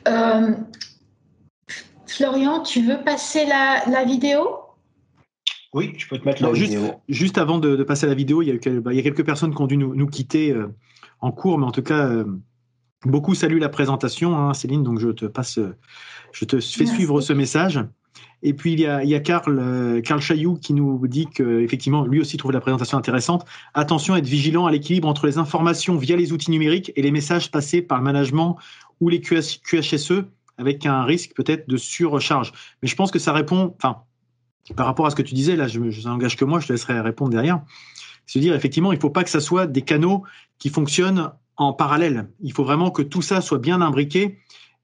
Euh, 0.08 0.54
Florian, 2.16 2.62
tu 2.62 2.82
veux 2.86 3.02
passer 3.04 3.44
la, 3.46 4.04
vidéo? 4.04 4.58
Oui, 5.72 5.92
je 5.96 6.08
peux 6.08 6.18
te 6.18 6.24
mettre 6.24 6.42
la 6.42 6.54
juste, 6.54 6.72
vidéo. 6.72 6.92
Juste 7.08 7.38
avant 7.38 7.58
de, 7.58 7.82
passer 7.82 8.06
à 8.06 8.08
la 8.08 8.14
vidéo, 8.14 8.42
il 8.42 8.48
y 8.48 8.52
a, 8.52 8.80
bah, 8.80 8.92
il 8.92 8.96
y 8.96 9.00
a 9.00 9.02
quelques 9.02 9.24
personnes 9.24 9.54
qui 9.54 9.60
ont 9.60 9.66
dû 9.66 9.76
nous, 9.76 10.06
quitter 10.06 10.52
euh, 10.52 10.68
en 11.20 11.32
cours, 11.32 11.58
mais 11.58 11.66
en 11.66 11.72
tout 11.72 11.82
cas, 11.82 12.06
euh, 12.06 12.24
Beaucoup 13.04 13.34
saluent 13.34 13.58
la 13.58 13.68
présentation, 13.68 14.36
hein, 14.36 14.54
Céline, 14.54 14.82
donc 14.82 14.98
je 14.98 15.10
te 15.10 15.26
passe, 15.26 15.58
je 16.32 16.44
te 16.44 16.58
fais 16.58 16.86
suivre 16.86 17.20
ce 17.20 17.32
message. 17.32 17.80
Et 18.42 18.54
puis 18.54 18.72
il 18.72 18.80
y 18.80 18.86
a, 18.86 19.02
il 19.02 19.10
y 19.10 19.14
a 19.14 19.20
Karl, 19.20 19.58
euh, 19.58 20.00
Karl 20.00 20.20
Chailloux 20.20 20.54
qui 20.54 20.72
nous 20.72 21.06
dit 21.06 21.26
qu'effectivement, 21.26 22.06
lui 22.06 22.20
aussi 22.20 22.36
trouve 22.36 22.52
la 22.52 22.60
présentation 22.60 22.96
intéressante. 22.96 23.44
Attention, 23.74 24.16
être 24.16 24.26
vigilant 24.26 24.66
à 24.66 24.70
l'équilibre 24.70 25.08
entre 25.08 25.26
les 25.26 25.38
informations 25.38 25.96
via 25.96 26.16
les 26.16 26.32
outils 26.32 26.50
numériques 26.50 26.92
et 26.96 27.02
les 27.02 27.10
messages 27.10 27.50
passés 27.50 27.82
par 27.82 27.98
le 27.98 28.04
management 28.04 28.56
ou 29.00 29.08
les 29.08 29.20
QHSE 29.20 30.24
avec 30.58 30.86
un 30.86 31.04
risque 31.04 31.32
peut-être 31.34 31.68
de 31.68 31.76
surcharge. 31.76 32.52
Mais 32.82 32.88
je 32.88 32.96
pense 32.96 33.10
que 33.10 33.18
ça 33.18 33.32
répond, 33.32 33.74
enfin, 33.76 34.02
par 34.76 34.86
rapport 34.86 35.06
à 35.06 35.10
ce 35.10 35.16
que 35.16 35.22
tu 35.22 35.34
disais, 35.34 35.56
là, 35.56 35.68
je 35.68 35.78
n'engage 36.06 36.36
que 36.36 36.44
moi, 36.44 36.60
je 36.60 36.68
te 36.68 36.72
laisserai 36.72 37.00
répondre 37.00 37.30
derrière. 37.30 37.62
C'est-à-dire, 38.26 38.54
effectivement, 38.54 38.92
il 38.92 38.96
ne 38.96 39.00
faut 39.00 39.10
pas 39.10 39.24
que 39.24 39.30
ça 39.30 39.40
soit 39.40 39.66
des 39.66 39.82
canaux 39.82 40.22
qui 40.58 40.70
fonctionnent 40.70 41.30
en 41.56 41.72
parallèle. 41.72 42.28
Il 42.40 42.52
faut 42.52 42.64
vraiment 42.64 42.90
que 42.90 43.02
tout 43.02 43.22
ça 43.22 43.40
soit 43.40 43.58
bien 43.58 43.80
imbriqué 43.80 44.38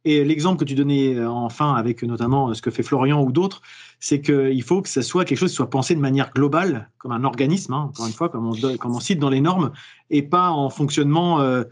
et 0.04 0.24
l'exemple 0.24 0.58
que 0.58 0.64
tu 0.64 0.74
donnais 0.74 1.14
euh, 1.14 1.28
enfin 1.28 1.74
avec 1.74 2.02
notamment 2.02 2.54
ce 2.54 2.62
que 2.62 2.70
fait 2.70 2.82
Florian 2.82 3.22
ou 3.22 3.32
d'autres, 3.32 3.60
c'est 3.98 4.22
qu'il 4.22 4.62
faut 4.62 4.80
que 4.80 4.88
ce 4.88 5.02
soit 5.02 5.26
quelque 5.26 5.38
chose 5.38 5.50
qui 5.50 5.56
soit 5.56 5.68
pensé 5.68 5.94
de 5.94 6.00
manière 6.00 6.32
globale, 6.32 6.88
comme 6.96 7.12
un 7.12 7.24
organisme, 7.24 7.74
hein, 7.74 7.90
encore 7.90 8.06
une 8.06 8.12
fois, 8.12 8.30
comme 8.30 8.46
on, 8.46 9.00
cite 9.00 9.18
dans 9.18 9.28
les 9.28 9.42
normes, 9.42 9.72
et 10.08 10.22
pas 10.22 10.50
en 10.50 10.70
fonctionnement 10.70 11.40
euh, 11.40 11.64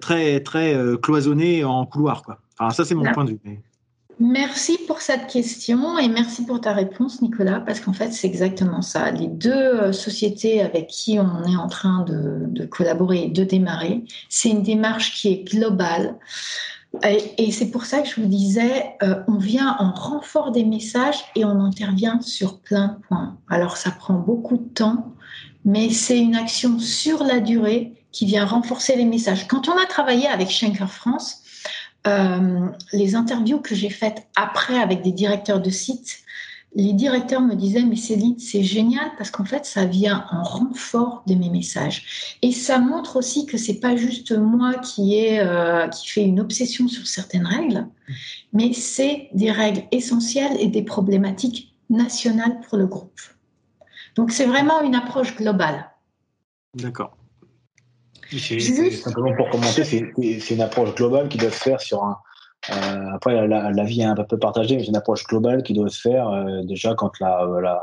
très, 0.00 0.40
très 0.40 0.74
euh, 0.74 0.96
cloisonné 0.96 1.64
en 1.64 1.86
couloir. 1.86 2.22
Quoi. 2.22 2.40
Enfin, 2.58 2.70
ça, 2.70 2.84
c'est 2.84 2.94
mon 2.94 3.10
point 3.12 3.24
de 3.24 3.30
vue. 3.30 3.60
Merci 4.20 4.78
pour 4.88 5.00
cette 5.00 5.28
question 5.28 5.96
et 5.96 6.08
merci 6.08 6.44
pour 6.44 6.60
ta 6.60 6.72
réponse, 6.72 7.22
Nicolas, 7.22 7.60
parce 7.60 7.78
qu'en 7.78 7.92
fait, 7.92 8.12
c'est 8.12 8.26
exactement 8.26 8.82
ça. 8.82 9.12
Les 9.12 9.28
deux 9.28 9.92
sociétés 9.92 10.60
avec 10.60 10.88
qui 10.88 11.20
on 11.20 11.44
est 11.44 11.56
en 11.56 11.68
train 11.68 12.04
de, 12.04 12.46
de 12.46 12.66
collaborer 12.66 13.24
et 13.24 13.28
de 13.28 13.44
démarrer, 13.44 14.02
c'est 14.28 14.50
une 14.50 14.64
démarche 14.64 15.14
qui 15.14 15.28
est 15.28 15.44
globale. 15.44 16.16
Et, 17.36 17.52
c'est 17.52 17.70
pour 17.70 17.84
ça 17.84 18.00
que 18.00 18.08
je 18.08 18.20
vous 18.20 18.26
disais, 18.26 18.96
euh, 19.02 19.22
on 19.28 19.36
vient 19.36 19.76
en 19.78 19.92
renfort 19.92 20.52
des 20.52 20.64
messages 20.64 21.22
et 21.36 21.44
on 21.44 21.60
intervient 21.60 22.20
sur 22.20 22.60
plein 22.60 22.88
de 22.88 23.06
points. 23.06 23.36
Alors 23.48 23.76
ça 23.76 23.90
prend 23.90 24.14
beaucoup 24.14 24.56
de 24.56 24.68
temps, 24.68 25.14
mais 25.64 25.90
c'est 25.90 26.18
une 26.18 26.34
action 26.34 26.78
sur 26.78 27.22
la 27.24 27.40
durée 27.40 27.92
qui 28.10 28.24
vient 28.24 28.46
renforcer 28.46 28.96
les 28.96 29.04
messages. 29.04 29.46
Quand 29.46 29.68
on 29.68 29.76
a 29.76 29.84
travaillé 29.86 30.26
avec 30.26 30.50
Schenker 30.50 30.90
France, 30.90 31.42
euh, 32.06 32.68
les 32.92 33.14
interviews 33.14 33.60
que 33.60 33.74
j'ai 33.74 33.90
faites 33.90 34.26
après 34.36 34.78
avec 34.78 35.02
des 35.02 35.12
directeurs 35.12 35.60
de 35.60 35.70
sites, 35.70 36.20
les 36.74 36.92
directeurs 36.92 37.40
me 37.40 37.54
disaient 37.54 37.82
mais 37.82 37.96
Céline 37.96 38.38
c'est 38.38 38.62
génial 38.62 39.10
parce 39.16 39.30
qu'en 39.30 39.44
fait 39.44 39.64
ça 39.64 39.84
vient 39.84 40.26
en 40.30 40.42
renfort 40.42 41.22
de 41.26 41.34
mes 41.34 41.50
messages. 41.50 42.36
Et 42.42 42.52
ça 42.52 42.78
montre 42.78 43.16
aussi 43.16 43.46
que 43.46 43.56
c'est 43.56 43.80
pas 43.80 43.96
juste 43.96 44.32
moi 44.32 44.74
qui 44.74 45.16
est 45.16 45.40
euh, 45.40 45.88
qui 45.88 46.20
une 46.20 46.40
obsession 46.40 46.88
sur 46.88 47.06
certaines 47.06 47.46
règles 47.46 47.86
mais 48.52 48.72
c'est 48.72 49.28
des 49.34 49.50
règles 49.50 49.82
essentielles 49.92 50.56
et 50.60 50.68
des 50.68 50.82
problématiques 50.82 51.74
nationales 51.90 52.60
pour 52.68 52.78
le 52.78 52.86
groupe. 52.86 53.20
Donc 54.14 54.30
c'est 54.30 54.46
vraiment 54.46 54.82
une 54.82 54.94
approche 54.94 55.36
globale. 55.36 55.90
D'accord 56.74 57.17
simplement 58.36 59.34
pour 59.36 59.50
commenter 59.50 59.84
c'est 59.84 60.54
une 60.54 60.60
approche 60.60 60.94
globale 60.94 61.28
qui 61.28 61.38
doit 61.38 61.50
se 61.50 61.62
faire 61.62 61.80
sur 61.80 62.02
un 62.02 62.18
euh, 62.70 63.14
après, 63.14 63.46
la, 63.46 63.84
vie 63.84 64.00
est 64.00 64.04
un 64.04 64.14
peu 64.14 64.38
partagée, 64.38 64.76
mais 64.76 64.82
c'est 64.82 64.88
une 64.88 64.96
approche 64.96 65.24
globale 65.24 65.62
qui 65.62 65.72
doit 65.72 65.88
se 65.88 66.00
faire 66.00 66.28
euh, 66.28 66.62
déjà 66.64 66.94
quand 66.94 67.12
la, 67.20 67.46
la, 67.62 67.82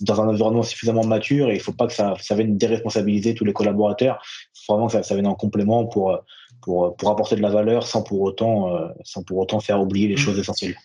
dans 0.00 0.20
un 0.22 0.28
environnement 0.28 0.62
suffisamment 0.62 1.04
mature 1.04 1.50
et 1.50 1.54
il 1.54 1.58
ne 1.58 1.62
faut 1.62 1.72
pas 1.72 1.86
que 1.86 1.92
ça, 1.92 2.14
ça 2.20 2.34
vienne 2.34 2.56
déresponsabiliser 2.56 3.34
tous 3.34 3.44
les 3.44 3.52
collaborateurs. 3.52 4.22
Il 4.54 4.60
faut 4.66 4.74
vraiment 4.74 4.86
que 4.86 4.92
ça, 4.92 5.02
ça 5.02 5.14
vienne 5.14 5.26
en 5.26 5.34
complément 5.34 5.84
pour, 5.86 6.18
pour, 6.62 6.96
pour 6.96 7.10
apporter 7.10 7.36
de 7.36 7.42
la 7.42 7.50
valeur 7.50 7.86
sans 7.86 8.02
pour 8.02 8.20
autant, 8.22 8.74
euh, 8.74 8.88
sans 9.04 9.22
pour 9.22 9.38
autant 9.38 9.60
faire 9.60 9.80
oublier 9.80 10.08
les 10.08 10.14
mmh. 10.14 10.18
choses 10.18 10.38
essentielles. 10.38 10.76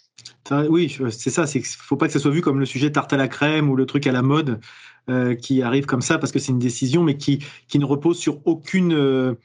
Oui, 0.69 0.95
c'est 1.11 1.29
ça. 1.29 1.45
Il 1.55 1.61
ne 1.61 1.65
faut 1.65 1.95
pas 1.95 2.07
que 2.07 2.13
ça 2.13 2.19
soit 2.19 2.31
vu 2.31 2.41
comme 2.41 2.59
le 2.59 2.65
sujet 2.65 2.91
tarte 2.91 3.13
à 3.13 3.17
la 3.17 3.27
crème 3.27 3.69
ou 3.69 3.75
le 3.75 3.85
truc 3.85 4.05
à 4.07 4.11
la 4.11 4.21
mode 4.21 4.59
euh, 5.09 5.35
qui 5.35 5.61
arrive 5.61 5.85
comme 5.85 6.01
ça 6.01 6.17
parce 6.17 6.31
que 6.31 6.39
c'est 6.39 6.51
une 6.51 6.59
décision, 6.59 7.03
mais 7.03 7.17
qui, 7.17 7.39
qui 7.67 7.79
ne 7.79 7.85
repose 7.85 8.17
sur 8.17 8.39
aucune 8.45 8.93
euh, 8.93 9.35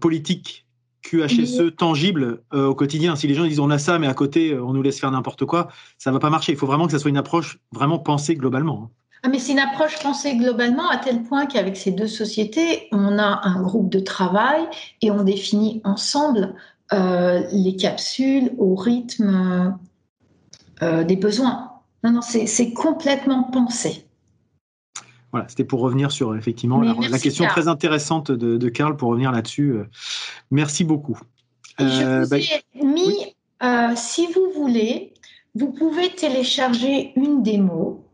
politique 0.00 0.66
QHSE 1.02 1.76
tangible 1.76 2.42
euh, 2.52 2.66
au 2.66 2.74
quotidien. 2.74 3.16
Si 3.16 3.26
les 3.26 3.34
gens 3.34 3.44
disent 3.44 3.60
on 3.60 3.70
a 3.70 3.78
ça, 3.78 3.98
mais 3.98 4.06
à 4.06 4.14
côté 4.14 4.52
euh, 4.52 4.62
on 4.62 4.72
nous 4.72 4.82
laisse 4.82 5.00
faire 5.00 5.10
n'importe 5.10 5.44
quoi, 5.44 5.68
ça 5.98 6.10
va 6.12 6.18
pas 6.18 6.30
marcher. 6.30 6.52
Il 6.52 6.58
faut 6.58 6.66
vraiment 6.66 6.86
que 6.86 6.92
ça 6.92 6.98
soit 6.98 7.10
une 7.10 7.16
approche 7.16 7.58
vraiment 7.72 7.98
pensée 7.98 8.34
globalement. 8.34 8.84
Hein. 8.84 8.90
Ah, 9.22 9.28
mais 9.28 9.38
c'est 9.38 9.52
une 9.52 9.58
approche 9.58 9.98
pensée 10.02 10.36
globalement 10.36 10.88
à 10.88 10.96
tel 10.96 11.22
point 11.22 11.46
qu'avec 11.46 11.76
ces 11.76 11.90
deux 11.90 12.06
sociétés, 12.06 12.88
on 12.90 13.18
a 13.18 13.40
un 13.44 13.60
groupe 13.62 13.90
de 13.90 14.00
travail 14.00 14.62
et 15.02 15.10
on 15.10 15.24
définit 15.24 15.82
ensemble 15.84 16.54
euh, 16.92 17.42
les 17.52 17.76
capsules 17.76 18.52
au 18.58 18.74
rythme 18.74 19.76
des 20.80 21.16
besoins. 21.16 21.72
Non, 22.02 22.10
non, 22.12 22.20
c'est 22.22 22.72
complètement 22.72 23.42
pensé. 23.42 24.06
Voilà, 25.32 25.46
c'était 25.48 25.64
pour 25.64 25.80
revenir 25.80 26.10
sur 26.10 26.34
effectivement 26.34 26.80
la, 26.80 27.18
question 27.18 27.46
très 27.46 27.68
intéressante 27.68 28.32
de, 28.32 28.56
de 28.56 28.68
Karl, 28.68 28.96
pour 28.96 29.10
revenir 29.10 29.30
là-dessus. 29.30 29.72
Euh, 29.72 29.84
merci 30.50 30.82
beaucoup. 30.84 31.18
je 31.78 31.84
euh, 31.84 32.22
vous 32.24 32.30
bah, 32.30 32.38
ai 32.38 32.84
mis, 32.84 33.36
euh, 33.62 33.92
si 33.94 34.26
vous 34.32 34.50
voulez, 34.54 35.14
vous 35.54 35.70
pouvez 35.72 36.10
télécharger 36.10 37.12
une 37.14 37.42
démo 37.42 38.04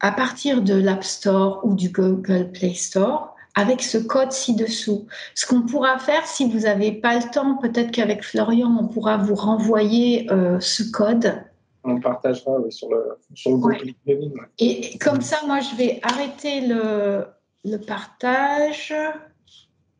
à 0.00 0.12
partir 0.12 0.62
de 0.62 0.74
l'App 0.74 1.02
Store 1.02 1.60
ou 1.64 1.74
du 1.74 1.88
Google 1.88 2.50
Play 2.52 2.74
Store 2.74 3.34
avec 3.54 3.82
ce 3.82 3.96
code 3.96 4.30
ci-dessous. 4.30 5.06
Ce 5.34 5.46
qu'on 5.46 5.62
pourra 5.62 5.98
faire, 5.98 6.26
si 6.26 6.48
vous 6.48 6.60
n'avez 6.60 6.92
pas 6.92 7.16
le 7.16 7.30
temps, 7.32 7.56
peut-être 7.56 7.90
qu'avec 7.90 8.22
Florian, 8.22 8.76
on 8.80 8.86
pourra 8.86 9.16
vous 9.16 9.34
renvoyer 9.34 10.28
ce 10.60 10.84
code 10.92 11.42
on 11.88 12.00
partagera 12.00 12.52
sur 12.70 12.90
le, 12.90 13.18
sur 13.34 13.56
groupe 13.58 13.74
Et 14.58 14.98
comme 14.98 15.20
ça, 15.20 15.38
moi, 15.46 15.60
je 15.60 15.76
vais 15.76 16.00
arrêter 16.02 16.66
le, 16.66 17.24
le 17.64 17.76
partage. 17.78 18.92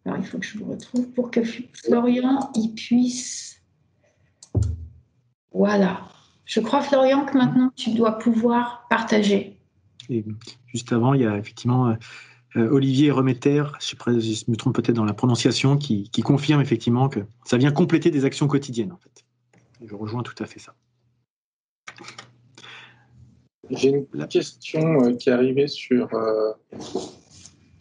Alors, 0.05 0.19
il 0.19 0.25
faut 0.25 0.39
que 0.39 0.47
je 0.47 0.59
vous 0.59 0.71
retrouve 0.71 1.07
pour 1.13 1.31
que 1.31 1.41
Florian 1.45 2.51
il 2.55 2.75
puisse. 2.75 3.61
Voilà. 5.53 6.01
Je 6.45 6.61
crois, 6.61 6.81
Florian, 6.81 7.25
que 7.27 7.37
maintenant, 7.37 7.71
tu 7.77 7.91
dois 7.91 8.19
pouvoir 8.19 8.87
partager. 8.89 9.61
Et 10.09 10.25
juste 10.67 10.93
avant, 10.93 11.13
il 11.13 11.23
y 11.23 11.27
a 11.27 11.37
effectivement 11.37 11.95
euh, 12.57 12.69
Olivier 12.71 13.11
Remetter, 13.11 13.65
je, 13.81 13.95
je 13.97 14.51
me 14.51 14.57
trompe 14.57 14.75
peut-être 14.75 14.97
dans 14.97 15.05
la 15.05 15.13
prononciation, 15.13 15.77
qui, 15.77 16.09
qui 16.11 16.23
confirme 16.23 16.63
effectivement 16.63 17.09
que 17.09 17.21
ça 17.45 17.59
vient 17.59 17.71
compléter 17.71 18.11
des 18.11 18.25
actions 18.25 18.49
quotidiennes, 18.49 18.93
en 18.93 18.97
fait. 18.97 19.25
Je 19.85 19.95
rejoins 19.95 20.23
tout 20.23 20.43
à 20.43 20.47
fait 20.47 20.59
ça. 20.59 20.75
J'ai 23.71 23.91
une 23.91 24.27
question 24.29 25.03
euh, 25.03 25.15
qui 25.15 25.29
est 25.29 25.33
arrivée 25.33 25.69
sur, 25.69 26.13
euh, 26.15 26.53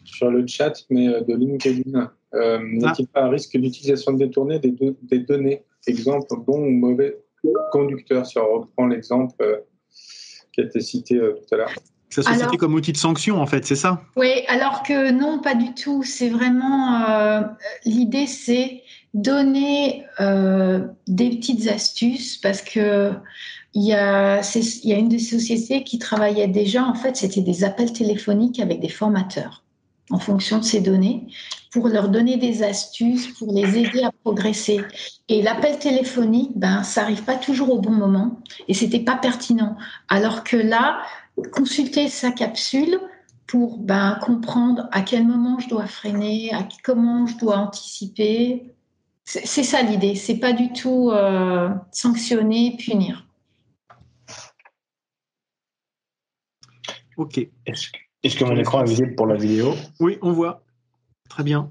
sur 0.04 0.30
le 0.30 0.46
chat, 0.46 0.74
mais 0.90 1.08
euh, 1.08 1.20
de 1.22 1.34
LinkedIn. 1.34 2.12
N'est-il 2.34 2.84
ah. 2.84 3.12
pas 3.14 3.22
un 3.22 3.30
risque 3.30 3.56
d'utilisation 3.56 4.12
détournée 4.12 4.58
des, 4.58 4.74
des 5.02 5.18
données? 5.20 5.64
Exemple, 5.86 6.26
bon 6.46 6.58
ou 6.58 6.70
mauvais 6.70 7.16
conducteur, 7.72 8.26
si 8.26 8.36
on 8.38 8.60
reprend 8.60 8.86
l'exemple 8.86 9.64
qui 10.52 10.60
a 10.60 10.64
été 10.64 10.80
cité 10.80 11.18
tout 11.18 11.54
à 11.54 11.56
l'heure. 11.56 11.70
Ça 12.10 12.22
soit 12.22 12.34
cité 12.34 12.58
comme 12.58 12.74
outil 12.74 12.92
de 12.92 12.98
sanction, 12.98 13.40
en 13.40 13.46
fait, 13.46 13.64
c'est 13.64 13.76
ça? 13.76 14.02
Oui, 14.16 14.42
alors 14.48 14.82
que 14.82 15.10
non, 15.10 15.40
pas 15.40 15.54
du 15.54 15.72
tout. 15.72 16.02
C'est 16.02 16.28
vraiment. 16.28 17.46
L'idée, 17.86 18.26
c'est 18.26 18.82
donner 19.14 20.04
des 20.18 21.30
petites 21.30 21.66
astuces 21.68 22.36
parce 22.36 22.60
que 22.60 23.12
il 23.74 23.84
y, 23.84 23.92
a, 23.92 24.40
il 24.54 24.90
y 24.90 24.92
a 24.92 24.96
une 24.96 25.08
des 25.08 25.18
sociétés 25.18 25.84
qui 25.84 25.98
travaillait 25.98 26.48
déjà, 26.48 26.84
en 26.84 26.94
fait, 26.94 27.16
c'était 27.16 27.42
des 27.42 27.64
appels 27.64 27.92
téléphoniques 27.92 28.60
avec 28.60 28.80
des 28.80 28.88
formateurs 28.88 29.62
en 30.10 30.18
fonction 30.18 30.58
de 30.58 30.64
ces 30.64 30.80
données 30.80 31.26
pour 31.70 31.88
leur 31.88 32.08
donner 32.08 32.38
des 32.38 32.62
astuces, 32.62 33.28
pour 33.38 33.52
les 33.52 33.78
aider 33.78 34.02
à 34.02 34.10
progresser. 34.24 34.80
Et 35.28 35.42
l'appel 35.42 35.78
téléphonique, 35.78 36.52
ben, 36.56 36.82
ça 36.82 37.02
n'arrive 37.02 37.24
pas 37.24 37.36
toujours 37.36 37.70
au 37.70 37.78
bon 37.78 37.90
moment 37.90 38.40
et 38.68 38.74
c'était 38.74 39.00
pas 39.00 39.16
pertinent. 39.16 39.76
Alors 40.08 40.44
que 40.44 40.56
là, 40.56 41.02
consulter 41.52 42.08
sa 42.08 42.30
capsule 42.30 42.98
pour 43.46 43.78
ben, 43.78 44.18
comprendre 44.22 44.88
à 44.92 45.02
quel 45.02 45.26
moment 45.26 45.58
je 45.58 45.68
dois 45.68 45.86
freiner, 45.86 46.52
à 46.54 46.66
comment 46.82 47.26
je 47.26 47.36
dois 47.36 47.58
anticiper, 47.58 48.72
c'est 49.24 49.62
ça 49.62 49.82
l'idée. 49.82 50.14
C'est 50.14 50.38
pas 50.38 50.54
du 50.54 50.72
tout 50.72 51.10
euh, 51.10 51.68
sanctionner, 51.92 52.78
punir. 52.78 53.27
Ok. 57.18 57.38
Est-ce 57.66 58.36
que 58.36 58.44
mon 58.44 58.56
écran 58.56 58.82
est 58.82 58.88
visible 58.88 59.14
pour 59.16 59.26
la 59.26 59.36
vidéo? 59.36 59.74
Oui, 60.00 60.18
on 60.22 60.32
voit. 60.32 60.62
Très 61.28 61.42
bien. 61.42 61.70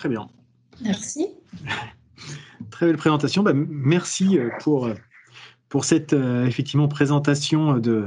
Très 0.00 0.08
bien. 0.08 0.28
Merci. 0.82 1.26
Très 2.70 2.86
belle 2.86 2.96
présentation. 2.96 3.42
Bah, 3.42 3.52
merci 3.54 4.38
euh, 4.38 4.48
pour, 4.60 4.86
euh, 4.86 4.94
pour 5.68 5.84
cette 5.84 6.14
euh, 6.14 6.46
effectivement 6.46 6.88
présentation 6.88 7.76
de, 7.76 8.06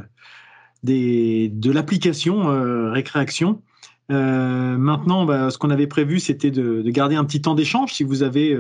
des, 0.82 1.50
de 1.54 1.72
l'application 1.72 2.48
Récréation. 2.92 3.62
maintenant, 4.10 5.26
bah, 5.26 5.52
ce 5.52 5.60
qu'on 5.60 5.70
avait 5.70 5.86
prévu, 5.86 6.20
c'était 6.20 6.50
de, 6.50 6.82
garder 6.90 7.16
un 7.16 7.26
petit 7.26 7.44
temps 7.44 7.54
d'échange. 7.54 7.94
Si 7.94 8.04
vous 8.04 8.24
avez 8.24 8.58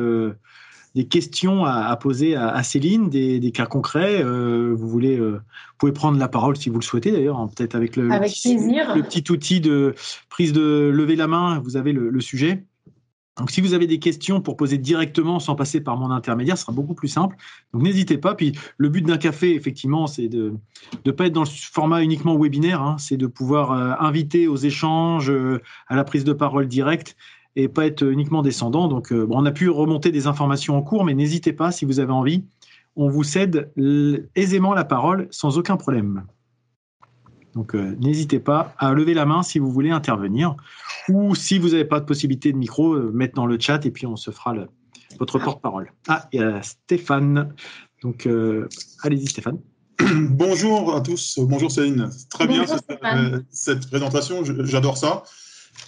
des 0.93 1.07
questions 1.07 1.65
à, 1.65 1.95
poser 1.95 2.35
à, 2.35 2.61
Céline, 2.61 3.09
des, 3.09 3.51
cas 3.51 3.65
concrets, 3.65 4.21
vous 4.21 4.87
voulez, 4.87 5.17
vous 5.19 5.39
pouvez 5.79 5.91
prendre 5.91 6.19
la 6.19 6.27
parole 6.27 6.55
si 6.55 6.69
vous 6.69 6.77
le 6.77 6.85
souhaitez 6.85 7.11
d'ailleurs, 7.11 7.39
hein, 7.39 7.49
peut-être 7.55 7.73
avec, 7.73 7.95
le, 7.95 8.09
petit, 8.09 8.57
le, 8.57 9.01
petit, 9.01 9.23
outil 9.31 9.59
de 9.59 9.95
prise 10.29 10.53
de 10.53 10.91
lever 10.93 11.15
la 11.15 11.27
main, 11.27 11.57
vous 11.57 11.77
avez 11.77 11.93
le 11.93 12.21
sujet. 12.21 12.63
Donc, 13.37 13.49
si 13.49 13.61
vous 13.61 13.73
avez 13.73 13.87
des 13.87 13.97
questions 13.97 14.41
pour 14.41 14.55
poser 14.55 14.77
directement 14.77 15.39
sans 15.39 15.55
passer 15.55 15.81
par 15.81 15.97
mon 15.97 16.11
intermédiaire, 16.11 16.55
ce 16.55 16.65
sera 16.65 16.73
beaucoup 16.73 16.93
plus 16.93 17.07
simple. 17.07 17.35
Donc, 17.73 17.81
n'hésitez 17.81 18.19
pas. 18.19 18.35
Puis, 18.35 18.51
le 18.77 18.89
but 18.89 19.01
d'un 19.01 19.17
café, 19.17 19.55
effectivement, 19.55 20.05
c'est 20.05 20.27
de 20.27 20.53
ne 21.03 21.11
pas 21.11 21.25
être 21.25 21.33
dans 21.33 21.43
le 21.43 21.49
format 21.49 22.03
uniquement 22.03 22.37
webinaire. 22.37 22.83
Hein. 22.83 22.97
c'est 22.99 23.17
de 23.17 23.25
pouvoir 23.25 23.71
euh, 23.71 23.93
inviter 23.99 24.47
aux 24.47 24.57
échanges, 24.57 25.31
euh, 25.31 25.61
à 25.87 25.95
la 25.95 26.03
prise 26.03 26.23
de 26.23 26.33
parole 26.33 26.67
directe 26.67 27.15
et 27.55 27.67
pas 27.67 27.87
être 27.87 28.03
uniquement 28.03 28.43
descendant. 28.43 28.87
Donc, 28.87 29.11
euh, 29.11 29.27
on 29.31 29.45
a 29.47 29.51
pu 29.51 29.67
remonter 29.69 30.11
des 30.11 30.27
informations 30.27 30.77
en 30.77 30.83
cours, 30.83 31.03
mais 31.03 31.15
n'hésitez 31.15 31.53
pas 31.53 31.71
si 31.71 31.85
vous 31.85 31.99
avez 31.99 32.13
envie. 32.13 32.43
On 32.95 33.09
vous 33.09 33.23
cède 33.23 33.71
aisément 34.35 34.75
la 34.75 34.85
parole 34.85 35.27
sans 35.31 35.57
aucun 35.57 35.77
problème. 35.77 36.23
Donc 37.55 37.75
euh, 37.75 37.95
n'hésitez 37.99 38.39
pas 38.39 38.73
à 38.77 38.93
lever 38.93 39.13
la 39.13 39.25
main 39.25 39.43
si 39.43 39.59
vous 39.59 39.71
voulez 39.71 39.91
intervenir 39.91 40.55
ou 41.09 41.35
si 41.35 41.59
vous 41.59 41.69
n'avez 41.69 41.85
pas 41.85 41.99
de 41.99 42.05
possibilité 42.05 42.51
de 42.51 42.57
micro, 42.57 42.93
euh, 42.93 43.11
mettre 43.13 43.35
dans 43.35 43.45
le 43.45 43.59
chat 43.59 43.85
et 43.85 43.91
puis 43.91 44.05
on 44.05 44.15
se 44.15 44.31
fera 44.31 44.55
votre 45.19 45.39
porte-parole. 45.39 45.91
Ah, 46.07 46.27
il 46.31 46.39
y 46.39 46.43
a 46.43 46.61
Stéphane. 46.63 47.53
Donc 48.01 48.25
euh, 48.25 48.67
allez-y 49.03 49.27
Stéphane. 49.27 49.59
Bonjour 50.29 50.95
à 50.95 51.01
tous, 51.01 51.37
bonjour 51.39 51.71
Céline. 51.71 52.09
Très 52.31 52.47
bien 52.47 52.65
cette, 53.51 53.87
présentation, 53.87 54.43
j'adore 54.43 54.97
ça. 54.97 55.23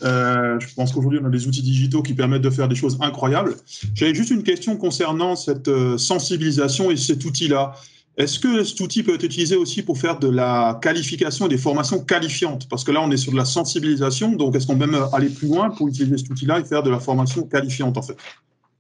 je 0.02 0.76
pense 0.76 0.94
qu'aujourd'hui, 0.94 1.20
on 1.22 1.26
a 1.26 1.30
des 1.30 1.48
outils 1.48 1.64
digitaux 1.64 2.04
qui 2.04 2.14
permettent 2.14 2.44
de 2.44 2.52
faire 2.52 2.68
des 2.68 2.76
choses 2.76 3.00
incroyables. 3.02 3.56
J'avais 3.96 4.14
juste 4.14 4.30
une 4.30 4.44
question 4.44 4.78
concernant 4.78 5.36
cette 5.36 5.72
sensibilisation 5.98 6.92
et 6.92 6.98
cet 6.98 7.26
outil-là. 7.26 7.74
Est-ce 8.18 8.40
que 8.40 8.64
cet 8.64 8.80
outil 8.80 9.04
peut 9.04 9.16
être 9.16 9.24
utilisé 9.24 9.58
aussi 9.58 9.84
pour 9.84 9.98
faire 9.98 10.20
de 10.20 10.30
la 10.30 10.80
qualification 10.82 11.48
et 11.48 11.50
des 11.50 11.58
formations 11.58 12.00
qualifiantes? 12.00 12.70
Parce 12.70 12.84
que 12.84 12.92
là, 12.92 13.02
on 13.02 13.12
est 13.12 13.18
sur 13.18 13.34
de 13.34 13.38
la 13.38 13.46
sensibilisation, 13.46 14.32
donc 14.32 14.56
est-ce 14.56 14.68
qu'on 14.68 14.78
peut 14.78 14.88
même 14.88 15.06
aller 15.12 15.30
plus 15.30 15.48
loin 15.48 15.70
pour 15.70 15.88
utiliser 15.88 16.18
cet 16.18 16.30
outil-là 16.30 16.60
et 16.60 16.64
faire 16.64 16.84
de 16.84 16.90
la 16.90 17.00
formation 17.00 17.44
qualifiante 17.44 17.98
en 17.98 18.02
fait? 18.02 18.18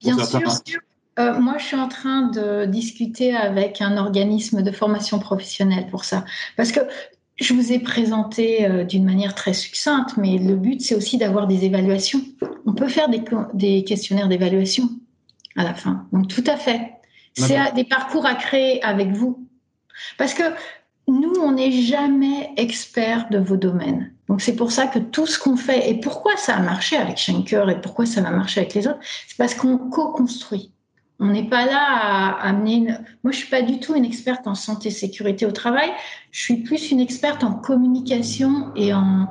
Bien 0.02 0.18
sûr. 0.24 0.40
Euh, 1.18 1.40
moi, 1.40 1.58
je 1.58 1.66
suis 1.66 1.78
en 1.78 1.88
train 1.88 2.30
de 2.30 2.66
discuter 2.66 3.34
avec 3.34 3.82
un 3.82 3.98
organisme 3.98 4.62
de 4.62 4.72
formation 4.72 5.18
professionnelle 5.20 5.88
pour 5.90 6.04
ça. 6.04 6.26
Parce 6.58 6.74
que 6.74 6.82
je 7.38 7.54
vous 7.54 7.72
ai 7.72 7.80
présenté 7.80 8.66
euh, 8.66 8.84
d'une 8.84 9.06
manière 9.06 9.34
très 9.34 9.54
succincte, 9.54 10.18
mais 10.18 10.38
le 10.38 10.56
but, 10.56 10.82
c'est 10.82 10.96
aussi 10.96 11.18
d'avoir 11.18 11.48
des 11.48 11.64
évaluations. 11.64 12.22
On 12.66 12.74
peut 12.74 12.90
faire 12.90 13.10
des, 13.10 13.24
des 13.54 13.84
questionnaires 13.86 14.28
d'évaluation 14.28 14.90
à 15.56 15.64
la 15.64 15.74
fin. 15.74 16.06
Donc, 16.12 16.28
tout 16.28 16.44
à 16.48 16.58
fait. 16.58 16.92
C'est 17.36 17.74
des 17.74 17.84
parcours 17.84 18.26
à 18.26 18.36
créer 18.36 18.84
avec 18.84 19.12
vous. 19.12 19.48
Parce 20.18 20.34
que 20.34 20.44
nous, 21.08 21.34
on 21.42 21.54
n'est 21.54 21.72
jamais 21.72 22.52
expert 22.58 23.30
de 23.30 23.38
vos 23.38 23.58
domaines. 23.58 24.12
Donc 24.28 24.42
c'est 24.42 24.56
pour 24.56 24.72
ça 24.72 24.88
que 24.88 25.00
tout 25.00 25.28
ce 25.28 25.38
qu'on 25.38 25.56
fait, 25.56 25.90
et 25.90 26.00
pourquoi 26.00 26.36
ça 26.38 26.56
a 26.56 26.60
marché 26.60 26.98
avec 26.98 27.18
Schenker 27.18 27.70
et 27.70 27.80
pourquoi 27.80 28.06
ça 28.06 28.22
va 28.22 28.32
marcher 28.32 28.62
avec 28.62 28.74
les 28.74 28.88
autres, 28.88 29.00
c'est 29.28 29.38
parce 29.38 29.54
qu'on 29.54 29.78
co-construit. 29.78 30.72
On 31.20 31.28
n'est 31.28 31.48
pas 31.48 31.66
là 31.66 31.80
à 31.80 32.50
amener 32.50 32.74
une... 32.74 33.06
Moi, 33.24 33.32
je 33.32 33.38
suis 33.38 33.50
pas 33.50 33.62
du 33.62 33.80
tout 33.80 33.96
une 33.96 34.04
experte 34.04 34.48
en 34.48 34.56
santé 34.56 34.90
sécurité 34.90 35.46
au 35.46 35.52
travail. 35.52 35.90
Je 36.32 36.42
suis 36.42 36.58
plus 36.58 36.92
une 36.92 37.00
experte 37.00 37.44
en 37.44 37.54
communication 37.54 38.74
et 38.76 38.94
en 38.94 39.30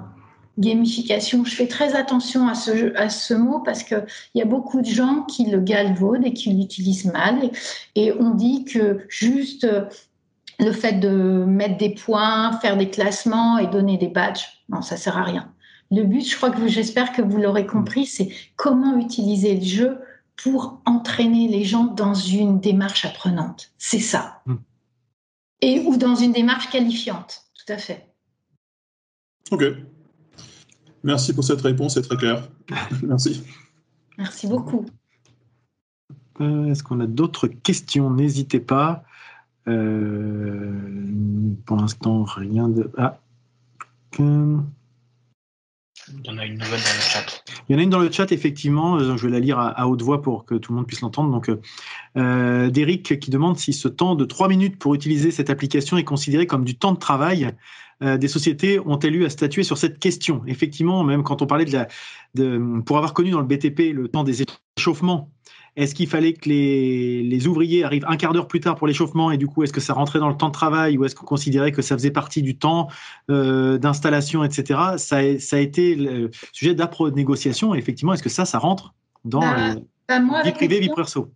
gamification. 0.59 1.45
Je 1.45 1.55
fais 1.55 1.67
très 1.67 1.95
attention 1.95 2.49
à 2.49 2.55
ce, 2.55 2.97
à 2.97 3.09
ce 3.09 3.35
mot 3.35 3.61
parce 3.61 3.83
qu'il 3.83 4.05
y 4.35 4.43
a 4.43 4.45
beaucoup 4.45 4.81
de 4.81 4.87
gens 4.87 5.23
qui 5.23 5.47
le 5.47 5.61
galvaudent 5.61 6.25
et 6.25 6.33
qui 6.33 6.51
l'utilisent 6.53 7.07
mal. 7.07 7.51
Et, 7.95 8.13
on 8.13 8.31
dit 8.31 8.65
que 8.65 9.05
juste 9.09 9.67
le 10.61 10.73
fait 10.73 10.95
de 10.95 11.45
mettre 11.47 11.77
des 11.77 11.91
points, 11.91 12.59
faire 12.61 12.77
des 12.77 12.91
classements 12.91 13.59
et 13.59 13.67
donner 13.67 13.99
des 13.99 14.09
badges, 14.09 14.45
non, 14.69 14.83
ça 14.83 14.97
sert 14.97 15.19
à 15.19 15.25
rien. 15.25 15.53
Le 15.91 16.05
but, 16.05 16.29
je 16.29 16.37
crois 16.37 16.51
que 16.51 16.67
j'espère 16.67 17.13
que 17.13 17.23
vous 17.23 17.39
l'aurez 17.39 17.67
compris, 17.67 18.07
c'est 18.07 18.29
comment 18.57 18.97
utiliser 18.99 19.55
le 19.55 19.65
jeu 19.65 19.99
pour 20.37 20.81
entraîner 20.87 21.49
les 21.49 21.65
gens 21.65 21.85
dans 21.85 22.15
une 22.15 22.61
démarche 22.61 23.05
apprenante. 23.05 23.73
C'est 23.79 24.01
ça. 24.01 24.43
Hmm. 24.47 24.57
Et 25.61 25.81
ou 25.81 25.97
dans 25.97 26.17
une 26.17 26.33
démarche 26.33 26.71
qualifiante. 26.71 27.43
Tout 27.55 27.73
à 27.73 27.79
fait. 27.79 28.09
Ok. 29.51 29.63
Merci 31.05 31.35
pour 31.35 31.45
cette 31.45 31.61
réponse, 31.61 31.95
c'est 31.95 32.03
très 32.03 32.17
clair. 32.17 32.49
Merci. 33.03 33.45
Merci 34.17 34.47
beaucoup. 34.47 34.87
Euh, 36.41 36.71
est-ce 36.71 36.83
qu'on 36.83 37.01
a 37.01 37.07
d'autres 37.07 37.47
questions? 37.47 38.11
N'hésitez 38.11 38.61
pas. 38.61 39.05
Euh, 39.69 40.73
pour 41.67 41.77
l'instant, 41.77 42.25
rien 42.25 42.69
de. 42.69 42.91
Ah. 42.97 43.19
Il 44.19 44.63
y 46.25 46.31
en 46.31 46.39
a 46.39 46.45
une 46.45 46.59
nouvelle 46.59 46.81
dans 46.81 46.95
le 46.95 47.01
chat. 47.01 47.45
Il 47.69 47.73
y 47.73 47.77
en 47.77 47.79
a 47.79 47.83
une 47.83 47.91
dans 47.91 47.99
le 47.99 48.11
chat, 48.11 48.33
effectivement. 48.33 48.97
Euh, 48.97 49.17
je 49.17 49.27
vais 49.27 49.33
la 49.33 49.41
lire 49.41 49.59
à, 49.59 49.89
haute 49.89 50.03
voix 50.03 50.23
pour 50.23 50.45
que 50.45 50.55
tout 50.55 50.73
le 50.73 50.77
monde 50.77 50.87
puisse 50.87 51.03
l'entendre. 51.03 51.31
Donc, 51.31 51.51
euh, 52.17 52.71
d'Eric 52.71 53.21
qui 53.21 53.31
demande 53.31 53.59
si 53.59 53.73
ce 53.73 53.89
temps 53.89 54.15
de 54.15 54.25
3 54.25 54.49
minutes 54.49 54.79
pour 54.79 54.95
utiliser 54.95 55.31
cette 55.31 55.51
application 55.51 55.99
est 55.99 56.05
considéré 56.05 56.47
comme 56.47 56.65
du 56.65 56.77
temps 56.77 56.93
de 56.93 56.99
travail 56.99 57.53
euh, 58.03 58.17
des 58.17 58.29
sociétés 58.29 58.81
ont-elles 58.81 59.15
eu 59.15 59.25
à 59.25 59.31
statuer 59.31 59.63
sur 59.63 59.79
cette 59.79 59.99
question 59.99 60.43
Effectivement, 60.47 61.05
même 61.05 61.23
quand 61.23 61.43
on 61.43 61.47
parlait 61.47 61.65
de 61.65 61.73
la, 61.73 61.89
de, 62.35 62.81
pour 62.85 62.97
avoir 62.97 63.15
connu 63.15 63.31
dans 63.31 63.41
le 63.41 63.47
BTP 63.47 63.93
le 63.93 64.09
temps 64.09 64.25
des 64.25 64.45
échauffements 64.79 65.31
est-ce 65.77 65.95
qu'il 65.95 66.09
fallait 66.09 66.35
que 66.35 66.49
les, 66.49 67.47
ouvriers 67.49 67.83
arrivent 67.83 68.05
un 68.07 68.17
quart 68.17 68.33
d'heure 68.33 68.47
plus 68.47 68.61
tard 68.61 68.77
pour 68.77 68.87
l'échauffement 68.87 69.33
et 69.33 69.39
du 69.39 69.49
coup, 69.49 69.65
est-ce 69.65 69.73
que 69.73 69.81
ça 69.81 69.93
rentrait 69.93 70.21
dans 70.21 70.29
le 70.29 70.37
temps 70.37 70.47
de 70.47 70.53
travail 70.53 70.97
ou 70.97 71.05
est-ce 71.05 71.17
qu'on 71.17 71.27
considérait 71.27 71.73
que 71.73 71.83
ça 71.83 71.97
faisait 71.97 72.13
partie 72.13 72.43
du 72.43 72.57
temps 72.57 72.89
euh, 73.31 73.77
d'installation, 73.77 74.45
etc. 74.45 74.81
Ça 74.99 75.17
a, 75.17 75.39
ça 75.39 75.57
a 75.57 75.59
été 75.59 75.97
le 75.97 76.31
sujet 76.53 76.75
d'appro 76.75 77.11
négociation. 77.11 77.75
effectivement, 77.75 78.13
est-ce 78.13 78.23
que 78.23 78.29
ça, 78.29 78.45
ça 78.45 78.59
rentre 78.59 78.95
dans 79.25 79.41
bah, 79.41 79.75
bah, 80.09 80.43
vie 80.45 80.53
privée, 80.53 80.79
vie 80.79 80.91
perso? 80.95 81.33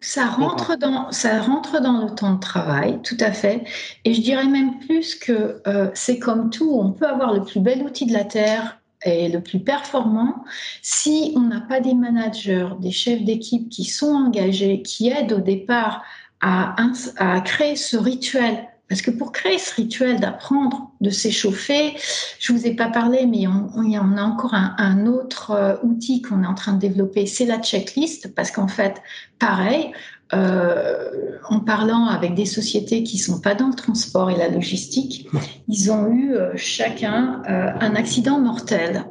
Ça 0.00 0.26
rentre, 0.26 0.76
dans, 0.76 1.12
ça 1.12 1.40
rentre 1.42 1.80
dans 1.80 2.02
le 2.02 2.14
temps 2.14 2.34
de 2.34 2.40
travail, 2.40 3.00
tout 3.02 3.16
à 3.20 3.32
fait. 3.32 3.64
Et 4.04 4.14
je 4.14 4.22
dirais 4.22 4.46
même 4.46 4.78
plus 4.78 5.14
que 5.14 5.60
euh, 5.66 5.90
c'est 5.94 6.18
comme 6.18 6.50
tout, 6.50 6.72
on 6.74 6.92
peut 6.92 7.06
avoir 7.06 7.34
le 7.34 7.44
plus 7.44 7.60
bel 7.60 7.82
outil 7.82 8.06
de 8.06 8.12
la 8.14 8.24
Terre 8.24 8.80
et 9.04 9.28
le 9.28 9.42
plus 9.42 9.60
performant 9.60 10.44
si 10.82 11.32
on 11.36 11.40
n'a 11.40 11.60
pas 11.60 11.80
des 11.80 11.94
managers, 11.94 12.68
des 12.80 12.90
chefs 12.90 13.24
d'équipe 13.24 13.68
qui 13.68 13.84
sont 13.84 14.14
engagés, 14.14 14.82
qui 14.82 15.08
aident 15.10 15.34
au 15.34 15.40
départ 15.40 16.02
à, 16.40 16.74
à 17.18 17.40
créer 17.42 17.76
ce 17.76 17.96
rituel 17.98 18.69
parce 18.90 19.02
que 19.02 19.12
pour 19.12 19.30
créer 19.30 19.56
ce 19.56 19.72
rituel 19.76 20.18
d'apprendre, 20.18 20.90
de 21.00 21.10
s'échauffer, 21.10 21.94
je 22.40 22.52
vous 22.52 22.66
ai 22.66 22.74
pas 22.74 22.88
parlé, 22.88 23.24
mais 23.24 23.46
on, 23.46 23.70
on 23.76 24.16
a 24.16 24.22
encore 24.22 24.52
un, 24.52 25.06
autre 25.06 25.52
euh, 25.52 25.76
outil 25.84 26.22
qu'on 26.22 26.42
est 26.42 26.46
en 26.46 26.54
train 26.54 26.72
de 26.72 26.80
développer, 26.80 27.24
c'est 27.24 27.46
la 27.46 27.60
checklist, 27.60 28.34
parce 28.34 28.50
qu'en 28.50 28.66
fait, 28.66 29.00
pareil, 29.38 29.92
euh, 30.34 31.38
en 31.48 31.60
parlant 31.60 32.06
avec 32.06 32.34
des 32.34 32.46
sociétés 32.46 33.04
qui 33.04 33.18
sont 33.18 33.40
pas 33.40 33.54
dans 33.54 33.68
le 33.68 33.74
transport 33.74 34.28
et 34.28 34.36
la 34.36 34.48
logistique, 34.48 35.28
ils 35.68 35.92
ont 35.92 36.08
eu 36.08 36.34
euh, 36.34 36.50
chacun 36.56 37.42
un 37.46 37.94
accident 37.94 38.40
mortel 38.40 39.04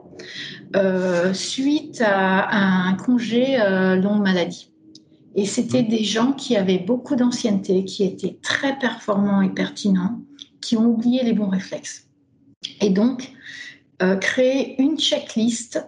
suite 1.34 2.04
à 2.06 2.88
un 2.88 2.94
congé 2.96 3.58
longue 3.96 4.22
maladie. 4.22 4.70
Et 5.36 5.46
c'était 5.46 5.84
des 5.84 6.04
gens 6.04 6.34
qui 6.34 6.56
avaient 6.56 6.80
beaucoup 6.80 7.16
d'ancienneté, 7.16 7.86
qui 7.86 8.04
étaient 8.04 8.38
très 8.42 8.78
performants 8.80 9.42
et 9.42 9.50
pertinents, 9.50 10.20
qui 10.62 10.76
ont 10.76 10.86
oublié 10.86 11.24
les 11.24 11.34
bons 11.34 11.50
réflexes. 11.50 12.08
Et 12.82 12.90
donc, 12.90 13.32
euh, 14.02 14.16
créer 14.16 14.82
une 14.82 14.98
checklist 14.98 15.86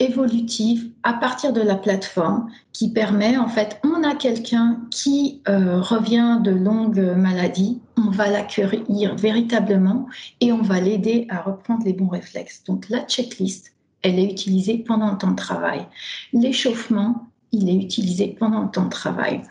évolutive 0.00 0.90
à 1.02 1.12
partir 1.14 1.52
de 1.52 1.60
la 1.60 1.76
plateforme 1.76 2.50
qui 2.72 2.92
permet, 2.92 3.36
en 3.36 3.48
fait, 3.48 3.80
on 3.84 4.02
a 4.02 4.14
quelqu'un 4.14 4.80
qui 4.90 5.40
euh, 5.48 5.80
revient 5.80 6.40
de 6.42 6.50
longues 6.50 7.14
maladies, 7.16 7.80
on 7.96 8.10
va 8.10 8.28
l'accueillir 8.28 9.14
véritablement 9.14 10.06
et 10.40 10.52
on 10.52 10.62
va 10.62 10.80
l'aider 10.80 11.26
à 11.30 11.40
reprendre 11.40 11.84
les 11.84 11.92
bons 11.92 12.08
réflexes. 12.08 12.64
Donc 12.64 12.88
la 12.88 13.02
checklist, 13.06 13.72
elle 14.02 14.18
est 14.18 14.30
utilisée 14.30 14.78
pendant 14.78 15.12
le 15.12 15.18
temps 15.18 15.30
de 15.30 15.36
travail. 15.36 15.86
L'échauffement, 16.32 17.28
il 17.54 17.68
est 17.68 17.82
utilisé 17.82 18.36
pendant 18.38 18.62
le 18.62 18.70
temps 18.70 18.84
de 18.84 18.90
travail. 18.90 19.42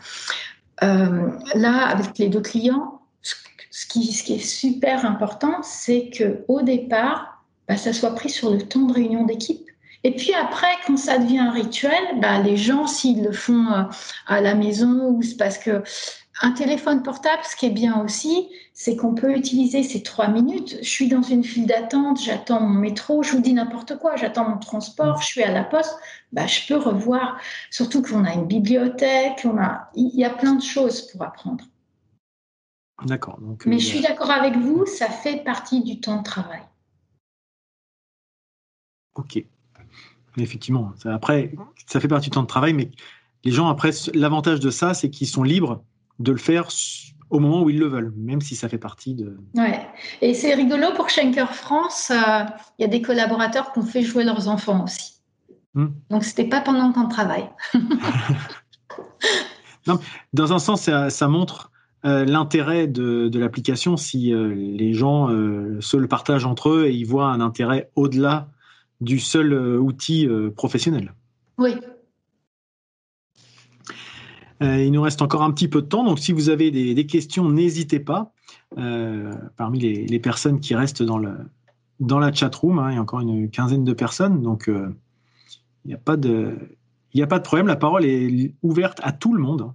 Euh, 0.82 1.30
là, 1.54 1.86
avec 1.86 2.18
les 2.18 2.28
deux 2.28 2.40
clients, 2.40 3.00
ce 3.70 3.86
qui, 3.86 4.08
est 4.08 4.38
super 4.38 5.04
important, 5.04 5.62
c'est 5.62 6.10
qu'au 6.16 6.62
départ, 6.62 7.44
bah, 7.68 7.76
ça 7.76 7.92
soit 7.92 8.14
pris 8.14 8.30
sur 8.30 8.50
le 8.50 8.62
temps 8.62 8.82
de 8.82 8.92
réunion 8.92 9.24
d'équipe. 9.24 9.66
Et 10.04 10.14
puis 10.14 10.34
après, 10.34 10.68
quand 10.86 10.96
ça 10.96 11.18
devient 11.18 11.38
un 11.38 11.50
rituel, 11.50 12.20
bah, 12.20 12.40
les 12.40 12.56
gens, 12.56 12.86
s'ils 12.86 13.24
le 13.24 13.32
font 13.32 13.66
euh, 13.72 13.82
à 14.26 14.40
la 14.40 14.54
maison 14.54 15.08
ou 15.08 15.22
c'est 15.22 15.36
parce 15.36 15.58
que 15.58 15.82
un 16.42 16.52
téléphone 16.52 17.02
portable, 17.02 17.42
ce 17.44 17.54
qui 17.54 17.66
est 17.66 17.70
bien 17.70 18.02
aussi, 18.02 18.48
c'est 18.72 18.96
qu'on 18.96 19.14
peut 19.14 19.36
utiliser 19.36 19.82
ces 19.82 20.02
trois 20.02 20.28
minutes. 20.28 20.78
Je 20.82 20.88
suis 20.88 21.08
dans 21.08 21.22
une 21.22 21.44
file 21.44 21.66
d'attente, 21.66 22.20
j'attends 22.20 22.60
mon 22.60 22.80
métro, 22.80 23.22
je 23.22 23.32
vous 23.32 23.40
dis 23.40 23.52
n'importe 23.52 23.98
quoi, 23.98 24.16
j'attends 24.16 24.48
mon 24.48 24.58
transport, 24.58 25.20
je 25.20 25.26
suis 25.26 25.42
à 25.42 25.52
la 25.52 25.62
poste, 25.62 25.96
bah, 26.32 26.46
je 26.46 26.66
peux 26.66 26.76
revoir. 26.76 27.38
Surtout 27.70 28.02
qu'on 28.02 28.24
a 28.24 28.32
une 28.34 28.46
bibliothèque, 28.46 29.42
on 29.44 29.56
a, 29.58 29.90
il 29.94 30.14
y 30.14 30.24
a 30.24 30.30
plein 30.30 30.54
de 30.54 30.62
choses 30.62 31.02
pour 31.02 31.22
apprendre. 31.22 31.64
D'accord. 33.04 33.38
Mais 33.66 33.78
je 33.78 33.86
euh, 33.86 33.90
suis 33.90 34.00
d'accord 34.00 34.30
avec 34.30 34.56
vous, 34.56 34.86
ça 34.86 35.08
fait 35.08 35.42
partie 35.44 35.82
du 35.82 36.00
temps 36.00 36.18
de 36.18 36.24
travail. 36.24 36.62
Ok. 39.14 39.44
Effectivement. 40.36 40.92
Après, 41.04 41.54
ça 41.86 42.00
fait 42.00 42.08
partie 42.08 42.30
du 42.30 42.34
temps 42.34 42.42
de 42.42 42.48
travail, 42.48 42.72
mais 42.72 42.90
les 43.44 43.52
gens, 43.52 43.68
après, 43.68 43.90
l'avantage 44.14 44.58
de 44.58 44.70
ça, 44.70 44.94
c'est 44.94 45.10
qu'ils 45.10 45.28
sont 45.28 45.44
libres 45.44 45.84
de 46.18 46.32
le 46.32 46.38
faire 46.38 46.68
au 47.30 47.40
moment 47.40 47.62
où 47.62 47.70
ils 47.70 47.78
le 47.78 47.86
veulent, 47.86 48.12
même 48.16 48.40
si 48.40 48.54
ça 48.54 48.68
fait 48.68 48.78
partie 48.78 49.14
de. 49.14 49.36
Ouais. 49.54 49.80
Et 50.20 50.34
c'est 50.34 50.54
rigolo 50.54 50.88
pour 50.94 51.10
Schenker 51.10 51.54
France, 51.54 52.10
euh, 52.10 52.44
il 52.78 52.82
y 52.82 52.84
a 52.84 52.88
des 52.88 53.02
collaborateurs 53.02 53.72
qui 53.72 53.80
ont 53.80 53.84
fait 53.84 54.02
jouer 54.02 54.24
leurs 54.24 54.48
enfants 54.48 54.84
aussi. 54.84 55.20
Hmm. 55.74 55.88
Donc 56.10 56.24
c'était 56.24 56.48
pas 56.48 56.60
pendant 56.60 56.88
le 56.88 56.94
temps 56.94 57.04
de 57.04 57.12
travail. 57.12 57.48
non, 59.86 59.98
dans 60.32 60.52
un 60.52 60.58
sens, 60.58 60.90
ça, 61.08 61.28
montre 61.28 61.70
euh, 62.04 62.24
l'intérêt 62.24 62.86
de, 62.86 63.28
de 63.28 63.38
l'application 63.38 63.96
si 63.96 64.32
euh, 64.32 64.54
les 64.54 64.92
gens 64.92 65.28
se 65.80 65.96
le 65.96 66.06
partagent 66.06 66.46
entre 66.46 66.70
eux 66.70 66.86
et 66.86 66.92
ils 66.92 67.06
voient 67.06 67.28
un 67.28 67.40
intérêt 67.40 67.90
au-delà 67.96 68.48
du 69.00 69.18
seul 69.18 69.52
outil 69.80 70.28
professionnel. 70.54 71.14
Oui, 71.58 71.74
il 74.64 74.90
nous 74.90 75.02
reste 75.02 75.22
encore 75.22 75.42
un 75.42 75.50
petit 75.50 75.68
peu 75.68 75.82
de 75.82 75.86
temps, 75.86 76.04
donc 76.04 76.18
si 76.18 76.32
vous 76.32 76.48
avez 76.48 76.70
des, 76.70 77.06
questions, 77.06 77.48
n'hésitez 77.48 78.00
pas. 78.00 78.32
Euh, 78.78 79.32
parmi 79.56 79.78
les, 79.78 80.18
personnes 80.18 80.60
qui 80.60 80.74
restent 80.74 81.02
dans, 81.02 81.18
la 81.18 82.32
chat 82.32 82.54
room, 82.54 82.78
hein, 82.78 82.90
il 82.90 82.94
y 82.94 82.98
a 82.98 83.00
encore 83.00 83.20
une 83.20 83.50
quinzaine 83.50 83.84
de 83.84 83.92
personnes, 83.92 84.42
donc 84.42 84.68
euh, 84.68 84.94
il 85.84 85.88
n'y 85.88 85.94
a 85.94 85.98
pas 85.98 86.16
de 86.16 87.42
problème. 87.42 87.66
La 87.66 87.76
parole 87.76 88.04
est 88.04 88.54
ouverte 88.62 89.00
à 89.02 89.12
tout 89.12 89.34
le 89.34 89.42
monde. 89.42 89.72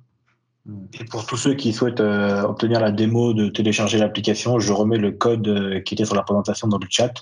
Et 1.00 1.06
pour 1.06 1.26
tous 1.26 1.38
ceux 1.38 1.56
qui 1.56 1.74
souhaitent 1.74 2.02
obtenir 2.02 2.80
la 2.80 2.92
démo 2.92 3.34
de 3.34 3.48
télécharger 3.48 3.98
l'application, 3.98 4.60
je 4.60 4.72
remets 4.72 4.98
le 4.98 5.12
code 5.12 5.82
qui 5.84 5.96
était 5.96 6.06
sur 6.06 6.16
la 6.16 6.24
présentation 6.24 6.68
dans 6.68 6.78
le 6.78 6.88
chat. 6.90 7.14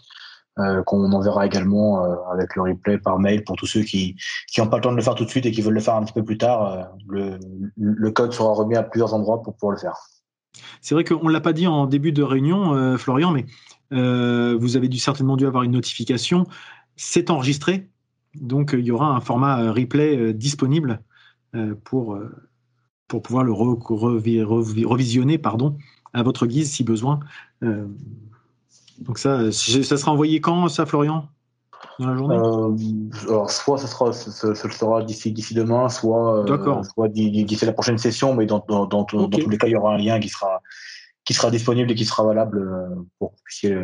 Euh, 0.59 0.81
qu'on 0.81 1.11
enverra 1.11 1.45
également 1.45 2.03
euh, 2.03 2.15
avec 2.31 2.55
le 2.55 2.63
replay 2.63 2.97
par 2.97 3.19
mail 3.19 3.43
pour 3.43 3.55
tous 3.57 3.67
ceux 3.67 3.81
qui 3.81 4.15
n'ont 4.57 4.67
pas 4.67 4.77
le 4.77 4.81
temps 4.81 4.91
de 4.91 4.95
le 4.95 5.03
faire 5.03 5.13
tout 5.13 5.23
de 5.23 5.29
suite 5.29 5.45
et 5.45 5.51
qui 5.51 5.61
veulent 5.61 5.75
le 5.75 5.79
faire 5.79 5.93
un 5.93 6.03
petit 6.03 6.13
peu 6.13 6.23
plus 6.23 6.39
tard. 6.39 6.73
Euh, 6.73 6.83
le, 7.07 7.39
le, 7.75 8.11
code 8.11 8.33
sera 8.33 8.53
remis 8.53 8.75
à 8.75 8.81
plusieurs 8.81 9.13
endroits 9.13 9.43
pour 9.43 9.53
pouvoir 9.55 9.73
le 9.73 9.77
faire. 9.77 9.95
C'est 10.81 10.95
vrai 10.95 11.03
qu'on 11.03 11.27
ne 11.27 11.31
l'a 11.31 11.41
pas 11.41 11.53
dit 11.53 11.67
en 11.67 11.85
début 11.85 12.11
de 12.11 12.23
réunion, 12.23 12.97
Florian, 12.97 13.31
mais 13.31 13.45
vous 13.91 14.77
avez 14.77 14.89
certainement 14.97 15.37
dû 15.37 15.45
avoir 15.45 15.61
une 15.61 15.71
notification. 15.71 16.47
C'est 16.95 17.29
enregistré, 17.29 17.89
donc 18.33 18.73
il 18.73 18.83
y 18.83 18.89
aura 18.89 19.15
un 19.15 19.19
format 19.19 19.71
replay 19.71 20.33
disponible 20.33 21.01
pour, 21.83 22.17
pour 23.07 23.21
pouvoir 23.21 23.43
le 23.43 23.51
revisionner 23.51 25.37
pardon, 25.37 25.77
à 26.13 26.23
votre 26.23 26.47
guise 26.47 26.71
si 26.71 26.83
besoin. 26.83 27.19
Donc 28.99 29.19
ça, 29.19 29.51
ça 29.51 29.97
sera 29.97 30.11
envoyé 30.11 30.41
quand, 30.41 30.67
ça, 30.69 30.85
Florian? 30.85 31.27
Dans 31.99 32.07
la 32.07 32.17
journée? 32.17 32.37
Euh, 32.37 33.27
Alors, 33.27 33.51
soit 33.51 33.77
ça 33.77 33.87
sera, 33.87 34.13
ce, 34.13 34.53
sera 34.53 35.03
d'ici, 35.03 35.31
d'ici 35.31 35.53
demain, 35.53 35.89
soit, 35.89 36.43
euh, 36.49 36.83
soit 36.83 37.07
d'ici 37.07 37.65
la 37.65 37.73
prochaine 37.73 37.97
session, 37.97 38.33
mais 38.33 38.45
dans, 38.45 38.63
dans, 38.67 38.85
dans, 38.85 39.03
tous 39.03 39.29
les 39.49 39.57
cas, 39.57 39.67
il 39.67 39.71
y 39.71 39.75
aura 39.75 39.93
un 39.93 39.97
lien 39.97 40.19
qui 40.19 40.29
sera, 40.29 40.61
qui 41.25 41.33
sera 41.33 41.51
disponible 41.51 41.91
et 41.91 41.95
qui 41.95 42.05
sera 42.05 42.23
valable 42.23 42.59
euh, 42.59 42.95
pour 43.19 43.31
que 43.31 43.35
vous 43.35 43.43
puissiez 43.43 43.77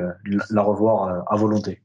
la 0.50 0.62
revoir 0.62 1.24
à 1.28 1.36
volonté. 1.36 1.82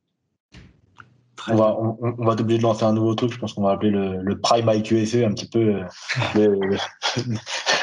On 1.51 1.55
va, 1.55 1.77
on, 1.79 2.25
va 2.25 2.33
être 2.35 2.41
obligé 2.41 2.59
de 2.59 2.65
lancer 2.65 2.85
un 2.85 2.93
nouveau 2.93 3.15
truc, 3.15 3.33
je 3.33 3.39
pense 3.39 3.55
qu'on 3.55 3.63
va 3.63 3.71
appeler 3.71 3.91
le, 3.91 4.21
le 4.21 4.39
Prime 4.39 4.69
IQSE, 4.69 5.25
un 5.25 5.33
petit 5.33 5.49
peu 5.49 5.61
le, 6.35 6.61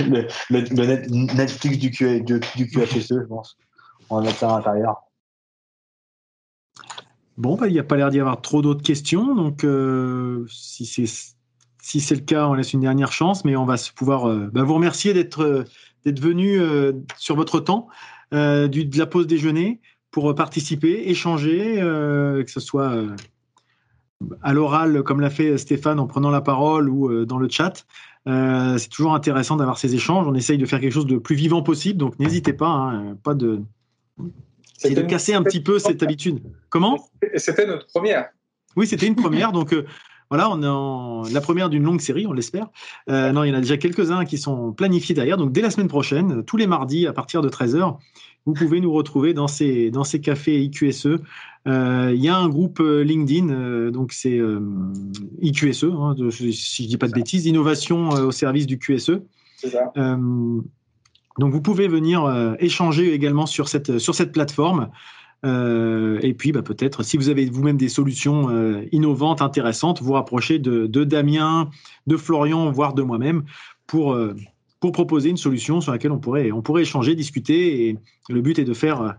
le, 0.01 0.25
le, 0.51 1.33
Netflix 1.33 1.77
du, 1.79 1.89
Q, 1.89 2.21
du, 2.21 2.39
du 2.55 2.67
QHSE, 2.67 3.07
je 3.09 3.27
pense. 3.27 3.57
On 4.09 4.17
va 4.17 4.23
mettre 4.23 4.37
ça 4.37 4.49
à 4.49 4.57
l'intérieur. 4.57 5.04
Bon, 7.38 7.55
bah, 7.57 7.67
il 7.67 7.73
n'y 7.73 7.79
a 7.79 7.83
pas 7.83 7.97
l'air 7.97 8.09
d'y 8.09 8.19
avoir 8.19 8.41
trop 8.41 8.61
d'autres 8.61 8.81
questions. 8.81 9.36
Donc, 9.36 9.63
euh, 9.63 10.45
si 10.47 10.86
c'est 10.86 12.15
le 12.15 12.21
cas, 12.21 12.47
on 12.47 12.53
laisse 12.53 12.73
une 12.73 12.79
dernière 12.79 13.11
chance, 13.11 13.43
mais 13.43 13.55
on 13.55 13.65
va 13.65 13.75
pouvoir 13.95 14.29
euh, 14.29 14.49
bah, 14.53 14.63
vous 14.63 14.73
remercier 14.73 15.13
d'être 15.13 15.43
euh, 15.43 15.63
venu 16.05 16.59
sur 17.17 17.36
votre 17.36 17.59
temps 17.59 17.88
de 18.31 18.97
la 18.97 19.05
pause 19.05 19.27
déjeuner 19.27 19.81
pour 20.11 20.33
participer, 20.36 21.09
échanger, 21.09 21.77
que 21.77 22.51
ce 22.51 22.59
soit 22.59 22.93
à 24.43 24.53
l'oral 24.53 25.01
comme 25.01 25.19
l'a 25.19 25.31
fait 25.31 25.57
Stéphane 25.57 25.99
en 25.99 26.05
prenant 26.05 26.29
la 26.29 26.41
parole 26.41 26.89
ou 26.89 27.25
dans 27.25 27.39
le 27.39 27.49
chat. 27.49 27.88
c'est 28.27 28.89
toujours 28.89 29.15
intéressant 29.15 29.55
d'avoir 29.55 29.79
ces 29.79 29.95
échanges. 29.95 30.27
On 30.27 30.36
essaye 30.36 30.59
de 30.59 30.65
faire 30.67 30.79
quelque 30.79 30.93
chose 30.93 31.07
de 31.07 31.17
plus 31.17 31.36
vivant 31.36 31.63
possible, 31.63 31.97
donc 31.97 32.19
n'hésitez 32.19 32.53
pas, 32.53 32.67
hein, 32.67 33.17
pas 33.23 33.33
de 33.33 33.61
c'est 34.78 34.93
de 34.93 35.01
casser 35.01 35.34
un 35.34 35.43
petit 35.43 35.61
peu 35.61 35.80
cette 35.80 36.03
habitude. 36.03 36.41
Comment? 36.69 36.97
C'était 37.36 37.65
notre 37.65 37.88
première. 37.88 38.30
Oui, 38.76 38.88
c'était 38.88 39.07
une 39.07 39.15
première. 39.15 39.51
donc 39.51 39.73
euh, 39.73 39.86
voilà, 40.30 40.49
on 40.49 40.61
est 40.63 40.67
en 40.67 41.23
la 41.32 41.39
première 41.39 41.69
d'une 41.69 41.84
longue 41.84 42.01
série, 42.01 42.28
on 42.28 42.34
l'espère. 42.34 42.67
Euh, 43.09 43.32
non, 43.32 43.43
il 43.43 43.49
y 43.49 43.51
en 43.51 43.55
a 43.55 43.61
déjà 43.61 43.78
quelques-uns 43.78 44.26
qui 44.26 44.38
sont 44.38 44.73
planifiés 44.73 45.15
derrière. 45.15 45.38
Donc 45.38 45.51
dès 45.51 45.61
la 45.61 45.69
semaine 45.69 45.88
prochaine, 45.88 46.43
tous 46.43 46.57
les 46.57 46.67
mardis 46.67 47.07
à 47.07 47.13
partir 47.13 47.41
de 47.41 47.49
13h, 47.49 47.97
vous 48.45 48.53
pouvez 48.53 48.82
nous 48.82 48.91
retrouver 48.91 49.34
dans 49.34 49.47
ces, 49.47 49.91
dans 49.91 50.03
ces 50.03 50.19
cafés 50.21 50.61
IQSE 50.61 51.07
Il 51.65 52.15
y 52.15 52.28
a 52.28 52.38
un 52.38 52.49
groupe 52.49 52.80
LinkedIn, 52.80 53.91
donc 53.91 54.11
c'est 54.13 54.39
IQSE, 55.41 55.86
hein, 55.86 56.15
si 56.30 56.84
je 56.84 56.88
dis 56.88 56.97
pas 56.97 57.07
de 57.07 57.13
bêtises, 57.13 57.45
innovation 57.45 58.09
au 58.09 58.32
service 58.32 58.67
du 58.67 58.78
QSE. 58.78 59.21
Ça. 59.57 59.91
Donc 61.38 61.51
vous 61.51 61.61
pouvez 61.61 61.88
venir 61.88 62.55
échanger 62.59 63.13
également 63.13 63.45
sur 63.45 63.67
cette, 63.67 63.99
sur 63.99 64.15
cette 64.15 64.31
plateforme. 64.31 64.89
Euh, 65.45 66.19
et 66.21 66.33
puis, 66.33 66.51
bah, 66.51 66.61
peut-être, 66.61 67.03
si 67.03 67.17
vous 67.17 67.29
avez 67.29 67.45
vous-même 67.45 67.77
des 67.77 67.89
solutions 67.89 68.49
euh, 68.49 68.86
innovantes, 68.91 69.41
intéressantes, 69.41 70.01
vous 70.01 70.13
rapprocher 70.13 70.59
de, 70.59 71.03
Damien, 71.03 71.69
de 72.07 72.17
Florian, 72.17 72.71
voire 72.71 72.93
de 72.93 73.03
moi-même, 73.03 73.43
pour, 73.86 74.13
euh, 74.13 74.36
pour 74.79 74.91
proposer 74.91 75.29
une 75.29 75.38
solution 75.38 75.81
sur 75.81 75.91
laquelle 75.91 76.11
on 76.11 76.19
pourrait, 76.19 76.51
on 76.51 76.61
pourrait 76.61 76.81
échanger, 76.81 77.15
discuter. 77.15 77.89
Et 77.89 77.97
le 78.29 78.41
but 78.41 78.57
est 78.57 78.65
de 78.65 78.73
faire 78.73 79.17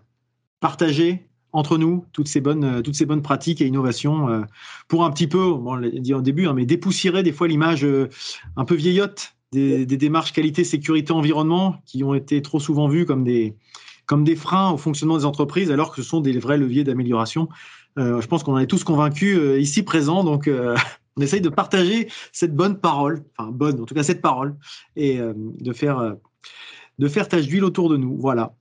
partager 0.60 1.28
entre 1.52 1.78
nous 1.78 2.04
toutes 2.12 2.28
ces 2.28 2.40
bonnes, 2.40 2.82
toutes 2.82 2.96
ces 2.96 3.06
bonnes 3.06 3.22
pratiques 3.22 3.60
et 3.60 3.66
innovations 3.66 4.44
pour 4.88 5.04
un 5.04 5.10
petit 5.10 5.26
peu, 5.26 5.42
on 5.42 5.76
l'a 5.76 5.88
dit 5.88 6.12
en 6.12 6.20
début, 6.20 6.46
hein, 6.46 6.52
mais 6.52 6.66
dépoussiérer 6.66 7.22
des 7.22 7.32
fois 7.32 7.48
l'image 7.48 7.86
un 8.56 8.64
peu 8.64 8.74
vieillotte 8.74 9.35
des, 9.52 9.86
des, 9.86 9.96
démarches 9.96 10.32
qualité, 10.32 10.64
sécurité, 10.64 11.12
environnement 11.12 11.76
qui 11.86 12.04
ont 12.04 12.14
été 12.14 12.42
trop 12.42 12.60
souvent 12.60 12.88
vues 12.88 13.06
comme 13.06 13.24
des, 13.24 13.54
comme 14.06 14.24
des 14.24 14.36
freins 14.36 14.70
au 14.70 14.76
fonctionnement 14.76 15.18
des 15.18 15.24
entreprises, 15.24 15.70
alors 15.70 15.90
que 15.90 16.02
ce 16.02 16.08
sont 16.08 16.20
des 16.20 16.38
vrais 16.38 16.58
leviers 16.58 16.84
d'amélioration. 16.84 17.48
Euh, 17.98 18.20
je 18.20 18.26
pense 18.26 18.42
qu'on 18.42 18.54
en 18.54 18.58
est 18.58 18.66
tous 18.66 18.84
convaincus 18.84 19.38
euh, 19.38 19.58
ici 19.58 19.82
présents, 19.82 20.24
donc 20.24 20.48
euh, 20.48 20.76
on 21.16 21.22
essaye 21.22 21.40
de 21.40 21.48
partager 21.48 22.08
cette 22.32 22.54
bonne 22.54 22.78
parole, 22.78 23.24
enfin 23.36 23.50
bonne, 23.50 23.80
en 23.80 23.84
tout 23.84 23.94
cas 23.94 24.02
cette 24.02 24.22
parole, 24.22 24.54
et 24.96 25.18
de 25.18 25.72
faire 25.72 26.16
de 26.98 27.08
faire 27.08 27.28
tâche 27.28 27.46
d'huile 27.46 27.64
autour 27.64 27.88
de 27.88 27.96
nous. 27.96 28.16
Voilà. 28.18 28.52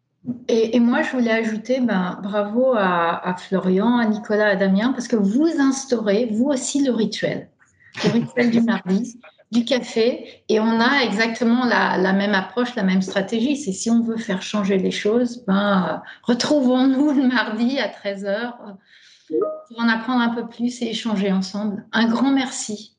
Et, 0.48 0.80
moi, 0.80 1.04
je 1.04 1.12
voulais 1.12 1.32
ajouter, 1.32 1.82
ben, 1.82 2.20
bravo 2.24 2.74
à, 2.74 3.28
à, 3.28 3.36
Florian, 3.36 3.98
à 3.98 4.06
Nicolas, 4.06 4.48
à 4.48 4.56
Damien, 4.56 4.92
parce 4.94 5.08
que 5.08 5.16
vous 5.16 5.48
instaurez, 5.60 6.30
vous 6.32 6.46
aussi, 6.46 6.84
le 6.84 6.92
rituel. 6.92 7.50
Le 8.04 8.12
rituel 8.12 8.50
du 8.50 8.62
mardi 8.62 9.20
du 9.52 9.64
café 9.64 10.44
et 10.50 10.60
on 10.60 10.80
a 10.80 11.04
exactement 11.04 11.66
la, 11.66 12.14
même 12.14 12.34
approche, 12.34 12.76
la 12.76 12.84
même 12.84 13.02
stratégie. 13.02 13.58
C'est 13.58 13.72
si 13.72 13.90
on 13.90 14.02
veut 14.02 14.18
faire 14.18 14.42
changer 14.42 14.78
les 14.78 14.92
choses, 14.92 15.44
ben, 15.46 16.02
retrouvons-nous 16.24 17.12
le 17.12 17.28
mardi 17.28 17.80
à 17.80 17.88
13h 17.88 18.54
pour 19.28 19.80
en 19.80 19.88
apprendre 19.88 20.22
un 20.22 20.36
peu 20.36 20.48
plus 20.48 20.82
et 20.82 20.90
échanger 20.90 21.32
ensemble. 21.32 21.86
Un 21.92 22.08
grand 22.08 22.32
merci. 22.32 22.98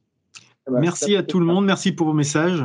Eh 0.69 0.73
ben, 0.73 0.81
merci 0.81 1.17
à 1.17 1.23
tout 1.23 1.39
le 1.39 1.47
monde, 1.47 1.65
merci 1.65 1.93
pour 1.93 2.07
vos 2.07 2.13
messages. 2.13 2.65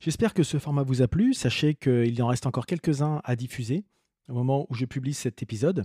J'espère 0.00 0.32
que 0.32 0.42
ce 0.42 0.58
format 0.58 0.82
vous 0.82 1.02
a 1.02 1.08
plu. 1.08 1.34
Sachez 1.34 1.74
qu'il 1.74 2.14
y 2.14 2.22
en 2.22 2.28
reste 2.28 2.46
encore 2.46 2.64
quelques-uns 2.64 3.20
à 3.24 3.36
diffuser 3.36 3.84
au 4.30 4.34
moment 4.34 4.66
où 4.70 4.74
je 4.74 4.84
publie 4.84 5.14
cet 5.14 5.42
épisode. 5.42 5.84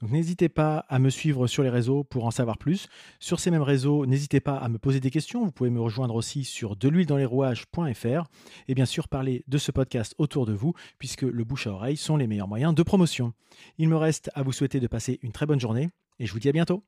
Donc 0.00 0.10
n'hésitez 0.10 0.48
pas 0.48 0.84
à 0.88 0.98
me 0.98 1.10
suivre 1.10 1.46
sur 1.46 1.62
les 1.62 1.70
réseaux 1.70 2.04
pour 2.04 2.24
en 2.24 2.30
savoir 2.30 2.58
plus. 2.58 2.88
Sur 3.18 3.40
ces 3.40 3.50
mêmes 3.50 3.62
réseaux, 3.62 4.06
n'hésitez 4.06 4.40
pas 4.40 4.56
à 4.56 4.68
me 4.68 4.78
poser 4.78 5.00
des 5.00 5.10
questions. 5.10 5.44
Vous 5.44 5.52
pouvez 5.52 5.70
me 5.70 5.80
rejoindre 5.80 6.14
aussi 6.14 6.44
sur 6.44 6.76
rouages.fr 6.80 8.24
et 8.68 8.74
bien 8.74 8.86
sûr 8.86 9.08
parler 9.08 9.44
de 9.48 9.58
ce 9.58 9.72
podcast 9.72 10.14
autour 10.18 10.46
de 10.46 10.52
vous 10.52 10.74
puisque 10.98 11.22
le 11.22 11.44
bouche 11.44 11.66
à 11.66 11.72
oreille 11.72 11.96
sont 11.96 12.16
les 12.16 12.26
meilleurs 12.26 12.48
moyens 12.48 12.74
de 12.74 12.82
promotion. 12.82 13.32
Il 13.78 13.88
me 13.88 13.96
reste 13.96 14.30
à 14.34 14.42
vous 14.42 14.52
souhaiter 14.52 14.80
de 14.80 14.86
passer 14.86 15.18
une 15.22 15.32
très 15.32 15.46
bonne 15.46 15.60
journée 15.60 15.90
et 16.18 16.26
je 16.26 16.32
vous 16.32 16.38
dis 16.38 16.48
à 16.48 16.52
bientôt. 16.52 16.82